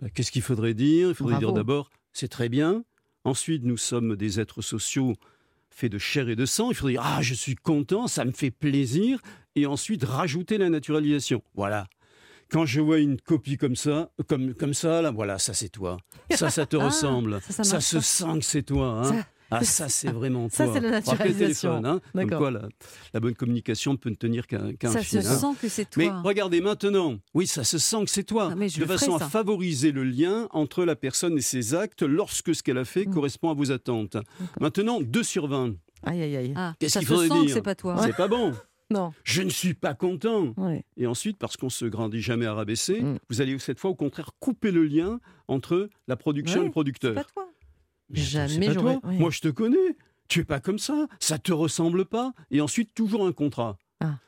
Ben, 0.01 0.09
Qu'est-ce 0.11 0.31
qu'il 0.31 0.43
faudrait 0.43 0.75
dire? 0.75 1.09
Il 1.09 1.15
faudrait 1.15 1.33
Bravo. 1.35 1.47
dire 1.47 1.53
d'abord, 1.55 1.91
c'est 2.13 2.29
très 2.29 2.49
bien. 2.49 2.85
Ensuite, 3.25 3.65
nous 3.65 3.77
sommes 3.77 4.15
des 4.17 4.39
êtres 4.39 4.63
sociaux 4.63 5.15
faits 5.71 5.91
de 5.91 5.99
chair 5.99 6.29
et 6.29 6.37
de 6.37 6.47
sang. 6.47 6.71
Il 6.71 6.75
faudrait 6.77 6.93
dire, 6.93 7.03
ah, 7.05 7.23
je 7.23 7.35
suis 7.35 7.57
content, 7.57 8.07
ça 8.07 8.25
me 8.25 8.31
fait 8.33 8.51
plaisir. 8.53 9.21
Et 9.57 9.67
ensuite, 9.67 10.05
rajouter 10.05 10.57
la 10.59 10.69
naturalisation. 10.71 11.43
Voilà. 11.55 11.87
Quand 12.51 12.67
je 12.67 12.81
vois 12.81 12.99
une 12.99 13.21
copie 13.21 13.57
comme 13.57 13.75
ça, 13.75 14.11
comme, 14.29 14.55
comme 14.55 14.75
ça, 14.75 15.01
là, 15.03 15.11
voilà, 15.11 15.39
ça 15.39 15.55
c'est 15.55 15.71
toi. 15.71 15.97
Ça, 16.31 16.51
ça 16.51 16.67
te 16.67 16.77
Ah, 16.81 16.87
ressemble. 16.87 17.41
ça, 17.41 17.53
ça 17.53 17.65
Ça, 17.65 17.73
marche 17.77 17.85
se 17.87 18.01
sent 18.01 18.39
que 18.39 18.45
c'est 18.45 18.63
toi. 18.63 18.87
hein. 19.01 19.05
Ça- 19.05 19.27
ah, 19.51 19.63
ça, 19.65 19.89
c'est 19.89 20.11
vraiment 20.11 20.49
Ça, 20.49 20.65
toi. 20.65 20.75
c'est 20.75 20.81
la 20.81 20.91
naturalisation. 20.91 21.81
téléphone, 21.81 21.87
hein. 21.87 22.01
Comme 22.29 22.39
quoi, 22.39 22.51
la, 22.51 22.69
la 23.13 23.21
bonne 23.21 23.35
communication 23.35 23.97
peut 23.97 24.11
ne 24.11 24.15
tenir 24.15 24.47
qu'à 24.47 24.73
qu'à 24.79 24.89
un 24.89 24.93
ça 24.93 25.01
fil. 25.01 25.23
se 25.23 25.29
hein. 25.29 25.37
sent 25.39 25.59
que 25.61 25.69
c'est 25.69 25.97
Mais 25.97 26.07
toi. 26.07 26.23
regardez 26.25 26.61
maintenant, 26.61 27.17
oui, 27.35 27.47
ça 27.47 27.65
se 27.65 27.79
sent 27.79 28.05
que 28.05 28.11
c'est 28.11 28.25
toi, 28.25 28.49
Ah, 28.53 28.55
mais 28.57 28.67
de 28.67 28.73
ferai, 28.73 28.87
façon 28.99 29.19
ça. 29.19 29.27
à 29.27 29.29
favoriser 29.29 29.93
le 29.93 30.05
lien 30.05 30.49
entre 30.51 30.85
la 30.85 30.97
personne 30.97 31.37
et 31.39 31.43
ses 31.43 31.75
actes 31.75 32.03
lorsque 32.03 32.55
ce 32.55 32.63
qu'elle 32.63 32.79
a 32.79 32.85
fait 32.85 33.07
Mm. 33.07 33.15
correspond 33.15 33.51
à 33.51 33.55
vos 33.55 33.71
attentes. 33.73 34.17
Maintenant, 34.61 35.01
2 35.01 35.23
sur 35.23 35.47
20. 35.47 35.75
Aïe, 36.05 36.23
aïe, 36.23 36.37
aïe. 36.37 36.53
Ah, 36.57 36.75
Qu'est-ce 36.79 36.95
ça 36.95 36.99
qu'il 37.01 37.09
faudrait 37.09 37.29
dire 37.29 37.55
c'est 37.55 37.63
pas 37.63 37.75
toi. 37.75 37.97
C'est 38.03 38.17
pas 38.17 38.29
bon. 38.29 38.53
Non. 38.91 39.15
Je 39.25 39.41
ne 39.41 39.49
suis 39.49 39.73
pas 39.73 39.95
content. 39.95 40.55
Et 40.99 41.07
ensuite, 41.07 41.39
parce 41.39 41.57
qu'on 41.57 41.71
se 41.71 41.87
grandit 41.87 42.21
jamais 42.21 42.45
à 42.45 42.53
rabaisser, 42.53 43.01
Mm. 43.01 43.19
vous 43.31 43.41
allez 43.41 43.59
cette 43.59 43.81
fois 43.81 43.91
au 43.91 43.95
contraire 43.95 44.31
couper 44.41 44.71
le 44.71 44.85
lien 44.85 45.21
entre 45.49 45.89
la 46.07 46.17
production 46.17 46.61
et 46.61 46.65
le 46.67 46.71
producteur. 46.71 47.15
pas 47.15 47.25
toi. 47.25 47.44
Mais 48.15 48.21
Jamais 48.21 48.67
pas 48.69 48.75
toi. 48.75 49.01
Moi, 49.05 49.31
je 49.31 49.41
te 49.41 49.49
connais. 49.49 49.97
Tu 50.29 50.41
es 50.41 50.45
pas 50.45 50.61
comme 50.61 50.79
ça. 50.79 51.07
Ça 51.21 51.39
te 51.39 51.53
ressemble 51.53 52.05
pas. 52.07 52.33
Et 52.51 52.61
ensuite, 52.61 52.95
toujours 52.95 53.27
un 53.27 53.33
contrat. 53.33 53.77
Ah. 54.01 54.19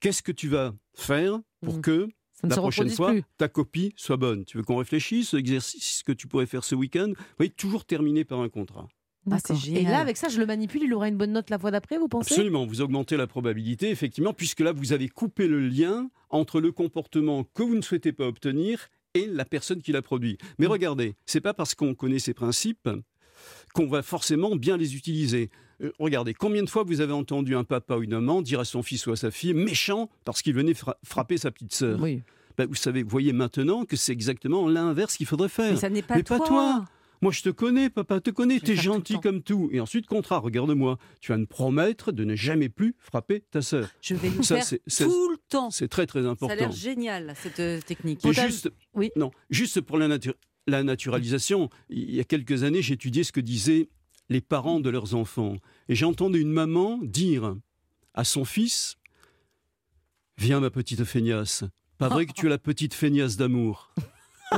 Qu'est-ce 0.00 0.22
que 0.22 0.32
tu 0.32 0.48
vas 0.48 0.74
faire 0.94 1.40
pour 1.62 1.76
Mm. 1.78 1.80
que 1.82 2.08
la 2.42 2.56
prochaine 2.56 2.88
fois, 2.90 3.12
plus. 3.12 3.22
ta 3.38 3.48
copie 3.48 3.92
soit 3.96 4.16
bonne? 4.16 4.44
Tu 4.44 4.56
veux 4.56 4.62
qu'on 4.64 4.76
réfléchisse 4.76 5.34
L'exercice 5.34 6.02
que 6.02 6.12
tu 6.12 6.26
pourrais 6.26 6.46
faire 6.46 6.64
ce 6.64 6.74
week-end? 6.74 7.08
Vous 7.08 7.24
voyez, 7.38 7.50
toujours 7.52 7.84
terminer 7.84 8.24
par 8.24 8.40
un 8.40 8.48
contrat. 8.48 8.88
Ah. 9.30 9.36
Et 9.68 9.82
là, 9.84 10.00
avec 10.00 10.16
ça, 10.16 10.28
je 10.28 10.40
le 10.40 10.46
manipule, 10.46 10.82
il 10.82 10.92
aura 10.94 11.06
une 11.06 11.16
bonne 11.16 11.30
note 11.32 11.48
la 11.50 11.58
fois 11.58 11.70
d'après, 11.70 11.96
vous 11.96 12.08
pensez? 12.08 12.34
Absolument, 12.34 12.66
vous 12.66 12.80
augmentez 12.80 13.16
la 13.16 13.28
probabilité, 13.28 13.90
effectivement, 13.90 14.32
puisque 14.32 14.58
là, 14.58 14.72
vous 14.72 14.92
avez 14.92 15.08
coupé 15.08 15.46
le 15.46 15.60
lien 15.60 16.10
entre 16.30 16.60
le 16.60 16.72
comportement 16.72 17.44
que 17.54 17.62
vous 17.62 17.76
ne 17.76 17.82
souhaitez 17.82 18.10
pas 18.12 18.26
obtenir 18.26 18.88
et 19.14 19.26
la 19.26 19.44
personne 19.44 19.80
qui 19.80 19.92
l'a 19.92 20.02
produit. 20.02 20.38
Mais 20.58 20.66
regardez, 20.66 21.14
c'est 21.24 21.40
pas 21.40 21.54
parce 21.54 21.76
qu'on 21.76 21.94
connaît 21.94 22.18
ces 22.18 22.34
principes 22.34 22.88
qu'on 23.74 23.86
va 23.86 24.02
forcément 24.02 24.56
bien 24.56 24.76
les 24.76 24.94
utiliser. 24.96 25.50
Euh, 25.82 25.90
regardez, 25.98 26.34
combien 26.34 26.62
de 26.62 26.70
fois 26.70 26.82
vous 26.84 27.00
avez 27.00 27.12
entendu 27.12 27.56
un 27.56 27.64
papa 27.64 27.96
ou 27.96 28.02
une 28.02 28.10
maman 28.10 28.42
dire 28.42 28.60
à 28.60 28.64
son 28.64 28.82
fils 28.82 29.06
ou 29.06 29.12
à 29.12 29.16
sa 29.16 29.30
fille 29.30 29.54
méchant 29.54 30.08
parce 30.24 30.42
qu'il 30.42 30.54
venait 30.54 30.74
fra- 30.74 30.96
frapper 31.04 31.38
sa 31.38 31.50
petite 31.50 31.74
sœur 31.74 31.98
Oui. 32.00 32.22
Ben, 32.58 32.66
Vous 32.68 32.74
savez, 32.74 33.02
vous 33.02 33.08
voyez 33.08 33.32
maintenant 33.32 33.84
que 33.84 33.96
c'est 33.96 34.12
exactement 34.12 34.68
l'inverse 34.68 35.16
qu'il 35.16 35.26
faudrait 35.26 35.48
faire. 35.48 35.72
Mais 35.72 35.78
ça 35.78 35.88
n'est 35.90 36.02
pas 36.02 36.16
Mais 36.16 36.22
toi. 36.22 36.38
pas 36.38 36.46
toi. 36.46 36.84
Moi, 37.22 37.30
je 37.30 37.40
te 37.42 37.50
connais, 37.50 37.88
papa, 37.88 38.20
te 38.20 38.30
connais, 38.30 38.58
t'es 38.58 38.74
tout 38.74 38.80
gentil 38.82 39.20
comme 39.20 39.42
tout. 39.42 39.68
Et 39.72 39.78
ensuite, 39.78 40.06
contrat, 40.06 40.38
regarde-moi. 40.38 40.98
Tu 41.20 41.30
vas 41.30 41.38
me 41.38 41.46
promettre 41.46 42.10
de 42.10 42.24
ne 42.24 42.34
jamais 42.34 42.68
plus 42.68 42.96
frapper 42.98 43.44
ta 43.52 43.62
sœur. 43.62 43.88
Je 44.00 44.14
vais 44.16 44.28
le 44.28 44.42
faire 44.42 44.64
tout 44.66 45.30
le 45.30 45.36
temps. 45.48 45.70
C'est 45.70 45.86
très, 45.86 46.04
très 46.06 46.22
Ça 46.22 46.28
a 46.28 46.30
important. 46.32 46.54
l'air 46.56 46.72
génial, 46.72 47.32
cette 47.40 47.60
euh, 47.60 47.80
technique. 47.80 48.20
Juste, 48.32 48.70
Oui. 48.94 49.10
non, 49.14 49.30
juste 49.50 49.80
pour 49.80 49.98
la, 49.98 50.08
natu- 50.08 50.32
la 50.66 50.82
naturalisation, 50.82 51.70
il 51.88 52.14
y 52.14 52.20
a 52.20 52.24
quelques 52.24 52.62
années, 52.62 52.82
j'étudiais 52.82 53.24
ce 53.24 53.32
que 53.32 53.40
disaient 53.40 53.88
les 54.28 54.40
parents 54.40 54.80
de 54.80 54.90
leurs 54.90 55.14
enfants. 55.14 55.56
Et 55.88 55.94
j'entendais 55.94 56.40
une 56.40 56.52
maman 56.52 56.98
dire 57.02 57.56
à 58.14 58.24
son 58.24 58.44
fils 58.44 58.96
Viens, 60.38 60.60
ma 60.60 60.70
petite 60.70 61.04
feignasse. 61.04 61.64
Pas 61.98 62.08
vrai 62.08 62.26
que 62.26 62.32
tu 62.32 62.46
es 62.46 62.48
la 62.48 62.58
petite 62.58 62.94
feignasse 62.94 63.36
d'amour. 63.36 63.94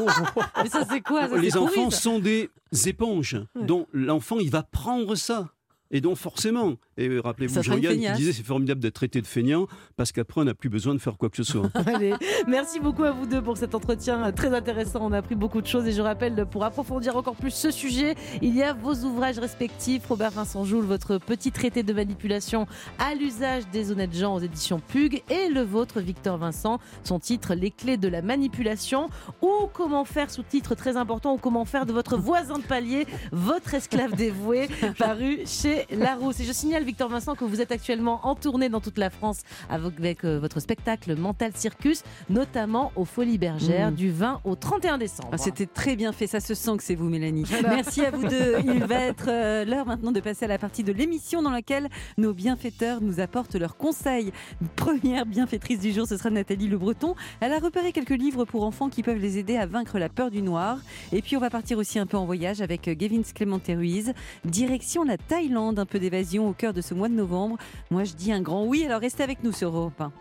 Mais 0.63 0.69
ça, 0.69 0.87
c'est 0.89 1.01
quoi? 1.01 1.29
Ça, 1.29 1.37
Les 1.37 1.51
pourri, 1.51 1.63
enfants 1.63 1.91
sont 1.91 2.19
des 2.19 2.51
éponges, 2.87 3.37
dont 3.55 3.87
l'enfant, 3.93 4.39
il 4.39 4.51
va 4.51 4.63
prendre 4.63 5.15
ça. 5.15 5.53
Et 5.91 6.01
donc 6.01 6.17
forcément, 6.17 6.77
et 6.97 7.09
euh, 7.09 7.21
rappelez-vous 7.21 7.63
Jean-Yann 7.63 7.99
qui 7.99 8.13
disait 8.13 8.33
c'est 8.33 8.43
formidable 8.45 8.81
d'être 8.81 8.95
traité 8.95 9.21
de 9.21 9.27
feignant 9.27 9.67
parce 9.97 10.13
qu'après 10.13 10.41
on 10.41 10.45
n'a 10.45 10.55
plus 10.55 10.69
besoin 10.69 10.95
de 10.95 10.99
faire 10.99 11.17
quoi 11.17 11.29
que 11.29 11.37
ce 11.37 11.43
soit. 11.43 11.69
Allez, 11.87 12.15
merci 12.47 12.81
beaucoup 12.81 13.05
à 13.05 13.11
vous 13.11 13.27
deux 13.27 13.43
pour 13.43 13.57
cet 13.57 13.75
entretien 13.75 14.25
euh, 14.25 14.33
très 14.33 14.55
intéressant. 14.55 15.01
On 15.03 15.13
a 15.13 15.19
appris 15.19 15.35
beaucoup 15.35 15.61
de 15.61 15.67
choses 15.67 15.87
et 15.87 15.93
je 15.93 16.03
rappelle, 16.03 16.47
pour 16.51 16.65
approfondir 16.65 17.17
encore 17.17 17.37
plus 17.37 17.51
ce 17.51 17.71
sujet, 17.71 18.15
il 18.43 18.55
y 18.55 18.63
a 18.63 18.73
vos 18.73 18.95
ouvrages 18.95 19.39
respectifs. 19.39 20.07
Robert 20.07 20.31
Vincent 20.31 20.65
Joule, 20.65 20.85
votre 20.85 21.19
petit 21.19 21.53
traité 21.53 21.83
de 21.83 21.93
manipulation 21.93 22.67
à 22.99 23.15
l'usage 23.15 23.65
des 23.73 23.91
honnêtes 23.91 24.15
gens 24.15 24.35
aux 24.35 24.41
éditions 24.41 24.81
Pug 24.81 25.23
et 25.31 25.49
le 25.49 25.63
vôtre, 25.63 26.01
Victor 26.01 26.39
Vincent, 26.39 26.79
son 27.03 27.19
titre 27.19 27.55
Les 27.55 27.71
clés 27.71 27.97
de 27.97 28.09
la 28.09 28.23
manipulation 28.23 29.09
ou 29.43 29.69
comment 29.73 30.05
faire, 30.05 30.31
sous-titre 30.31 30.75
très 30.75 30.97
important, 30.97 31.35
ou 31.35 31.39
comment 31.39 31.65
faire 31.65 31.87
de 31.87 31.93
votre 31.93 32.17
voisin 32.17 32.59
de 32.59 32.65
palier 32.65 33.07
votre 33.33 33.75
esclave 33.75 34.15
dévoué, 34.15 34.69
paru 34.99 35.41
chez 35.47 35.87
Larousse. 35.91 36.41
Et 36.41 36.45
je 36.45 36.53
signale, 36.53 36.84
Victor 36.85 37.09
Vincent, 37.09 37.35
que 37.35 37.45
vous 37.45 37.61
êtes 37.61 37.73
actuellement 37.73 38.21
en 38.27 38.35
tournée 38.35 38.69
dans 38.69 38.81
toute 38.81 38.99
la 38.99 39.11
France 39.11 39.41
avec, 39.69 40.25
euh, 40.25 40.39
votre 40.39 40.61
spectacle 40.61 41.17
Mental 41.17 41.53
Circus, 41.55 42.03
notamment 42.31 42.93
aux 42.97 43.05
Folies 43.05 43.39
Bergères 43.39 43.91
Mm. 43.91 43.95
du 43.95 44.11
20 44.11 44.41
au 44.45 44.55
31 44.57 44.99
décembre. 44.99 45.31
Ah, 45.33 45.39
C'était 45.39 45.67
très 45.67 45.97
bien 45.97 46.13
fait, 46.13 46.27
ça 46.27 46.41
se 46.41 46.55
sent 46.55 46.77
que 46.77 46.83
c'est 46.83 46.95
vous, 46.95 47.09
Mélanie. 47.09 47.45
Merci 47.63 48.05
à 48.05 48.11
vous 48.11 48.27
deux. 48.27 48.57
Il 48.65 48.85
va 48.85 49.01
être 49.01 49.27
euh, 49.29 49.65
l'heure 49.65 49.87
maintenant 49.87 50.13
de 50.13 50.21
passer 50.21 50.45
à 50.45 50.49
la 50.49 50.59
partie 50.59 50.83
de 50.85 50.93
l'émission 50.93 51.43
dans 51.43 51.51
laquelle 51.51 51.89
nos 52.19 52.35
bienfaiteurs 52.35 53.01
nous 53.01 53.21
apportent 53.21 53.55
leurs 53.55 53.77
conseils. 53.77 54.33
Première 54.77 55.25
bienfaitrice 55.27 55.81
du 55.81 55.93
jour, 55.93 56.07
ce 56.07 56.17
sera 56.17 56.31
Nathalie 56.31 56.69
Le 56.69 56.77
Breton. 56.79 57.15
Elle 57.41 57.53
a 57.53 57.59
repéré 57.59 57.93
quelques 57.93 58.11
livres 58.11 58.45
pour 58.45 58.65
enfants 58.65 58.89
qui 58.91 59.03
peuvent 59.03 59.19
les 59.19 59.39
aider 59.39 59.57
à 59.57 59.67
vaincre 59.67 59.99
la 59.99 60.09
peur 60.09 60.31
du 60.31 60.43
noir. 60.43 60.79
Et 61.13 61.23
puis 61.23 61.37
on 61.37 61.41
va 61.41 61.51
partir 61.51 61.79
aussi 61.79 61.99
un 61.99 62.07
peu 62.07 62.17
en 62.17 62.27
voyage 62.27 62.61
avec 62.61 62.89
euh, 62.89 62.95
Gavin 62.95 63.23
Clémenté 63.35 63.75
Ruiz. 63.75 64.13
Direction 64.45 65.05
la 65.05 65.17
Thaïlande, 65.17 65.79
un 65.79 65.87
peu 65.87 65.99
d'évasion 65.99 66.49
au 66.49 66.53
cœur 66.53 66.74
de 66.75 66.81
ce 66.81 66.93
mois 66.93 67.09
de 67.09 67.15
novembre. 67.15 67.57
Moi 67.91 68.05
je 68.05 68.13
dis 68.15 68.33
un 68.33 68.43
grand 68.43 68.65
oui, 68.65 68.85
alors 68.85 69.01
restez 69.01 69.23
avec 69.23 69.43
nous 69.43 69.53
sur 69.53 69.75
Europe 69.75 70.01
1. 70.01 70.13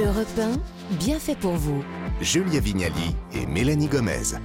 Europe 0.00 0.26
1, 0.38 0.96
bien 0.96 1.18
fait 1.18 1.36
pour 1.36 1.52
vous. 1.52 1.82
Julia 2.20 2.60
Vignali 2.60 3.14
et 3.34 3.46
Mélanie 3.46 3.88
Gomez. 3.88 4.36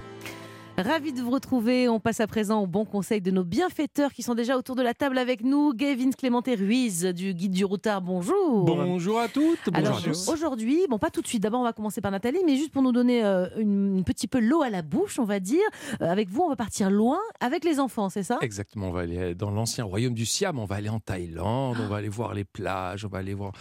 Ravi 0.80 1.12
de 1.12 1.24
vous 1.24 1.32
retrouver. 1.32 1.90
On 1.90 2.00
passe 2.00 2.20
à 2.20 2.28
présent 2.28 2.62
au 2.62 2.68
bon 2.68 2.86
conseil 2.86 3.20
de 3.20 3.32
nos 3.32 3.44
bienfaiteurs 3.44 4.14
qui 4.14 4.22
sont 4.22 4.36
déjà 4.36 4.56
autour 4.56 4.76
de 4.76 4.84
la 4.84 4.94
table 4.94 5.18
avec 5.18 5.44
nous. 5.44 5.74
Gavin 5.74 6.12
Clémenté 6.12 6.54
Ruiz 6.54 7.02
du 7.04 7.34
Guide 7.34 7.54
du 7.54 7.66
Routard, 7.66 8.04
bonjour. 8.04 8.64
Bonjour 8.64 9.20
à 9.20 9.28
toutes. 9.28 9.58
Bonjour 9.72 9.88
Alors 9.88 10.02
aujourd'hui, 10.28 10.82
bon 10.88 11.00
pas 11.00 11.10
tout 11.10 11.24
de 11.24 11.28
suite, 11.28 11.42
d'abord 11.42 11.62
on 11.62 11.64
va 11.64 11.74
commencer 11.74 12.00
par 12.00 12.12
Nathalie, 12.12 12.42
mais 12.46 12.58
juste 12.58 12.72
pour 12.72 12.84
nous 12.84 12.92
donner 12.92 13.26
euh, 13.26 13.48
une, 13.58 13.98
un 14.00 14.04
petit 14.04 14.28
peu 14.28 14.40
l'eau 14.40 14.62
à 14.62 14.70
la 14.70 14.84
bouche, 14.84 15.18
on 15.18 15.24
va 15.24 15.40
dire. 15.40 15.64
Euh, 16.04 16.12
avec 16.12 16.30
vous, 16.30 16.44
on 16.44 16.50
va 16.50 16.56
partir 16.56 16.92
loin 16.92 17.18
avec 17.40 17.64
les 17.64 17.80
enfants, 17.80 18.10
c'est 18.10 18.22
ça? 18.22 18.38
Exactement, 18.42 18.90
on 18.90 18.92
va 18.92 19.02
aller 19.02 19.34
dans 19.34 19.50
l'ancien 19.50 19.84
royaume 19.84 20.14
du 20.14 20.28
Siam, 20.28 20.60
on 20.60 20.66
va 20.66 20.76
aller 20.76 20.90
en 20.90 21.00
Thaïlande, 21.00 21.78
on 21.82 21.88
va 21.88 21.96
aller 21.96 22.10
voir 22.10 22.36
les 22.36 22.44
plages, 22.46 23.04
on 23.04 23.08
va 23.08 23.18
aller 23.18 23.34
voir 23.34 23.52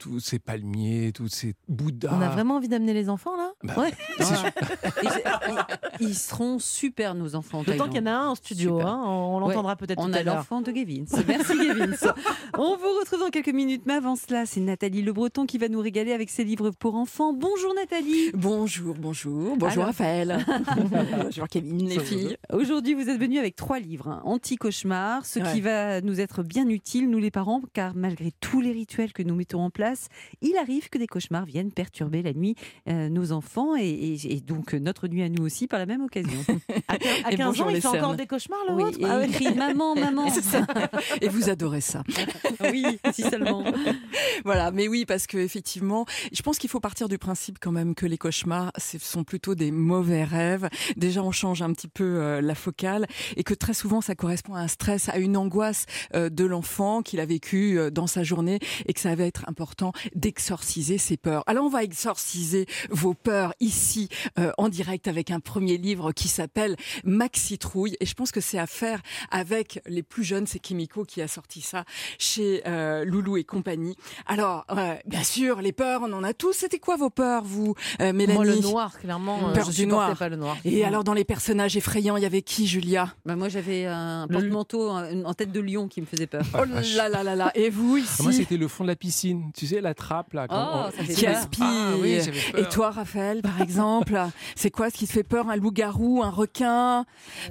tous 0.00 0.18
ces 0.18 0.40
palmiers, 0.40 1.12
tous 1.14 1.28
ces 1.28 1.54
bouddhas. 1.68 2.10
On 2.12 2.20
a 2.20 2.28
vraiment 2.30 2.56
envie 2.56 2.68
d'amener 2.68 2.92
les 2.92 3.08
enfants 3.08 3.36
là? 3.36 3.52
Bah, 3.62 3.74
Ouais. 3.76 3.92
Ils 6.00 6.14
seront 6.16 6.55
super 6.58 7.14
nos 7.14 7.34
enfants. 7.34 7.58
en 7.60 7.62
D'autant 7.62 7.86
qu'il 7.88 7.98
y 7.98 8.02
en 8.02 8.06
a 8.06 8.12
un 8.12 8.28
en 8.28 8.34
studio, 8.34 8.80
hein, 8.80 9.02
on, 9.04 9.36
on 9.36 9.38
l'entendra 9.40 9.72
Ouais, 9.72 9.76
peut-être 9.76 9.98
On 10.00 10.06
tout 10.08 10.14
a 10.14 10.18
à 10.18 10.22
l'heure. 10.22 10.36
l'enfant 10.36 10.60
de 10.60 10.70
Gavin. 10.70 11.04
Merci 11.26 11.56
Gavin. 11.56 11.92
On 12.58 12.76
vous 12.76 12.98
retrouve 13.00 13.20
dans 13.20 13.30
quelques 13.30 13.52
minutes, 13.52 13.82
mais 13.86 13.94
avant 13.94 14.16
cela, 14.16 14.46
c'est 14.46 14.60
Nathalie 14.60 15.02
Le 15.02 15.12
Breton 15.12 15.44
qui 15.46 15.58
va 15.58 15.68
nous 15.68 15.80
régaler 15.80 16.12
avec 16.12 16.30
ses 16.30 16.44
livres 16.44 16.70
pour 16.70 16.94
enfants. 16.94 17.32
Bonjour 17.32 17.74
Nathalie. 17.74 18.30
Bonjour, 18.34 18.94
bonjour, 18.98 19.56
bonjour 19.56 19.66
Alors- 19.82 19.86
Raphaël. 19.86 20.44
bonjour 21.22 21.48
Kevin, 21.48 21.88
les 21.88 22.00
filles. 22.00 22.36
Aujourd'hui, 22.52 22.94
vous 22.94 23.08
êtes 23.08 23.20
venus 23.20 23.38
avec 23.38 23.56
trois 23.56 23.78
livres. 23.78 24.08
hein. 24.08 24.22
Anti-cauchemar, 24.24 25.24
ce 25.26 25.38
qui 25.40 25.60
va 25.60 26.00
nous 26.00 26.20
être 26.20 26.42
bien 26.42 26.68
utile, 26.68 27.10
nous 27.10 27.18
les 27.18 27.30
parents, 27.30 27.60
car 27.72 27.94
malgré 27.94 28.32
tous 28.40 28.60
les 28.60 28.72
rituels 28.72 29.12
que 29.12 29.22
nous 29.22 29.34
mettons 29.34 29.60
en 29.60 29.70
place, 29.70 30.08
il 30.40 30.56
arrive 30.56 30.88
que 30.88 30.98
des 30.98 31.06
cauchemars 31.06 31.44
viennent 31.44 31.72
perturber 31.72 32.22
la 32.22 32.32
nuit 32.32 32.54
euh, 32.88 33.08
nos 33.08 33.32
enfants 33.32 33.76
et, 33.76 33.86
et- 33.88 34.34
et 34.36 34.40
donc 34.40 34.74
euh, 34.74 34.78
notre 34.78 35.08
nuit 35.08 35.22
à 35.22 35.28
nous 35.28 35.44
aussi 35.44 35.66
par 35.66 35.78
la 35.78 35.86
même 35.86 36.02
occasion. 36.02 36.38
À 36.88 36.98
15 36.98 37.12
à 37.24 37.32
Et 37.32 37.36
15 37.36 37.46
bonjour 37.46 37.66
ans, 37.66 37.70
il 37.70 37.80
fait 37.80 37.88
encore 37.88 38.14
des 38.14 38.26
cauchemars 38.26 38.58
le 38.68 38.74
Oui, 38.74 38.96
et 38.98 39.04
Ah 39.04 39.18
ouais. 39.18 39.26
il 39.28 39.32
crie 39.32 39.54
maman, 39.54 39.94
maman. 39.94 40.26
Et 41.20 41.28
vous 41.28 41.48
adorez 41.48 41.80
ça. 41.80 42.02
oui, 42.60 42.84
si 43.12 43.22
seulement. 43.22 43.64
Voilà, 44.44 44.70
mais 44.70 44.88
oui, 44.88 45.04
parce 45.06 45.26
que 45.26 45.38
effectivement, 45.38 46.06
je 46.32 46.42
pense 46.42 46.58
qu'il 46.58 46.70
faut 46.70 46.80
partir 46.80 47.08
du 47.08 47.18
principe 47.18 47.58
quand 47.60 47.72
même 47.72 47.94
que 47.94 48.06
les 48.06 48.18
cauchemars, 48.18 48.72
ce 48.76 48.98
sont 48.98 49.24
plutôt 49.24 49.54
des 49.54 49.70
mauvais 49.70 50.24
rêves. 50.24 50.68
Déjà, 50.96 51.22
on 51.22 51.32
change 51.32 51.62
un 51.62 51.72
petit 51.72 51.88
peu 51.88 52.04
euh, 52.04 52.40
la 52.40 52.54
focale 52.54 53.06
et 53.36 53.44
que 53.44 53.54
très 53.54 53.74
souvent, 53.74 54.00
ça 54.00 54.14
correspond 54.14 54.54
à 54.54 54.60
un 54.60 54.68
stress, 54.68 55.08
à 55.08 55.18
une 55.18 55.36
angoisse 55.36 55.86
euh, 56.14 56.28
de 56.28 56.44
l'enfant 56.44 57.02
qu'il 57.02 57.20
a 57.20 57.26
vécu 57.26 57.78
euh, 57.78 57.90
dans 57.90 58.06
sa 58.06 58.22
journée 58.22 58.58
et 58.86 58.92
que 58.92 59.00
ça 59.00 59.14
va 59.14 59.24
être 59.24 59.44
important 59.48 59.92
d'exorciser 60.14 60.98
ses 60.98 61.16
peurs. 61.16 61.42
Alors, 61.46 61.64
on 61.64 61.70
va 61.70 61.82
exorciser 61.82 62.66
vos 62.90 63.14
peurs 63.14 63.54
ici 63.60 64.08
en 64.58 64.68
direct 64.68 65.08
avec 65.08 65.30
un 65.30 65.40
premier 65.40 65.76
livre 65.78 66.12
qui 66.12 66.28
s'appelle 66.36 66.76
Maxi 67.04 67.58
Trouille 67.58 67.96
et 68.00 68.06
je 68.06 68.14
pense 68.14 68.30
que 68.32 68.40
c'est 68.40 68.58
à 68.58 68.66
faire 68.66 69.00
avec 69.30 69.80
les 69.86 70.02
plus 70.02 70.24
jeunes. 70.24 70.46
C'est 70.46 70.58
Kimiko 70.58 71.04
qui 71.04 71.20
a 71.22 71.28
sorti 71.28 71.60
ça 71.60 71.84
chez 72.18 72.62
euh, 72.66 73.04
Loulou 73.04 73.36
et 73.36 73.44
compagnie. 73.44 73.96
Alors, 74.26 74.64
euh, 74.70 74.94
bien 75.06 75.22
sûr, 75.22 75.60
les 75.62 75.72
peurs, 75.72 76.02
on 76.04 76.12
en 76.12 76.22
a 76.24 76.32
tous. 76.32 76.52
C'était 76.52 76.78
quoi 76.78 76.96
vos 76.96 77.10
peurs, 77.10 77.44
vous, 77.44 77.74
euh, 78.00 78.12
Mélanie 78.12 78.34
Moi, 78.34 78.44
le 78.44 78.60
noir, 78.60 78.98
clairement, 78.98 79.48
euh, 79.50 79.52
Peur 79.52 79.70
je 79.70 79.76
du 79.76 79.86
noir. 79.86 80.16
pas 80.16 80.28
le 80.28 80.36
noir. 80.36 80.56
Et 80.64 80.84
alors, 80.84 81.04
dans 81.04 81.14
les 81.14 81.24
personnages 81.24 81.76
effrayants, 81.76 82.16
il 82.16 82.22
y 82.22 82.26
avait 82.26 82.42
qui, 82.42 82.66
Julia? 82.66 83.14
Bah, 83.24 83.36
moi, 83.36 83.48
j'avais 83.48 83.86
un 83.86 84.26
porte-manteau 84.28 84.90
en 84.90 85.06
en 85.24 85.34
tête 85.34 85.52
de 85.52 85.60
lion 85.60 85.88
qui 85.88 86.00
me 86.00 86.06
faisait 86.06 86.26
peur. 86.26 86.42
Oh 86.54 86.64
là 86.64 87.08
là 87.08 87.22
là 87.22 87.34
là 87.34 87.50
Et 87.54 87.70
vous, 87.70 87.96
ici 87.96 88.16
Ah, 88.20 88.22
Moi, 88.24 88.32
c'était 88.32 88.56
le 88.56 88.68
fond 88.68 88.84
de 88.84 88.88
la 88.88 88.96
piscine, 88.96 89.50
tu 89.56 89.66
sais, 89.66 89.80
la 89.80 89.94
trappe 89.94 90.32
là. 90.34 90.46
quand 90.48 90.56
Oh, 90.56 90.78
on- 90.88 90.96
ça 90.96 91.04
fait 91.04 91.14
qui 91.14 91.24
peur. 91.24 91.36
aspire. 91.36 91.64
Ah 91.66 91.92
oui, 92.00 92.18
j'avais 92.22 92.40
peur. 92.52 92.60
et 92.60 92.68
toi, 92.68 92.90
Raphaël, 92.90 93.42
par 93.42 93.60
exemple, 93.60 94.18
c'est 94.54 94.70
quoi 94.70 94.90
ce 94.90 94.96
qui 94.96 95.06
te 95.06 95.12
fait 95.12 95.22
peur 95.24 95.48
Un 95.48 95.56
loup-garou 95.56 96.15
loup, 96.16 96.22
un 96.22 96.30
requin, 96.30 97.04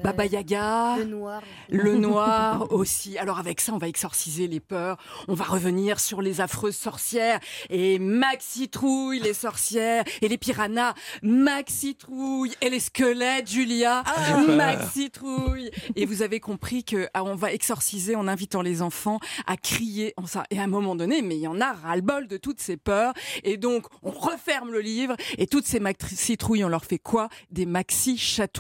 Baba 0.04 0.26
Yaga, 0.26 0.98
Le 0.98 1.06
noir. 1.06 1.42
le 1.70 1.96
noir 1.96 2.68
aussi. 2.72 3.18
Alors 3.18 3.40
avec 3.40 3.62
ça, 3.62 3.74
on 3.74 3.78
va 3.78 3.88
exorciser 3.88 4.48
les 4.48 4.60
peurs. 4.60 4.98
On 5.28 5.34
va 5.34 5.46
revenir 5.46 6.00
sur 6.00 6.22
les 6.22 6.42
affreuses 6.42 6.76
sorcières 6.76 7.40
et 7.70 8.00
Max 8.00 8.46
Citrouille, 8.46 9.20
les 9.20 9.34
sorcières 9.34 10.04
et 10.22 10.28
les 10.28 10.38
piranhas. 10.38 10.94
Max 11.22 11.74
Citrouille 11.74 12.54
et 12.62 12.70
les 12.70 12.80
squelettes, 12.80 13.50
Julia. 13.50 14.04
Max 14.48 14.92
Citrouille. 14.94 15.72
Et 15.96 16.06
vous 16.06 16.22
avez 16.22 16.40
compris 16.40 16.84
que 16.84 17.08
ah, 17.14 17.24
on 17.24 17.36
va 17.36 17.52
exorciser 17.54 18.16
en 18.16 18.28
invitant 18.28 18.62
les 18.62 18.82
enfants 18.82 19.20
à 19.48 19.58
crier 19.58 20.14
en 20.18 20.26
ça. 20.26 20.44
Et 20.50 20.60
à 20.60 20.64
un 20.64 20.68
moment 20.68 20.96
donné, 20.96 21.22
mais 21.22 21.36
il 21.36 21.42
y 21.42 21.48
en 21.48 21.62
a 21.62 21.74
ras-le-bol 21.74 22.28
de 22.28 22.38
toutes 22.38 22.60
ces 22.60 22.78
peurs. 22.78 23.14
Et 23.44 23.58
donc, 23.58 23.86
on 24.04 24.12
referme 24.12 24.72
le 24.72 24.80
livre 24.80 25.16
et 25.38 25.48
toutes 25.48 25.66
ces 25.66 25.80
Max 25.80 26.06
Citrouilles, 26.16 26.64
on 26.64 26.70
leur 26.70 26.86
fait 26.86 27.00
quoi? 27.00 27.30
Des 27.52 27.66
maxi 27.66 28.18
chatouilles. 28.18 28.55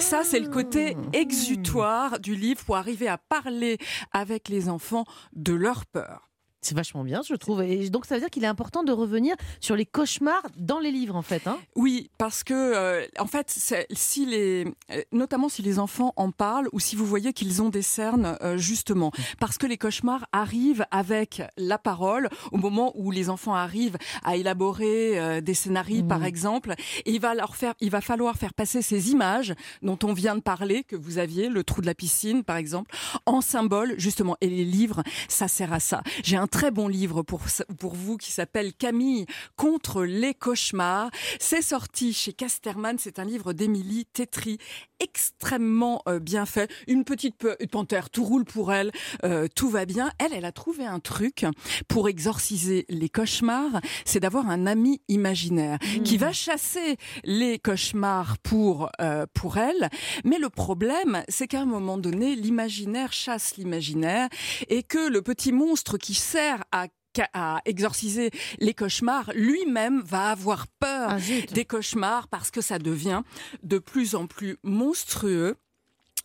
Ça, 0.00 0.22
c'est 0.24 0.40
le 0.40 0.48
côté 0.48 0.96
exutoire 1.12 2.18
du 2.20 2.34
livre 2.34 2.64
pour 2.64 2.76
arriver 2.76 3.08
à 3.08 3.18
parler 3.18 3.78
avec 4.12 4.48
les 4.48 4.68
enfants 4.68 5.04
de 5.34 5.52
leur 5.52 5.86
peur. 5.86 6.33
C'est 6.64 6.74
vachement 6.74 7.04
bien, 7.04 7.20
je 7.28 7.34
trouve. 7.34 7.62
Et 7.62 7.90
donc, 7.90 8.06
ça 8.06 8.14
veut 8.14 8.22
dire 8.22 8.30
qu'il 8.30 8.42
est 8.42 8.48
important 8.48 8.84
de 8.84 8.92
revenir 8.92 9.36
sur 9.60 9.76
les 9.76 9.84
cauchemars 9.84 10.42
dans 10.56 10.78
les 10.78 10.90
livres, 10.90 11.14
en 11.14 11.20
fait. 11.20 11.46
Hein 11.46 11.58
Oui, 11.76 12.08
parce 12.16 12.42
que 12.42 12.54
euh, 12.54 13.04
en 13.18 13.26
fait, 13.26 13.54
si 13.90 14.24
les, 14.24 14.66
euh, 14.90 15.02
notamment 15.12 15.50
si 15.50 15.60
les 15.60 15.78
enfants 15.78 16.14
en 16.16 16.30
parlent 16.30 16.68
ou 16.72 16.80
si 16.80 16.96
vous 16.96 17.04
voyez 17.04 17.34
qu'ils 17.34 17.60
ont 17.60 17.68
des 17.68 17.82
cernes, 17.82 18.38
euh, 18.40 18.56
justement, 18.56 19.12
parce 19.38 19.58
que 19.58 19.66
les 19.66 19.76
cauchemars 19.76 20.24
arrivent 20.32 20.86
avec 20.90 21.42
la 21.58 21.76
parole 21.76 22.30
au 22.50 22.56
moment 22.56 22.92
où 22.94 23.10
les 23.10 23.28
enfants 23.28 23.54
arrivent 23.54 23.98
à 24.22 24.36
élaborer 24.36 25.18
euh, 25.18 25.40
des 25.42 25.54
scénarios, 25.54 26.04
par 26.04 26.24
exemple, 26.24 26.74
et 27.04 27.12
il 27.12 27.20
va 27.20 27.34
leur 27.34 27.56
faire, 27.56 27.74
il 27.80 27.90
va 27.90 28.00
falloir 28.00 28.36
faire 28.36 28.54
passer 28.54 28.80
ces 28.80 29.10
images 29.10 29.54
dont 29.82 29.98
on 30.02 30.14
vient 30.14 30.34
de 30.34 30.40
parler, 30.40 30.82
que 30.82 30.96
vous 30.96 31.18
aviez, 31.18 31.50
le 31.50 31.62
trou 31.62 31.82
de 31.82 31.86
la 31.86 31.94
piscine, 31.94 32.42
par 32.42 32.56
exemple, 32.56 32.94
en 33.26 33.42
symbole, 33.42 33.94
justement. 33.98 34.36
Et 34.40 34.48
les 34.48 34.64
livres, 34.64 35.02
ça 35.28 35.46
sert 35.46 35.72
à 35.72 35.80
ça. 35.80 36.02
J'ai 36.22 36.36
un 36.36 36.46
très 36.54 36.70
bon 36.70 36.86
livre 36.86 37.22
pour, 37.22 37.40
pour 37.80 37.94
vous 37.94 38.16
qui 38.16 38.30
s'appelle 38.30 38.72
Camille 38.74 39.26
contre 39.56 40.04
les 40.04 40.34
cauchemars. 40.34 41.10
C'est 41.40 41.62
sorti 41.62 42.12
chez 42.12 42.32
Casterman. 42.32 42.96
C'est 42.96 43.18
un 43.18 43.24
livre 43.24 43.52
d'Émilie 43.52 44.06
Tétry, 44.06 44.58
extrêmement 45.04 46.02
euh, 46.08 46.18
bien 46.18 46.46
fait. 46.46 46.70
Une 46.88 47.04
petite 47.04 47.36
pe- 47.36 47.56
une 47.60 47.68
panthère, 47.68 48.10
tout 48.10 48.24
roule 48.24 48.44
pour 48.44 48.72
elle, 48.72 48.90
euh, 49.24 49.46
tout 49.54 49.68
va 49.68 49.84
bien. 49.84 50.10
Elle, 50.18 50.32
elle 50.32 50.44
a 50.44 50.52
trouvé 50.52 50.84
un 50.86 50.98
truc 51.00 51.46
pour 51.88 52.08
exorciser 52.08 52.86
les 52.88 53.08
cauchemars, 53.08 53.80
c'est 54.04 54.20
d'avoir 54.20 54.48
un 54.48 54.66
ami 54.66 55.00
imaginaire 55.08 55.78
qui 56.04 56.16
va 56.16 56.32
chasser 56.32 56.96
les 57.24 57.58
cauchemars 57.58 58.38
pour 58.38 58.88
euh, 59.00 59.26
pour 59.34 59.58
elle. 59.58 59.88
Mais 60.24 60.38
le 60.38 60.48
problème, 60.48 61.22
c'est 61.28 61.46
qu'à 61.46 61.60
un 61.60 61.66
moment 61.66 61.98
donné, 61.98 62.34
l'imaginaire 62.34 63.12
chasse 63.12 63.56
l'imaginaire 63.56 64.28
et 64.68 64.82
que 64.82 65.08
le 65.08 65.22
petit 65.22 65.52
monstre 65.52 65.98
qui 65.98 66.14
sert 66.14 66.64
à 66.72 66.86
à 67.32 67.60
exorciser 67.64 68.30
les 68.58 68.74
cauchemars, 68.74 69.30
lui-même 69.34 70.02
va 70.02 70.30
avoir 70.30 70.66
peur 70.66 71.10
Ah, 71.10 71.18
des 71.52 71.64
cauchemars 71.64 72.28
parce 72.28 72.50
que 72.50 72.60
ça 72.60 72.78
devient 72.78 73.22
de 73.62 73.78
plus 73.78 74.14
en 74.14 74.26
plus 74.26 74.58
monstrueux. 74.62 75.56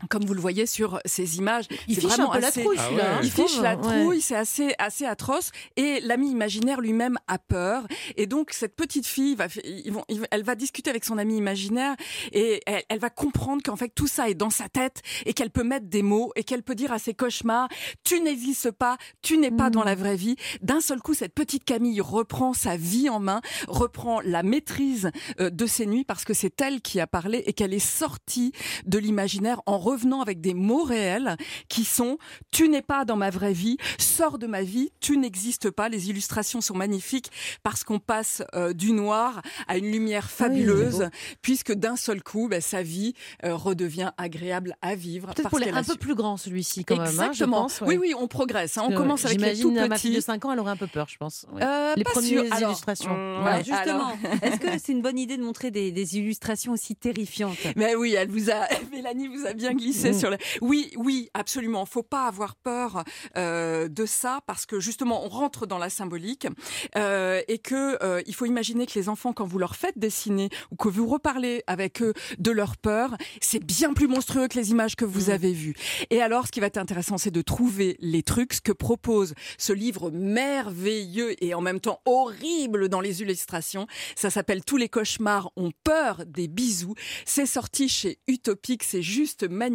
Comme 0.10 0.24
vous 0.26 0.34
le 0.34 0.40
voyez 0.40 0.66
sur 0.66 1.00
ces 1.06 1.38
images, 1.38 1.66
Il 1.88 1.96
fiche 1.96 2.06
vraiment 2.06 2.32
un 2.32 2.36
peu 2.36 2.42
la 2.42 2.52
trouille, 2.52 2.78
celui-là, 2.78 3.16
hein, 3.16 3.20
Il 3.22 3.32
fiche 3.32 3.46
trouve. 3.52 3.64
la 3.64 3.76
Ouais. 3.76 4.02
trouille, 4.02 4.22
c'est 4.22 4.36
assez 4.36 4.74
assez 4.80 5.06
atroce. 5.06 5.52
Et 5.76 6.00
l'ami 6.02 6.32
imaginaire 6.32 6.80
lui-même 6.80 7.18
a 7.28 7.38
peur. 7.38 7.86
Et 8.16 8.26
donc 8.26 8.52
cette 8.52 8.76
petite 8.76 9.06
fille 9.06 9.36
va, 9.36 9.48
ils 9.66 9.92
vont, 9.92 10.06
ils- 10.08 10.26
elle 10.32 10.44
va 10.44 10.56
discuter 10.56 10.90
avec 10.90 11.04
son 11.04 11.18
ami 11.18 11.36
imaginaire 11.38 11.96
et 12.32 12.62
elle, 12.66 12.84
elle 12.88 13.00
va 13.00 13.10
comprendre 13.10 13.62
qu'en 13.64 13.76
fait 13.76 13.90
tout 13.94 14.08
ça 14.08 14.30
est 14.30 14.36
dans 14.36 14.50
sa 14.50 14.70
tête 14.70 15.02
et 15.26 15.34
qu'elle 15.34 15.50
peut 15.52 15.64
mettre 15.64 15.88
des 15.88 16.02
mots 16.02 16.32
et 16.36 16.44
qu'elle 16.44 16.64
peut 16.64 16.76
dire 16.76 16.92
à 16.94 17.00
ses 17.00 17.14
cauchemars 17.14 17.68
tu 18.04 18.22
n'existes 18.22 18.72
pas, 18.72 18.98
tu 19.22 19.38
n'es 19.38 19.52
pas 19.52 19.70
dans 19.70 19.84
la 19.84 19.96
vraie 19.96 20.16
vie. 20.16 20.36
D'un 20.62 20.82
seul 20.82 21.00
coup, 21.02 21.14
cette 21.14 21.34
petite 21.34 21.64
Camille 21.66 22.00
reprend 22.02 22.54
sa 22.54 22.78
vie 22.78 23.10
en 23.10 23.20
main, 23.20 23.42
reprend 23.68 24.22
la 24.22 24.44
maîtrise 24.44 25.12
euh, 25.40 25.50
de 25.50 25.66
ses 25.66 25.86
nuits 25.86 26.04
parce 26.06 26.24
que 26.24 26.34
c'est 26.34 26.60
elle 26.62 26.82
qui 26.82 27.00
a 27.00 27.08
parlé 27.08 27.44
et 27.46 27.54
qu'elle 27.54 27.74
est 27.74 27.80
sortie 27.80 28.52
de 28.86 28.98
l'imaginaire 28.98 29.62
en 29.66 29.78
revenant 29.90 30.22
avec 30.22 30.42
des 30.42 30.54
mots 30.54 30.84
réels 30.84 31.36
qui 31.68 31.84
sont 31.86 32.18
tu 32.52 32.70
n'es 32.70 32.82
pas 32.82 33.06
dans 33.06 33.16
ma 33.16 33.30
vraie 33.30 33.54
vie, 33.54 33.78
sors 33.98 34.38
de 34.38 34.48
ma 34.48 34.62
vie, 34.62 34.92
tu 35.00 35.18
n'existes 35.18 35.70
pas. 35.70 35.90
Les 35.90 36.10
illustrations 36.10 36.62
sont 36.62 36.76
magnifiques 36.76 37.30
parce 37.64 37.84
qu'on 37.84 38.00
passe 38.00 38.44
euh, 38.56 38.74
du 38.74 38.92
noir 38.92 39.42
à 39.68 39.78
une 39.78 39.92
lumière 39.92 40.30
fabuleuse 40.30 41.10
puisque 41.42 41.74
d'un 41.74 41.96
seul 41.96 42.22
coup, 42.24 42.48
ben, 42.50 42.62
sa 42.62 42.84
vie 42.84 43.14
euh, 43.44 43.56
redevient 43.56 44.12
agréable 44.18 44.76
à 44.82 44.96
vivre. 44.96 45.28
Peut-être 45.28 45.44
parce 45.44 45.50
pour 45.52 45.60
les 45.60 45.70
un 45.72 45.84
peu 45.84 45.96
plus 45.96 46.16
grands, 46.16 46.38
celui-ci, 46.38 46.84
quand 46.86 46.96
même. 46.98 47.06
hein, 47.08 47.10
Exactement. 47.30 47.62
pense, 47.64 47.82
ouais. 47.82 47.88
Oui, 47.90 47.98
oui, 47.98 48.14
on 48.18 48.28
progresse. 48.28 48.78
hein. 48.78 48.84
On 48.88 48.92
Euh, 48.92 48.96
commence 48.96 49.26
avec 49.26 49.40
les 49.42 49.52
tout 49.54 49.70
J'imagine 49.70 49.88
ma 49.90 49.98
fille 49.98 50.12
de 50.12 50.16
petits. 50.18 50.26
5 50.26 50.46
ans, 50.46 50.52
elle 50.54 50.60
aurait 50.60 50.72
un 50.72 50.76
peu 50.78 50.88
peur, 50.88 51.08
je 51.10 51.18
pense. 51.18 51.46
ouais. 51.54 51.62
Euh, 51.64 51.94
les 51.96 52.04
pas 52.04 52.12
premières 52.12 52.46
sûr. 52.58 52.68
Illustrations. 52.68 53.12
Ouais. 53.12 53.44
ouais, 53.52 53.64
Justement, 53.64 54.12
est-ce 54.42 54.60
que 54.60 54.68
c'est 54.78 54.92
une 54.92 55.02
bonne 55.02 55.18
idée 55.20 55.38
de 55.38 55.44
montrer 55.44 55.72
des, 55.72 55.92
des 55.92 56.18
illustrations 56.18 56.74
aussi 56.74 56.96
terrifiantes? 56.96 57.58
Mais 57.76 57.96
oui, 57.96 58.14
elle 58.18 58.30
vous 58.30 58.50
a, 58.50 58.68
Mélanie 58.92 59.28
vous 59.28 59.46
a 59.46 59.54
bien 59.54 59.74
Mm. 59.88 60.14
sur. 60.14 60.36
Oui, 60.62 60.92
oui, 60.96 61.30
absolument. 61.34 61.86
Faut 61.86 62.04
pas 62.04 62.26
avoir 62.26 62.56
peur 62.56 63.04
euh, 63.38 63.88
de 63.88 64.06
ça 64.06 64.42
parce 64.48 64.66
que 64.66 64.80
justement, 64.80 65.26
on 65.26 65.30
rentre 65.30 65.66
dans 65.66 65.78
la 65.78 65.90
symbolique 65.90 66.48
euh, 66.96 67.42
et 67.48 67.60
que 67.60 68.04
euh, 68.04 68.22
il 68.26 68.36
faut 68.36 68.46
imaginer 68.46 68.86
que 68.86 68.98
les 68.98 69.10
enfants, 69.10 69.34
quand 69.34 69.46
vous 69.46 69.60
leur 69.60 69.76
faites 69.76 69.98
dessiner 69.98 70.50
ou 70.72 70.76
que 70.76 70.90
vous 70.90 71.08
reparlez 71.08 71.64
avec 71.68 72.02
eux 72.02 72.14
de 72.38 72.52
leur 72.52 72.78
peur, 72.78 73.16
c'est 73.42 73.64
bien 73.64 73.94
plus 73.94 74.08
monstrueux 74.08 74.48
que 74.48 74.58
les 74.58 74.72
images 74.72 74.96
que 74.96 75.06
vous 75.06 75.30
avez 75.30 75.54
vues. 75.54 75.76
Et 76.10 76.22
alors, 76.22 76.48
ce 76.48 76.52
qui 76.52 76.60
va 76.60 76.68
être 76.68 76.78
intéressant, 76.78 77.18
c'est 77.18 77.32
de 77.32 77.42
trouver 77.42 77.98
les 78.00 78.24
trucs, 78.24 78.54
ce 78.54 78.62
que 78.62 78.72
propose 78.72 79.34
ce 79.58 79.74
livre 79.74 80.12
merveilleux 80.12 81.42
et 81.44 81.54
en 81.54 81.62
même 81.62 81.80
temps 81.80 82.02
horrible 82.06 82.90
dans 82.90 83.02
les 83.02 83.22
illustrations. 83.22 83.88
Ça 84.16 84.30
s'appelle 84.30 84.64
Tous 84.64 84.78
les 84.78 84.90
cauchemars 84.90 85.52
ont 85.56 85.72
peur 85.84 86.26
des 86.26 86.48
bisous. 86.48 86.96
C'est 87.26 87.46
sorti 87.46 87.90
chez 87.90 88.20
Utopique, 88.28 88.84
c'est 88.84 89.02
juste 89.02 89.48
magnifique. 89.50 89.69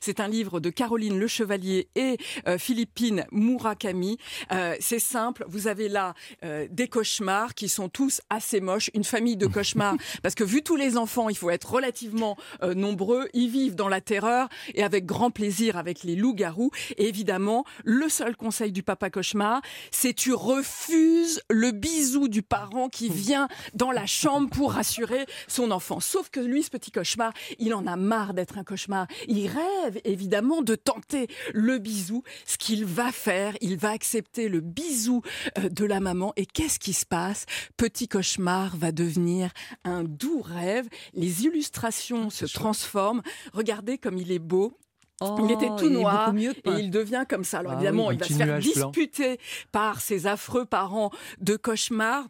C'est 0.00 0.20
un 0.20 0.28
livre 0.28 0.60
de 0.60 0.70
Caroline 0.70 1.18
Le 1.18 1.26
Chevalier 1.26 1.88
et 1.94 2.16
euh, 2.46 2.58
Philippine 2.58 3.24
Murakami. 3.32 4.18
Euh, 4.52 4.74
c'est 4.80 4.98
simple, 4.98 5.44
vous 5.48 5.66
avez 5.66 5.88
là 5.88 6.14
euh, 6.44 6.66
des 6.70 6.88
cauchemars 6.88 7.54
qui 7.54 7.68
sont 7.68 7.88
tous 7.88 8.20
assez 8.30 8.60
moches, 8.60 8.90
une 8.94 9.04
famille 9.04 9.36
de 9.36 9.46
cauchemars, 9.58 9.96
parce 10.22 10.34
que 10.34 10.44
vu 10.44 10.62
tous 10.62 10.76
les 10.76 10.96
enfants, 10.96 11.28
il 11.28 11.36
faut 11.36 11.50
être 11.50 11.70
relativement 11.70 12.36
nombreux, 12.74 13.28
ils 13.32 13.48
vivent 13.48 13.74
dans 13.74 13.88
la 13.88 14.00
terreur 14.00 14.48
et 14.74 14.82
avec 14.82 15.06
grand 15.06 15.30
plaisir 15.30 15.76
avec 15.76 16.02
les 16.02 16.16
loups-garous. 16.16 16.70
Et 16.96 17.08
évidemment, 17.08 17.64
le 17.84 18.08
seul 18.08 18.36
conseil 18.36 18.72
du 18.72 18.82
papa 18.82 19.10
cauchemar, 19.10 19.62
c'est 19.90 20.14
tu 20.14 20.32
refuses 20.32 21.40
le 21.50 21.70
bisou 21.70 22.28
du 22.28 22.42
parent 22.42 22.88
qui 22.88 23.08
vient 23.10 23.48
dans 23.74 23.90
la 23.90 24.06
chambre 24.06 24.48
pour 24.50 24.72
rassurer 24.72 25.26
son 25.46 25.70
enfant. 25.70 26.00
Sauf 26.00 26.30
que 26.30 26.40
lui, 26.40 26.62
ce 26.62 26.70
petit 26.70 26.90
cauchemar, 26.90 27.32
il 27.58 27.74
en 27.74 27.86
a 27.86 27.96
marre 27.96 28.34
d'être 28.34 28.58
un 28.58 28.64
cauchemar. 28.64 28.97
Il 29.28 29.46
rêve 29.48 30.00
évidemment 30.04 30.62
de 30.62 30.74
tenter 30.74 31.28
le 31.52 31.78
bisou. 31.78 32.22
Ce 32.46 32.56
qu'il 32.58 32.84
va 32.84 33.12
faire, 33.12 33.56
il 33.60 33.76
va 33.76 33.90
accepter 33.90 34.48
le 34.48 34.60
bisou 34.60 35.22
euh, 35.58 35.68
de 35.68 35.84
la 35.84 36.00
maman. 36.00 36.32
Et 36.36 36.46
qu'est-ce 36.46 36.78
qui 36.78 36.92
se 36.92 37.06
passe? 37.06 37.46
Petit 37.76 38.08
cauchemar 38.08 38.76
va 38.76 38.92
devenir 38.92 39.50
un 39.84 40.04
doux 40.04 40.40
rêve. 40.40 40.88
Les 41.14 41.44
illustrations 41.44 42.30
se 42.30 42.46
transforment. 42.46 43.22
Regardez 43.52 43.98
comme 43.98 44.18
il 44.18 44.32
est 44.32 44.38
beau. 44.38 44.72
il 45.20 45.50
était 45.50 45.68
Oh, 45.70 45.76
tout 45.78 45.86
il 45.86 45.92
est 45.92 46.00
noir 46.00 46.32
mieux 46.32 46.52
et 46.52 46.70
il 46.78 46.90
devient 46.90 47.24
comme 47.28 47.44
ça. 47.44 47.58
Alors 47.58 47.72
Ah 47.72 47.74
évidemment, 47.76 48.08
oui, 48.08 48.14
il 48.14 48.20
va 48.20 48.26
se 48.26 48.32
faire 48.32 48.58
disputer 48.58 49.38
par 49.72 50.00
ses 50.00 50.26
affreux 50.26 50.64
parents 50.64 51.10
de 51.40 51.56
cauchemar. 51.56 52.26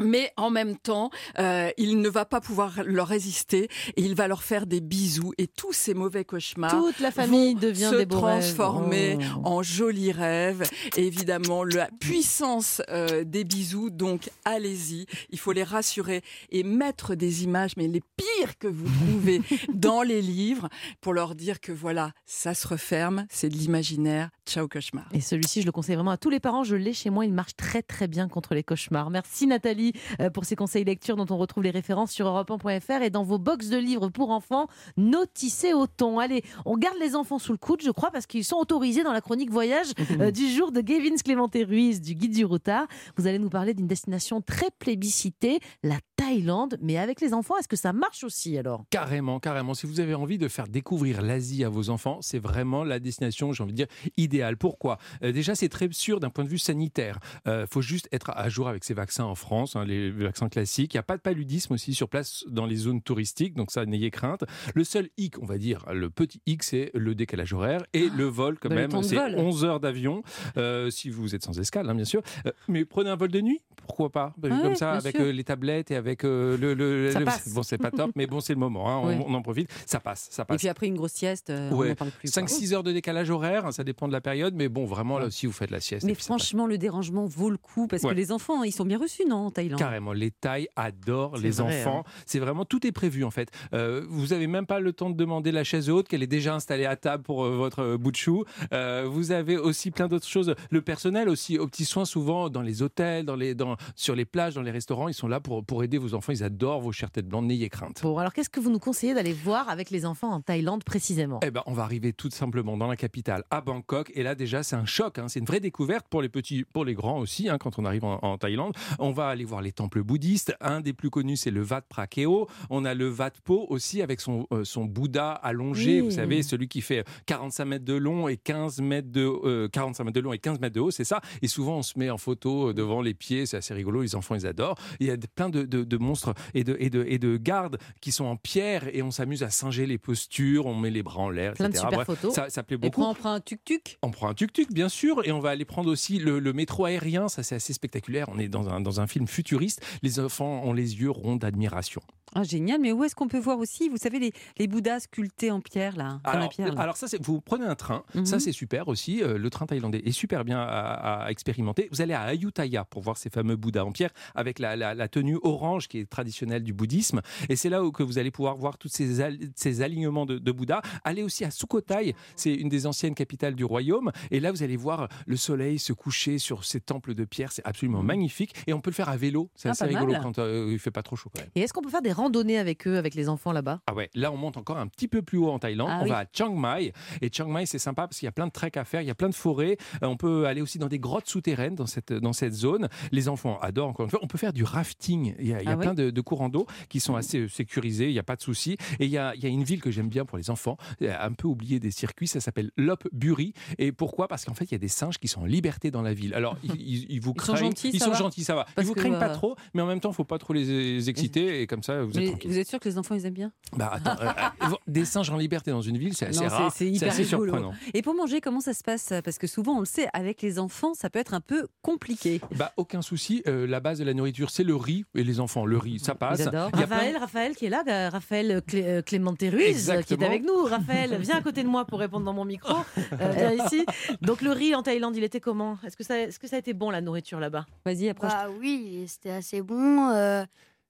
Mais 0.00 0.32
en 0.36 0.50
même 0.50 0.76
temps, 0.76 1.10
euh, 1.38 1.70
il 1.76 2.00
ne 2.00 2.08
va 2.08 2.24
pas 2.24 2.40
pouvoir 2.40 2.82
leur 2.84 3.08
résister 3.08 3.68
et 3.96 4.02
il 4.02 4.14
va 4.14 4.28
leur 4.28 4.42
faire 4.42 4.66
des 4.66 4.80
bisous 4.80 5.32
et 5.38 5.46
tous 5.46 5.72
ces 5.72 5.94
mauvais 5.94 6.24
cauchemars 6.24 6.70
Toute 6.70 6.98
la 7.00 7.10
famille 7.10 7.54
vont 7.54 7.60
devient 7.60 7.88
se 7.92 7.96
des 7.96 8.06
beaux 8.06 8.20
rêves. 8.20 8.40
transformer 8.40 9.18
Oh. 9.36 9.40
en 9.44 9.62
jolis 9.62 10.12
rêves. 10.12 10.68
Et 10.96 11.06
évidemment, 11.06 11.64
la 11.64 11.88
puissance 12.00 12.82
euh, 12.90 13.24
des 13.24 13.44
bisous. 13.44 13.90
Donc, 13.90 14.30
allez-y. 14.44 15.06
Il 15.30 15.38
faut 15.38 15.52
les 15.52 15.62
rassurer 15.64 16.22
et 16.50 16.62
mettre 16.62 17.14
des 17.14 17.44
images, 17.44 17.72
mais 17.76 17.88
les 17.88 18.00
pires 18.16 18.58
que 18.58 18.68
vous 18.68 18.86
trouvez 19.06 19.42
dans 19.74 20.02
les 20.02 20.22
livres, 20.22 20.68
pour 21.00 21.12
leur 21.12 21.34
dire 21.34 21.60
que 21.60 21.72
voilà, 21.72 22.12
ça 22.26 22.54
se 22.54 22.66
referme, 22.68 23.26
c'est 23.30 23.48
de 23.48 23.54
l'imaginaire. 23.56 24.30
Ciao 24.46 24.68
cauchemar. 24.68 25.06
Et 25.12 25.20
celui-ci, 25.20 25.60
je 25.60 25.66
le 25.66 25.72
conseille 25.72 25.94
vraiment 25.96 26.10
à 26.10 26.16
tous 26.16 26.30
les 26.30 26.40
parents. 26.40 26.64
Je 26.64 26.76
l'ai 26.76 26.92
chez 26.92 27.10
moi. 27.10 27.24
Il 27.24 27.32
marche 27.32 27.56
très 27.56 27.82
très 27.82 28.08
bien 28.08 28.28
contre 28.28 28.54
les 28.54 28.62
cauchemars. 28.62 29.10
Merci 29.10 29.46
Nathalie. 29.46 29.81
Nathalie 29.82 29.92
euh, 30.20 30.30
pour 30.30 30.44
ses 30.44 30.56
conseils 30.56 30.84
lecture 30.84 31.16
dont 31.16 31.26
on 31.30 31.38
retrouve 31.38 31.64
les 31.64 31.70
références 31.70 32.12
sur 32.12 32.26
europe1.fr 32.26 33.02
et 33.02 33.10
dans 33.10 33.22
vos 33.22 33.38
box 33.38 33.68
de 33.68 33.76
livres 33.76 34.08
pour 34.08 34.30
enfants, 34.30 34.68
notissez 34.96 35.72
autant. 35.72 36.18
Allez, 36.18 36.42
on 36.64 36.76
garde 36.76 36.96
les 37.00 37.16
enfants 37.16 37.38
sous 37.38 37.52
le 37.52 37.58
coude, 37.58 37.82
je 37.82 37.90
crois, 37.90 38.10
parce 38.10 38.26
qu'ils 38.26 38.44
sont 38.44 38.56
autorisés 38.56 39.02
dans 39.02 39.12
la 39.12 39.20
chronique 39.20 39.50
voyage 39.50 39.88
euh, 40.20 40.30
du 40.30 40.48
jour 40.48 40.72
de 40.72 40.80
Gavin 40.80 41.14
Clémenté 41.24 41.64
Ruiz 41.64 42.00
du 42.00 42.14
Guide 42.14 42.34
du 42.34 42.44
Routard. 42.44 42.86
Vous 43.16 43.26
allez 43.26 43.38
nous 43.38 43.50
parler 43.50 43.74
d'une 43.74 43.86
destination 43.86 44.40
très 44.40 44.68
plébiscitée, 44.78 45.60
la 45.82 45.96
Thaïlande. 46.16 46.78
Mais 46.80 46.98
avec 46.98 47.20
les 47.20 47.34
enfants, 47.34 47.56
est-ce 47.58 47.68
que 47.68 47.76
ça 47.76 47.92
marche 47.92 48.24
aussi 48.24 48.58
alors? 48.58 48.84
Carrément, 48.90 49.40
carrément. 49.40 49.74
Si 49.74 49.86
vous 49.86 50.00
avez 50.00 50.14
envie 50.14 50.38
de 50.38 50.48
faire 50.48 50.68
découvrir 50.68 51.22
l'Asie 51.22 51.64
à 51.64 51.68
vos 51.68 51.90
enfants, 51.90 52.18
c'est 52.20 52.38
vraiment 52.38 52.84
la 52.84 52.98
destination, 52.98 53.52
j'ai 53.52 53.62
envie 53.62 53.72
de 53.72 53.76
dire, 53.76 53.86
idéale. 54.16 54.56
Pourquoi? 54.56 54.98
Euh, 55.22 55.32
Déjà, 55.32 55.54
c'est 55.54 55.68
très 55.68 55.88
sûr 55.90 56.20
d'un 56.20 56.30
point 56.30 56.44
de 56.44 56.48
vue 56.48 56.58
sanitaire. 56.58 57.18
Il 57.46 57.66
faut 57.70 57.82
juste 57.82 58.08
être 58.12 58.30
à 58.30 58.48
jour 58.48 58.68
avec 58.68 58.84
ces 58.84 58.94
vaccins 58.94 59.24
en 59.24 59.34
France, 59.34 59.71
hein, 59.76 59.84
les 59.84 60.10
vaccins 60.10 60.48
classiques. 60.48 60.94
Il 60.94 60.96
n'y 60.96 61.00
a 61.00 61.04
pas 61.04 61.16
de 61.16 61.22
paludisme 61.22 61.74
aussi 61.74 61.94
sur 61.94 62.08
place 62.08 62.44
dans 62.48 62.66
les 62.66 62.76
zones 62.76 63.02
touristiques, 63.02 63.54
donc 63.54 63.70
ça, 63.70 63.84
n'ayez 63.86 64.10
crainte. 64.10 64.44
Le 64.74 64.84
seul 64.84 65.08
hic, 65.18 65.40
on 65.42 65.46
va 65.46 65.58
dire, 65.58 65.84
le 65.92 66.10
petit 66.10 66.40
hic, 66.46 66.62
c'est 66.62 66.90
le 66.94 67.14
décalage 67.14 67.52
horaire 67.52 67.82
et 67.92 68.08
le 68.08 68.24
vol 68.24 68.58
quand 68.58 68.68
bah, 68.68 68.74
même. 68.76 69.02
C'est 69.02 69.16
vol. 69.16 69.34
11 69.36 69.64
heures 69.64 69.80
d'avion, 69.80 70.22
euh, 70.56 70.90
si 70.90 71.10
vous 71.10 71.34
êtes 71.34 71.44
sans 71.44 71.58
escale, 71.58 71.88
hein, 71.88 71.94
bien 71.94 72.04
sûr. 72.04 72.22
Euh, 72.46 72.52
mais 72.68 72.84
prenez 72.84 73.10
un 73.10 73.16
vol 73.16 73.30
de 73.30 73.40
nuit, 73.40 73.60
pourquoi 73.86 74.10
pas? 74.10 74.34
Ah 74.42 74.48
Comme 74.62 74.74
ça, 74.76 74.92
avec 74.92 75.18
euh, 75.18 75.32
les 75.32 75.44
tablettes 75.44 75.90
et 75.90 75.96
avec 75.96 76.22
le, 76.22 76.56
le- 76.56 77.10
Ça 77.10 77.20
le-. 77.20 77.26
Bon, 77.54 77.62
c'est 77.62 77.78
pas 77.78 77.90
top, 77.90 78.12
mais 78.16 78.26
bon, 78.26 78.40
c'est 78.40 78.52
le 78.54 78.58
moment. 78.60 78.88
hein, 78.90 78.98
on- 79.02 79.06
Ouais. 79.08 79.24
on, 79.26 79.34
en 79.34 79.42
profite. 79.42 79.68
Ça 79.86 79.98
passe, 80.00 80.28
ça 80.30 80.42
Et 80.42 80.46
passe. 80.46 80.58
puis 80.58 80.68
après 80.68 80.86
une 80.86 80.94
grosse 80.96 81.12
sieste, 81.12 81.50
on 81.50 81.76
Ouais. 81.76 81.88
n'en 81.90 81.94
parle 81.94 82.10
plus. 82.12 82.30
quoi. 82.30 82.42
5-6 82.42 82.72
heures 82.74 82.82
de 82.82 82.92
décalage 82.92 83.30
horaire, 83.30 83.72
ça 83.72 83.82
dépend 83.84 84.06
de 84.06 84.12
la 84.12 84.20
période, 84.20 84.54
mais 84.54 84.68
bon, 84.68 84.84
vraiment, 84.84 85.18
là 85.18 85.26
aussi, 85.26 85.46
vous 85.46 85.52
faites 85.52 85.70
la 85.70 85.80
sieste. 85.80 86.04
Mais 86.06 86.12
et 86.12 86.14
franchement, 86.14 86.66
le 86.66 86.78
dérangement 86.78 87.26
vaut 87.26 87.50
le 87.50 87.56
coup 87.58 87.86
parce 87.86 88.02
Ouais. 88.04 88.10
que 88.10 88.14
les 88.14 88.30
enfants, 88.32 88.62
ils 88.62 88.72
sont 88.72 88.84
bien 88.84 88.98
reçus, 88.98 89.24
non, 89.28 89.50
Thaïlande 89.62 89.78
Carrément, 89.78 90.12
les 90.12 90.30
Thaïs 90.30 90.68
adorent 90.76 91.36
les 91.36 91.50
vrai, 91.50 91.80
enfants. 91.80 92.04
hein. 92.06 92.10
C'est 92.26 92.38
vraiment 92.38 92.64
tout 92.64 92.86
est 92.86 92.92
prévu 92.92 93.24
en 93.24 93.30
fait. 93.30 93.48
Euh, 93.74 94.04
vous 94.08 94.28
n'avez 94.28 94.46
même 94.46 94.66
pas 94.66 94.80
le 94.80 94.92
temps 94.92 95.10
de 95.10 95.16
demander 95.16 95.52
la 95.52 95.64
chaise 95.64 95.90
haute 95.90 96.08
qu'elle 96.08 96.22
est 96.22 96.26
déjà 96.26 96.54
installée 96.54 96.86
à 96.86 96.96
table 96.96 97.22
pour 97.22 97.44
euh, 97.44 97.56
votre 97.56 97.80
euh, 97.80 97.98
bout 97.98 98.10
de 98.10 98.16
chou. 98.16 98.44
Euh, 98.72 99.06
vous 99.10 99.32
avez 99.32 99.56
aussi 99.56 99.90
plein 99.90 100.08
d'autres 100.08 100.26
choses. 100.26 100.54
Le 100.70 100.82
personnel 100.82 101.28
aussi 101.28 101.58
aux 101.58 101.66
petits 101.66 101.84
soins 101.84 102.04
souvent 102.04 102.48
dans 102.48 102.62
les 102.62 102.82
hôtels, 102.82 103.24
dans 103.24 103.36
les, 103.36 103.54
dans, 103.54 103.76
sur 103.94 104.14
les 104.14 104.24
plages, 104.24 104.54
dans 104.54 104.62
les 104.62 104.70
restaurants, 104.70 105.08
ils 105.08 105.14
sont 105.14 105.28
là 105.28 105.40
pour, 105.40 105.64
pour 105.64 105.84
aider 105.84 105.98
vos 105.98 106.14
enfants. 106.14 106.32
Ils 106.32 106.42
adorent 106.44 106.80
vos 106.80 106.92
chères 106.92 107.10
têtes 107.10 107.26
blanches. 107.28 107.44
N'ayez 107.44 107.68
crainte. 107.68 108.00
Bon, 108.02 108.16
alors 108.18 108.32
qu'est-ce 108.32 108.48
que 108.50 108.60
vous 108.60 108.70
nous 108.70 108.78
conseillez 108.78 109.14
d'aller 109.14 109.32
voir 109.32 109.68
avec 109.68 109.90
les 109.90 110.06
enfants 110.06 110.30
en 110.30 110.40
Thaïlande 110.40 110.84
précisément? 110.84 111.40
Eh 111.44 111.50
ben, 111.50 111.62
on 111.66 111.72
va 111.72 111.82
arriver 111.82 112.12
tout 112.12 112.30
simplement 112.30 112.76
dans 112.76 112.86
la 112.86 112.96
capitale, 112.96 113.42
à 113.50 113.60
Bangkok. 113.60 114.12
Et 114.14 114.22
là, 114.22 114.34
déjà, 114.34 114.62
c'est 114.62 114.76
un 114.76 114.86
choc. 114.86 115.18
hein. 115.18 115.26
C'est 115.28 115.40
une 115.40 115.44
vraie 115.46 115.60
découverte 115.60 116.06
pour 116.08 116.22
les 116.22 116.28
petits, 116.28 116.64
pour 116.72 116.84
les 116.84 116.94
grands 116.94 117.18
aussi, 117.18 117.48
hein, 117.48 117.58
quand 117.58 117.78
on 117.78 117.84
arrive 117.84 118.04
en, 118.04 118.18
en 118.22 118.38
Thaïlande. 118.38 118.74
On 118.98 119.10
va 119.10 119.26
aller 119.28 119.44
voir 119.44 119.51
les 119.60 119.72
temples 119.72 120.02
bouddhistes. 120.02 120.54
Un 120.60 120.80
des 120.80 120.92
plus 120.92 121.10
connus, 121.10 121.36
c'est 121.36 121.50
le 121.50 121.62
Wat 121.62 121.82
Prakeo. 121.88 122.48
On 122.70 122.84
a 122.84 122.94
le 122.94 123.08
Wat 123.10 123.30
Po 123.44 123.66
aussi, 123.68 124.02
avec 124.02 124.20
son, 124.20 124.46
euh, 124.52 124.64
son 124.64 124.84
Bouddha 124.84 125.32
allongé. 125.32 126.00
Oui. 126.00 126.06
Vous 126.08 126.10
savez, 126.12 126.42
celui 126.42 126.68
qui 126.68 126.80
fait 126.80 127.04
45 127.26 127.64
mètres 127.64 127.84
de 127.84 127.94
long 127.94 128.28
et 128.28 128.36
15 128.36 128.80
mètres 128.80 129.10
de, 129.10 129.22
euh, 129.44 129.68
45 129.68 130.04
mètres 130.04 130.14
de 130.14 130.20
long 130.20 130.32
et 130.32 130.38
15 130.38 130.60
mètres 130.60 130.74
de 130.74 130.80
haut, 130.80 130.90
c'est 130.90 131.04
ça. 131.04 131.20
Et 131.42 131.48
souvent, 131.48 131.78
on 131.78 131.82
se 131.82 131.98
met 131.98 132.10
en 132.10 132.18
photo 132.18 132.68
euh, 132.70 132.74
devant 132.74 133.02
les 133.02 133.14
pieds. 133.14 133.46
C'est 133.46 133.56
assez 133.58 133.74
rigolo. 133.74 134.02
Les 134.02 134.14
enfants, 134.14 134.34
ils 134.34 134.46
adorent. 134.46 134.76
Il 135.00 135.06
y 135.06 135.10
a 135.10 135.16
de- 135.16 135.26
plein 135.26 135.48
de, 135.48 135.62
de- 135.64 135.84
de 135.84 135.96
monstres 135.96 136.34
et 136.54 136.64
de, 136.64 136.76
et, 136.78 136.90
de, 136.90 137.04
et 137.08 137.18
de 137.18 137.36
gardes 137.36 137.78
qui 138.00 138.12
sont 138.12 138.24
en 138.24 138.36
pierre 138.36 138.88
et 138.94 139.02
on 139.02 139.10
s'amuse 139.10 139.42
à 139.42 139.50
singer 139.50 139.86
les 139.86 139.98
postures. 139.98 140.66
On 140.66 140.74
met 140.74 140.90
les 140.90 141.02
bras 141.02 141.20
en 141.20 141.30
l'air, 141.30 141.54
Plein 141.54 141.66
de 141.68 141.70
etc. 141.74 141.84
super 141.90 142.04
Bref, 142.04 142.06
photos. 142.06 142.34
Ça, 142.34 142.48
ça 142.50 142.62
plaît 142.62 142.74
Et 142.76 142.78
beaucoup. 142.78 143.00
puis 143.02 143.10
on 143.10 143.14
prend 143.14 143.32
un 143.32 143.40
tuk-tuk? 143.40 143.98
On 144.02 144.10
prend 144.10 144.28
un 144.28 144.34
tuk-tuk, 144.34 144.72
bien 144.72 144.88
sûr, 144.88 145.22
et 145.26 145.32
on 145.32 145.40
va 145.40 145.50
aller 145.50 145.64
prendre 145.64 145.90
aussi 145.90 146.18
le, 146.18 146.38
le 146.38 146.52
métro 146.52 146.84
aérien. 146.84 147.28
Ça, 147.28 147.42
c'est 147.42 147.54
assez 147.54 147.72
spectaculaire. 147.72 148.28
On 148.28 148.38
est 148.38 148.48
dans 148.48 148.68
un, 148.68 148.80
dans 148.80 149.00
un 149.00 149.06
film 149.06 149.26
futuriste. 149.42 149.82
Les 150.02 150.20
enfants 150.20 150.62
ont 150.64 150.72
les 150.72 151.00
yeux 151.00 151.10
ronds 151.10 151.36
d'admiration. 151.36 152.00
Ah, 152.34 152.44
génial, 152.44 152.80
mais 152.80 152.92
où 152.92 153.04
est-ce 153.04 153.14
qu'on 153.14 153.28
peut 153.28 153.38
voir 153.38 153.58
aussi, 153.58 153.90
vous 153.90 153.98
savez, 153.98 154.18
les, 154.18 154.32
les 154.56 154.66
Bouddhas 154.66 155.00
sculptés 155.00 155.50
en 155.50 155.60
pierre, 155.60 155.96
là 155.96 156.18
dans 156.24 156.30
la 156.32 156.38
Alors, 156.38 156.48
pierre, 156.48 156.74
là? 156.74 156.80
alors 156.80 156.96
ça, 156.96 157.06
c'est- 157.06 157.22
vous 157.22 157.42
prenez 157.42 157.66
un 157.66 157.74
train, 157.74 158.04
Mhm. 158.14 158.24
ça 158.24 158.40
c'est 158.40 158.52
super 158.52 158.88
aussi. 158.88 159.22
Euh, 159.22 159.36
le 159.36 159.50
train 159.50 159.66
thaïlandais 159.66 160.00
est 160.06 160.12
super 160.12 160.42
bien 160.42 160.58
à, 160.58 161.24
à 161.26 161.30
expérimenter. 161.30 161.88
Vous 161.92 162.00
allez 162.00 162.14
à 162.14 162.22
Ayutthaya 162.22 162.84
pour 162.86 163.02
voir 163.02 163.18
ces 163.18 163.28
fameux 163.28 163.56
Bouddhas 163.56 163.84
en 163.84 163.92
pierre 163.92 164.12
avec 164.34 164.60
la, 164.60 164.76
la- 164.76 164.94
la 164.94 165.08
tenue 165.08 165.36
orange 165.42 165.88
qui 165.88 165.98
est 165.98 166.08
traditionnelle 166.08 166.62
du 166.64 166.72
bouddhisme. 166.72 167.20
Et 167.50 167.56
c'est 167.56 167.68
là 167.68 167.84
où 167.84 167.92
que 167.92 168.02
vous 168.02 168.16
allez 168.16 168.30
pouvoir 168.30 168.56
voir 168.56 168.78
tous 168.78 168.88
ces, 168.88 169.20
al- 169.20 169.38
ces 169.54 169.82
alignements 169.82 170.24
de, 170.24 170.38
de 170.38 170.52
Bouddha. 170.52 170.80
Allez 171.04 171.22
aussi 171.22 171.44
à 171.44 171.50
Sukhothai, 171.50 172.14
c'est 172.34 172.54
une 172.54 172.70
des 172.70 172.86
anciennes 172.86 173.14
capitales 173.14 173.54
du 173.56 173.64
royaume. 173.66 174.10
Et 174.30 174.40
là, 174.40 174.52
vous 174.52 174.62
allez 174.62 174.78
voir 174.78 175.08
le 175.26 175.36
soleil 175.36 175.78
se 175.78 175.92
coucher 175.92 176.38
sur 176.38 176.64
ces 176.64 176.80
temples 176.80 177.12
de 177.14 177.26
pierre. 177.26 177.52
C'est 177.52 177.66
absolument 177.66 178.02
magnifique. 178.02 178.54
Et 178.66 178.72
on 178.72 178.80
peut 178.80 178.88
le 178.90 178.94
faire 178.94 179.10
à 179.10 179.18
vélo. 179.18 179.31
C'est 179.54 179.68
Ah, 179.68 179.72
assez 179.72 179.84
rigolo 179.84 180.12
mal. 180.12 180.22
quand 180.22 180.38
euh, 180.38 180.68
il 180.70 180.78
fait 180.78 180.90
pas 180.90 181.02
trop 181.02 181.16
chaud 181.16 181.30
quand 181.34 181.40
même. 181.40 181.50
Et 181.54 181.60
est-ce 181.60 181.72
qu'on 181.72 181.82
peut 181.82 181.90
faire 181.90 182.02
des 182.02 182.12
randonnées 182.12 182.58
avec 182.58 182.86
eux, 182.86 182.96
avec 182.96 183.14
les 183.14 183.28
enfants 183.28 183.52
là-bas? 183.52 183.80
Ah 183.86 183.94
ouais, 183.94 184.10
là 184.14 184.30
on 184.32 184.36
monte 184.36 184.56
encore 184.56 184.78
un 184.78 184.86
petit 184.86 185.08
peu 185.08 185.22
plus 185.22 185.38
haut 185.38 185.50
en 185.50 185.58
Thaïlande. 185.58 185.88
Ah 185.90 185.98
on 186.00 186.04
oui. 186.04 186.10
va 186.10 186.18
à 186.18 186.24
Chiang 186.32 186.54
Mai 186.54 186.92
et 187.20 187.30
Chiang 187.32 187.48
Mai 187.48 187.66
c'est 187.66 187.78
sympa 187.78 188.02
parce 188.06 188.18
qu'il 188.18 188.26
y 188.26 188.28
a 188.28 188.32
plein 188.32 188.46
de 188.46 188.52
treks 188.52 188.76
à 188.76 188.84
faire, 188.84 189.00
il 189.02 189.06
y 189.06 189.10
a 189.10 189.14
plein 189.14 189.28
de 189.28 189.34
forêts. 189.34 189.76
Euh, 190.02 190.06
on 190.06 190.16
peut 190.16 190.46
aller 190.46 190.60
aussi 190.60 190.78
dans 190.78 190.88
des 190.88 190.98
grottes 190.98 191.28
souterraines 191.28 191.74
dans 191.74 191.86
cette 191.86 192.12
dans 192.12 192.32
cette 192.32 192.54
zone. 192.54 192.88
Les 193.10 193.28
enfants 193.28 193.58
adorent 193.60 193.88
encore 193.88 194.04
une 194.04 194.10
fois. 194.10 194.20
On 194.22 194.26
peut 194.26 194.38
faire 194.38 194.52
du 194.52 194.64
rafting. 194.64 195.34
Il 195.38 195.46
y 195.46 195.54
a, 195.54 195.60
il 195.62 195.66
y 195.66 195.68
a 195.68 195.72
Ah 195.72 195.76
plein 195.76 195.94
de, 195.94 196.10
de 196.10 196.20
courants 196.20 196.48
d'eau 196.48 196.66
qui 196.88 197.00
sont 197.00 197.16
assez 197.16 197.38
euh, 197.40 197.48
sécurisés. 197.48 198.08
Il 198.08 198.12
n'y 198.12 198.18
a 198.18 198.22
pas 198.22 198.36
de 198.36 198.42
souci. 198.42 198.76
Et 199.00 199.04
il 199.06 199.10
y 199.10 199.18
a, 199.18 199.34
il 199.34 199.42
y 199.42 199.46
a 199.46 199.48
une 199.48 199.64
ville 199.64 199.80
que 199.80 199.90
j'aime 199.90 200.08
bien 200.08 200.24
pour 200.24 200.38
les 200.38 200.50
enfants, 200.50 200.76
euh, 201.02 201.14
un 201.20 201.32
peu 201.32 201.48
oubliée 201.48 201.80
des 201.80 201.90
circuits. 201.90 202.26
Ça 202.28 202.40
s'appelle 202.40 202.70
Lop 202.76 203.08
Buri. 203.12 203.52
Et 203.78 203.92
pourquoi? 203.92 204.28
Parce 204.28 204.44
qu'en 204.44 204.54
fait 204.54 204.64
il 204.66 204.72
y 204.72 204.74
a 204.74 204.78
des 204.78 204.88
singes 204.88 205.18
qui 205.18 205.28
sont 205.28 205.42
en 205.42 205.46
liberté 205.46 205.90
dans 205.90 206.02
la 206.02 206.14
ville. 206.14 206.34
Alors 206.34 206.56
ils, 206.62 207.20
vous 207.20 207.32
Ils 207.36 207.42
sont 207.42 207.52
craignent. 207.54 207.56
gentils, 207.70 207.90
ils 207.92 207.98
ça 207.98 208.06
sont 208.06 208.10
va? 208.12 208.18
gentils, 208.18 208.44
ça 208.44 208.54
va. 208.54 208.66
Ils 208.78 208.84
vous 208.84 208.94
craignent 208.94 209.18
pas 209.24 209.30
euh, 209.30 209.34
trop, 209.34 209.56
mais 209.74 209.82
en 209.82 209.86
même 209.86 210.00
temps 210.00 210.10
il 210.10 210.14
faut 210.14 210.24
pas 210.24 210.38
trop 210.38 210.52
les 210.52 211.08
exciter 211.08 211.60
et 211.62 211.66
comme 211.66 211.82
ça 211.82 212.02
vous 212.02 212.18
êtes 212.18 212.26
tranquille. 212.30 212.50
vous 212.50 212.58
êtes 212.58 212.68
sûr 212.68 212.78
que 212.80 212.88
les 212.88 212.98
enfants, 212.98 213.14
ils 213.14 213.26
aiment 213.26 213.32
bien? 213.34 213.52
Bah 213.76 213.90
attends, 213.94 214.22
euh, 214.22 214.28
euh, 214.62 214.74
des 214.86 215.04
singes 215.04 215.30
en 215.30 215.36
liberté 215.36 215.70
dans 215.70 215.80
une 215.82 215.96
ville, 215.98 216.14
c'est 216.14 216.26
assez 216.26 216.40
Non, 216.44 216.48
rare. 216.48 216.72
c'est 216.74 216.88
hyper 216.90 217.08
assez 217.12 217.24
surprenant. 217.24 217.72
Et 217.94 218.02
pour 218.02 218.14
manger, 218.14 218.40
comment 218.40 218.60
ça 218.60 218.74
se 218.74 218.82
passe? 218.82 219.12
Parce 219.24 219.38
que 219.38 219.46
souvent, 219.46 219.76
on 219.76 219.80
le 219.80 219.86
sait, 219.86 220.08
avec 220.12 220.42
les 220.42 220.58
enfants, 220.58 220.94
ça 220.94 221.08
peut 221.10 221.18
être 221.18 221.34
un 221.34 221.40
peu 221.40 221.66
compliqué. 221.82 222.40
Bah 222.56 222.72
aucun 222.76 223.02
souci. 223.02 223.42
euh, 223.46 223.66
la 223.66 223.80
base 223.80 223.98
de 223.98 224.04
la 224.04 224.14
nourriture, 224.14 224.50
c'est 224.50 224.64
le 224.64 224.76
riz 224.76 225.04
et 225.14 225.24
les 225.24 225.40
enfants, 225.40 225.64
le 225.66 225.78
riz, 225.78 225.98
ça 225.98 226.14
passe. 226.14 226.42
Plein- 226.48 226.68
Raphaël, 226.72 227.16
Raphaël 227.16 227.56
qui 227.56 227.66
est 227.66 227.70
là, 227.70 227.82
Raphaël 228.10 228.62
Clé- 228.66 229.02
Clémenté 229.04 229.48
Ruiz 229.50 229.92
qui 230.06 230.14
est 230.14 230.22
avec 230.22 230.44
nous. 230.44 230.64
Raphaël, 230.64 231.16
viens 231.20 231.36
à 231.36 231.42
côté 231.42 231.62
de 231.62 231.68
moi 231.68 231.84
pour 231.84 231.98
répondre 231.98 232.24
dans 232.26 232.32
mon 232.34 232.44
micro. 232.44 232.74
Euh, 233.20 233.32
viens 233.36 233.52
ici. 233.66 233.84
Donc 234.20 234.42
le 234.42 234.50
riz 234.50 234.74
en 234.74 234.82
Thaïlande, 234.82 235.16
il 235.16 235.24
était 235.24 235.40
comment? 235.40 235.78
Est-ce 235.86 235.96
que, 235.96 236.04
ça, 236.04 236.18
est-ce 236.18 236.38
que 236.38 236.46
ça 236.48 236.56
a 236.56 236.58
été 236.58 236.72
bon 236.74 236.90
la 236.90 237.00
nourriture 237.00 237.40
là-bas? 237.40 237.66
Vas-y, 237.84 238.08
approche. 238.08 238.30
Bah 238.30 238.48
oui, 238.60 239.06
c'était 239.12 239.30
assez 239.30 239.62
bon. 239.62 240.08
euh, 240.10 240.44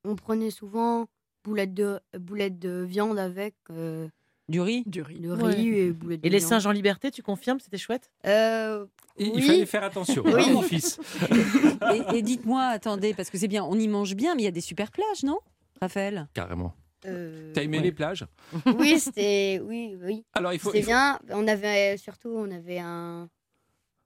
on 0.04 0.16
prenait 0.16 0.50
souvent 0.50 1.06
boulettes 1.44 1.74
de, 1.74 2.00
boulettes 2.18 2.58
de 2.58 2.82
viande 2.82 3.18
avec. 3.18 3.54
euh, 3.70 4.08
du 4.48 4.60
riz 4.60 4.82
Du 4.86 5.02
riz. 5.02 5.26
Ouais. 5.28 5.54
riz 5.54 5.68
et 5.68 5.92
boulettes 5.92 6.20
Et 6.24 6.28
de 6.28 6.32
les 6.32 6.38
viande. 6.38 6.48
singes 6.50 6.66
en 6.66 6.72
liberté, 6.72 7.10
tu 7.10 7.22
confirmes 7.22 7.60
C'était 7.60 7.78
chouette? 7.78 8.10
Euh, 8.26 8.86
Il, 9.18 9.42
fallait 9.42 9.66
faire 9.66 9.84
attention, 9.84 10.22
Oui. 10.26 10.32
hein, 10.46 10.52
mon 10.52 10.62
fils. 10.62 10.98
Et, 11.94 12.18
et 12.18 12.22
dites-moi, 12.22 12.62
attendez, 12.62 13.14
parce 13.14 13.30
que 13.30 13.38
c'est 13.38 13.48
bien, 13.48 13.64
on 13.64 13.78
y 13.78 13.88
mange 13.88 14.14
bien, 14.14 14.34
mais 14.34 14.42
il 14.42 14.44
y 14.44 14.48
a 14.48 14.52
des 14.52 14.60
super 14.60 14.90
plages, 14.90 15.22
non 15.22 15.38
Raphaël? 15.80 16.28
Carrément. 16.34 16.74
Euh, 17.06 17.50
T'as 17.52 17.62
aimé 17.62 17.78
ouais. 17.78 17.82
les 17.84 17.92
plages? 17.92 18.24
Oui, 18.78 19.00
c'était. 19.00 19.60
Oui, 19.64 19.96
oui. 20.00 20.24
Alors 20.34 20.52
il 20.52 20.60
faut. 20.60 20.72
Il 20.72 20.82
faut- 20.82 20.86
bien. 20.90 21.18
On 21.30 21.48
avait 21.48 21.96
surtout, 21.96 22.28
on 22.30 22.48
avait 22.52 22.78
un, 22.78 23.28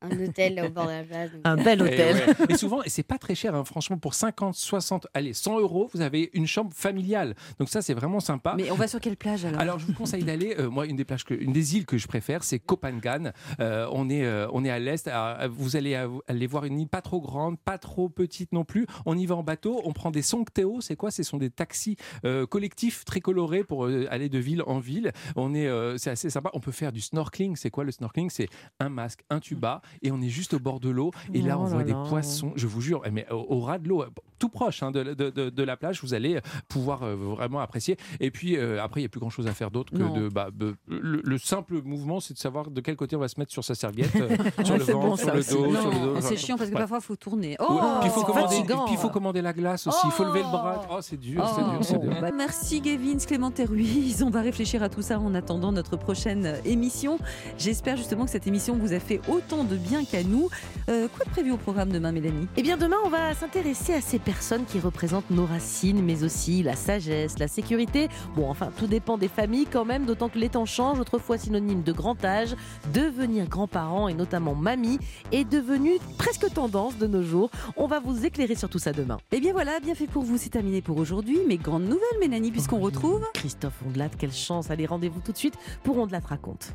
un 0.02 0.10
hôtel 0.20 0.62
au 0.64 0.70
bord 0.70 0.86
de 0.86 0.90
la 0.92 1.02
plage. 1.04 1.32
donc- 1.32 1.40
Un 1.44 1.56
bel 1.56 1.78
Eh 1.80 1.82
hôtel. 1.84 2.16
ouais. 2.16 2.46
Et 2.50 2.56
souvent, 2.56 2.82
et 2.82 2.88
c'est 2.90 3.02
pas 3.02 3.18
très 3.18 3.34
cher, 3.34 3.54
hein, 3.54 3.64
franchement, 3.64 3.98
pour 3.98 4.14
50, 4.14 4.54
60, 4.54 5.06
allez, 5.14 5.32
100 5.32 5.58
euros, 5.60 5.88
vous 5.94 6.00
avez 6.00 6.30
une 6.34 6.46
chambre 6.46 6.72
familiale. 6.74 7.34
Donc 7.58 7.68
ça, 7.68 7.82
c'est 7.82 7.94
vraiment 7.94 8.20
sympa. 8.20 8.54
Mais 8.56 8.70
on 8.70 8.74
va 8.74 8.88
sur 8.88 9.00
quelle 9.00 9.16
plage 9.16 9.44
alors? 9.44 9.60
Alors, 9.60 9.78
je 9.78 9.86
vous 9.86 9.94
conseille 9.94 10.24
d'aller. 10.24 10.54
euh, 10.58 10.68
moi, 10.68 10.86
une 10.86 10.96
des 10.96 11.04
plages, 11.04 11.24
que, 11.24 11.34
une 11.34 11.52
des 11.52 11.76
îles 11.76 11.86
que 11.86 11.98
je 11.98 12.06
préfère, 12.06 12.44
c'est 12.44 12.58
Kopangan. 12.58 13.32
Euh, 13.60 13.88
on 13.92 14.08
est, 14.10 14.24
euh, 14.24 14.46
on 14.52 14.64
est 14.64 14.70
à 14.70 14.78
l'est. 14.78 15.08
Alors, 15.08 15.48
Vous 15.50 15.76
allez 15.76 15.94
aller 16.28 16.46
voir 16.46 16.64
une 16.64 16.78
île 16.80 16.88
pas 16.88 17.00
trop 17.02 17.20
grande, 17.20 17.58
pas 17.58 17.78
trop 17.78 18.08
petite 18.08 18.52
non 18.52 18.64
plus. 18.64 18.86
On 19.06 19.16
y 19.16 19.26
va 19.26 19.34
en 19.36 19.42
bateau. 19.42 19.80
On 19.84 19.92
prend 19.92 20.10
des 20.10 20.22
Songteo. 20.22 20.80
C'est 20.80 20.96
quoi? 20.96 21.10
Ce 21.10 21.22
sont 21.22 21.38
des 21.38 21.50
taxis 21.50 21.96
euh, 22.24 22.46
collectifs 22.46 23.04
très 23.04 23.20
colorés 23.20 23.64
pour 23.64 23.86
euh, 23.86 24.06
aller 24.10 24.28
de 24.28 24.38
ville 24.38 24.62
en 24.66 24.78
ville. 24.78 25.12
On 25.36 25.54
est, 25.54 25.66
euh, 25.66 25.96
c'est 25.98 26.10
assez 26.10 26.30
sympa. 26.30 26.50
On 26.52 26.60
peut 26.60 26.72
faire 26.72 26.92
du 26.92 27.00
snorkeling. 27.00 27.56
C'est 27.56 27.70
quoi 27.70 27.84
le 27.84 27.92
snorkeling? 27.92 28.30
C'est 28.30 28.48
un 28.80 28.88
masque, 28.88 29.20
un 29.30 29.40
tuba, 29.40 29.80
et 30.02 30.10
on 30.10 30.20
est 30.20 30.28
juste 30.28 30.54
au 30.54 30.58
bord 30.58 30.80
de 30.80 30.88
l'eau. 30.90 31.10
Et 31.34 31.42
là, 31.42 31.56
Oh 31.58 31.62
on 31.62 31.64
là 31.64 31.70
voit 31.70 31.84
des 31.84 31.92
là. 31.92 32.04
poissons. 32.08 32.52
Je 32.56 32.66
vous 32.66 32.80
jure, 32.80 33.02
mais 33.12 33.26
au, 33.30 33.46
au 33.56 33.60
ras 33.60 33.78
de 33.78 33.88
l'eau, 33.88 34.04
tout 34.38 34.48
proche 34.48 34.82
hein, 34.82 34.90
de, 34.90 35.02
de- 35.14 35.30
de- 35.30 35.50
de 35.50 35.62
la 35.62 35.76
plage, 35.76 36.02
vous 36.02 36.12
allez 36.14 36.40
pouvoir 36.68 37.02
euh, 37.02 37.14
vraiment 37.16 37.60
apprécier. 37.60 37.96
Et 38.20 38.30
puis 38.30 38.56
euh, 38.56 38.82
après, 38.82 39.00
il 39.00 39.04
n'y 39.04 39.06
a 39.06 39.08
plus 39.08 39.20
grand 39.20 39.30
chose 39.30 39.46
à 39.46 39.52
faire 39.52 39.70
d'autre 39.70 39.92
que 39.92 39.98
Non. 39.98 40.12
de, 40.14 40.28
bah, 40.28 40.48
le, 40.58 40.76
le 41.24 41.38
simple 41.38 41.80
mouvement, 41.82 42.20
c'est 42.20 42.34
de 42.34 42.38
savoir 42.38 42.70
de 42.70 42.80
quel 42.80 42.96
côté 42.96 43.16
on 43.16 43.20
va 43.20 43.28
se 43.28 43.38
mettre 43.40 43.52
sur 43.52 43.64
sa 43.64 43.74
serviette, 43.74 44.14
euh, 44.16 44.28
sur 44.64 44.76
le 44.76 44.84
ventre, 44.84 45.06
bon, 45.06 45.16
sur 45.16 45.34
le 45.34 45.42
dos, 45.42 45.66
Non, 45.72 45.80
sur 45.80 45.90
le 45.90 45.98
dos. 45.98 46.20
C'est 46.20 46.36
chiant 46.36 46.56
parce 46.56 46.68
que 46.70 46.74
Ouais. 46.74 46.80
parfois, 46.80 46.98
il 47.00 47.04
faut 47.04 47.16
tourner. 47.16 47.56
Oh, 47.60 47.78
puis 48.00 48.08
il 48.08 48.10
faut 48.10 48.24
commander, 48.24 48.56
puis 48.66 48.74
il 48.92 48.98
faut 48.98 49.08
commander 49.08 49.40
la 49.42 49.52
glace 49.52 49.86
aussi. 49.86 49.98
Il 50.04 50.10
faut 50.10 50.24
lever 50.24 50.40
le 50.42 50.48
bras. 50.50 50.82
Oh, 50.90 50.98
c'est 51.00 51.16
dur, 51.18 51.42
c'est 51.54 51.62
dur, 51.62 51.78
c'est 51.82 51.96
Oh, 51.96 52.00
dur. 52.06 52.20
bah, 52.20 52.30
merci 52.36 52.80
Gavin, 52.80 53.16
Clément 53.26 53.52
et 53.56 53.64
Ruiz. 53.64 54.22
On 54.22 54.30
va 54.30 54.42
réfléchir 54.42 54.82
à 54.82 54.88
tout 54.88 55.02
ça 55.02 55.18
en 55.18 55.34
attendant 55.34 55.72
notre 55.72 55.96
prochaine 55.96 56.44
euh, 56.46 56.56
émission. 56.64 57.18
J'espère 57.58 57.96
justement 57.96 58.24
que 58.26 58.30
cette 58.30 58.46
émission 58.46 58.76
vous 58.76 58.92
a 58.92 59.00
fait 59.00 59.20
autant 59.28 59.64
de 59.64 59.75
bien 59.76 60.04
qu'à 60.04 60.22
nous. 60.22 60.48
Euh, 60.88 61.08
quoi 61.08 61.24
de 61.24 61.30
prévu 61.30 61.52
au 61.52 61.56
programme 61.56 61.90
demain, 61.90 62.12
Mélanie? 62.12 62.48
Eh 62.56 62.62
bien, 62.62 62.76
demain, 62.76 62.96
on 63.04 63.08
va 63.08 63.34
s'intéresser 63.34 63.94
à 63.94 64.00
ces 64.00 64.18
personnes 64.18 64.64
qui 64.64 64.80
représentent 64.80 65.30
nos 65.30 65.46
racines, 65.46 66.02
mais 66.02 66.22
aussi 66.24 66.62
la 66.62 66.76
sagesse, 66.76 67.38
la 67.38 67.48
sécurité. 67.48 68.08
Bon, 68.36 68.48
enfin, 68.48 68.70
tout 68.76 68.86
dépend 68.86 69.18
des 69.18 69.28
familles 69.28 69.66
quand 69.70 69.84
même, 69.84 70.04
d'autant 70.04 70.28
que 70.28 70.38
les 70.38 70.48
temps 70.48 70.66
changent. 70.66 71.00
Autrefois 71.00 71.38
synonyme 71.38 71.82
de 71.82 71.92
grand 71.92 72.24
âge, 72.24 72.56
devenir 72.92 73.48
grand-parent 73.48 74.08
et 74.08 74.14
notamment 74.14 74.54
mamie 74.54 74.98
est 75.32 75.44
devenu 75.44 75.98
presque 76.18 76.52
tendance 76.52 76.98
de 76.98 77.06
nos 77.06 77.22
jours. 77.22 77.50
On 77.76 77.86
va 77.86 78.00
vous 78.00 78.24
éclairer 78.24 78.54
sur 78.54 78.68
tout 78.68 78.78
ça 78.78 78.92
demain. 78.92 79.18
Eh 79.32 79.40
bien 79.40 79.52
voilà, 79.52 79.80
bien 79.80 79.94
fait 79.94 80.06
pour 80.06 80.22
vous, 80.22 80.38
c'est 80.38 80.50
terminé 80.50 80.82
pour 80.82 80.98
aujourd'hui. 80.98 81.40
Mais 81.46 81.56
grande 81.56 81.84
nouvelle, 81.84 82.18
Mélanie, 82.20 82.50
puisqu'on 82.50 82.80
retrouve 82.80 83.24
Christophe 83.34 83.82
Ondelat, 83.86 84.10
quelle 84.10 84.32
chance. 84.32 84.70
Allez, 84.70 84.86
rendez-vous 84.86 85.20
tout 85.20 85.32
de 85.32 85.36
suite 85.36 85.54
pour 85.82 85.98
Ondelat 85.98 86.20
raconte. 86.24 86.74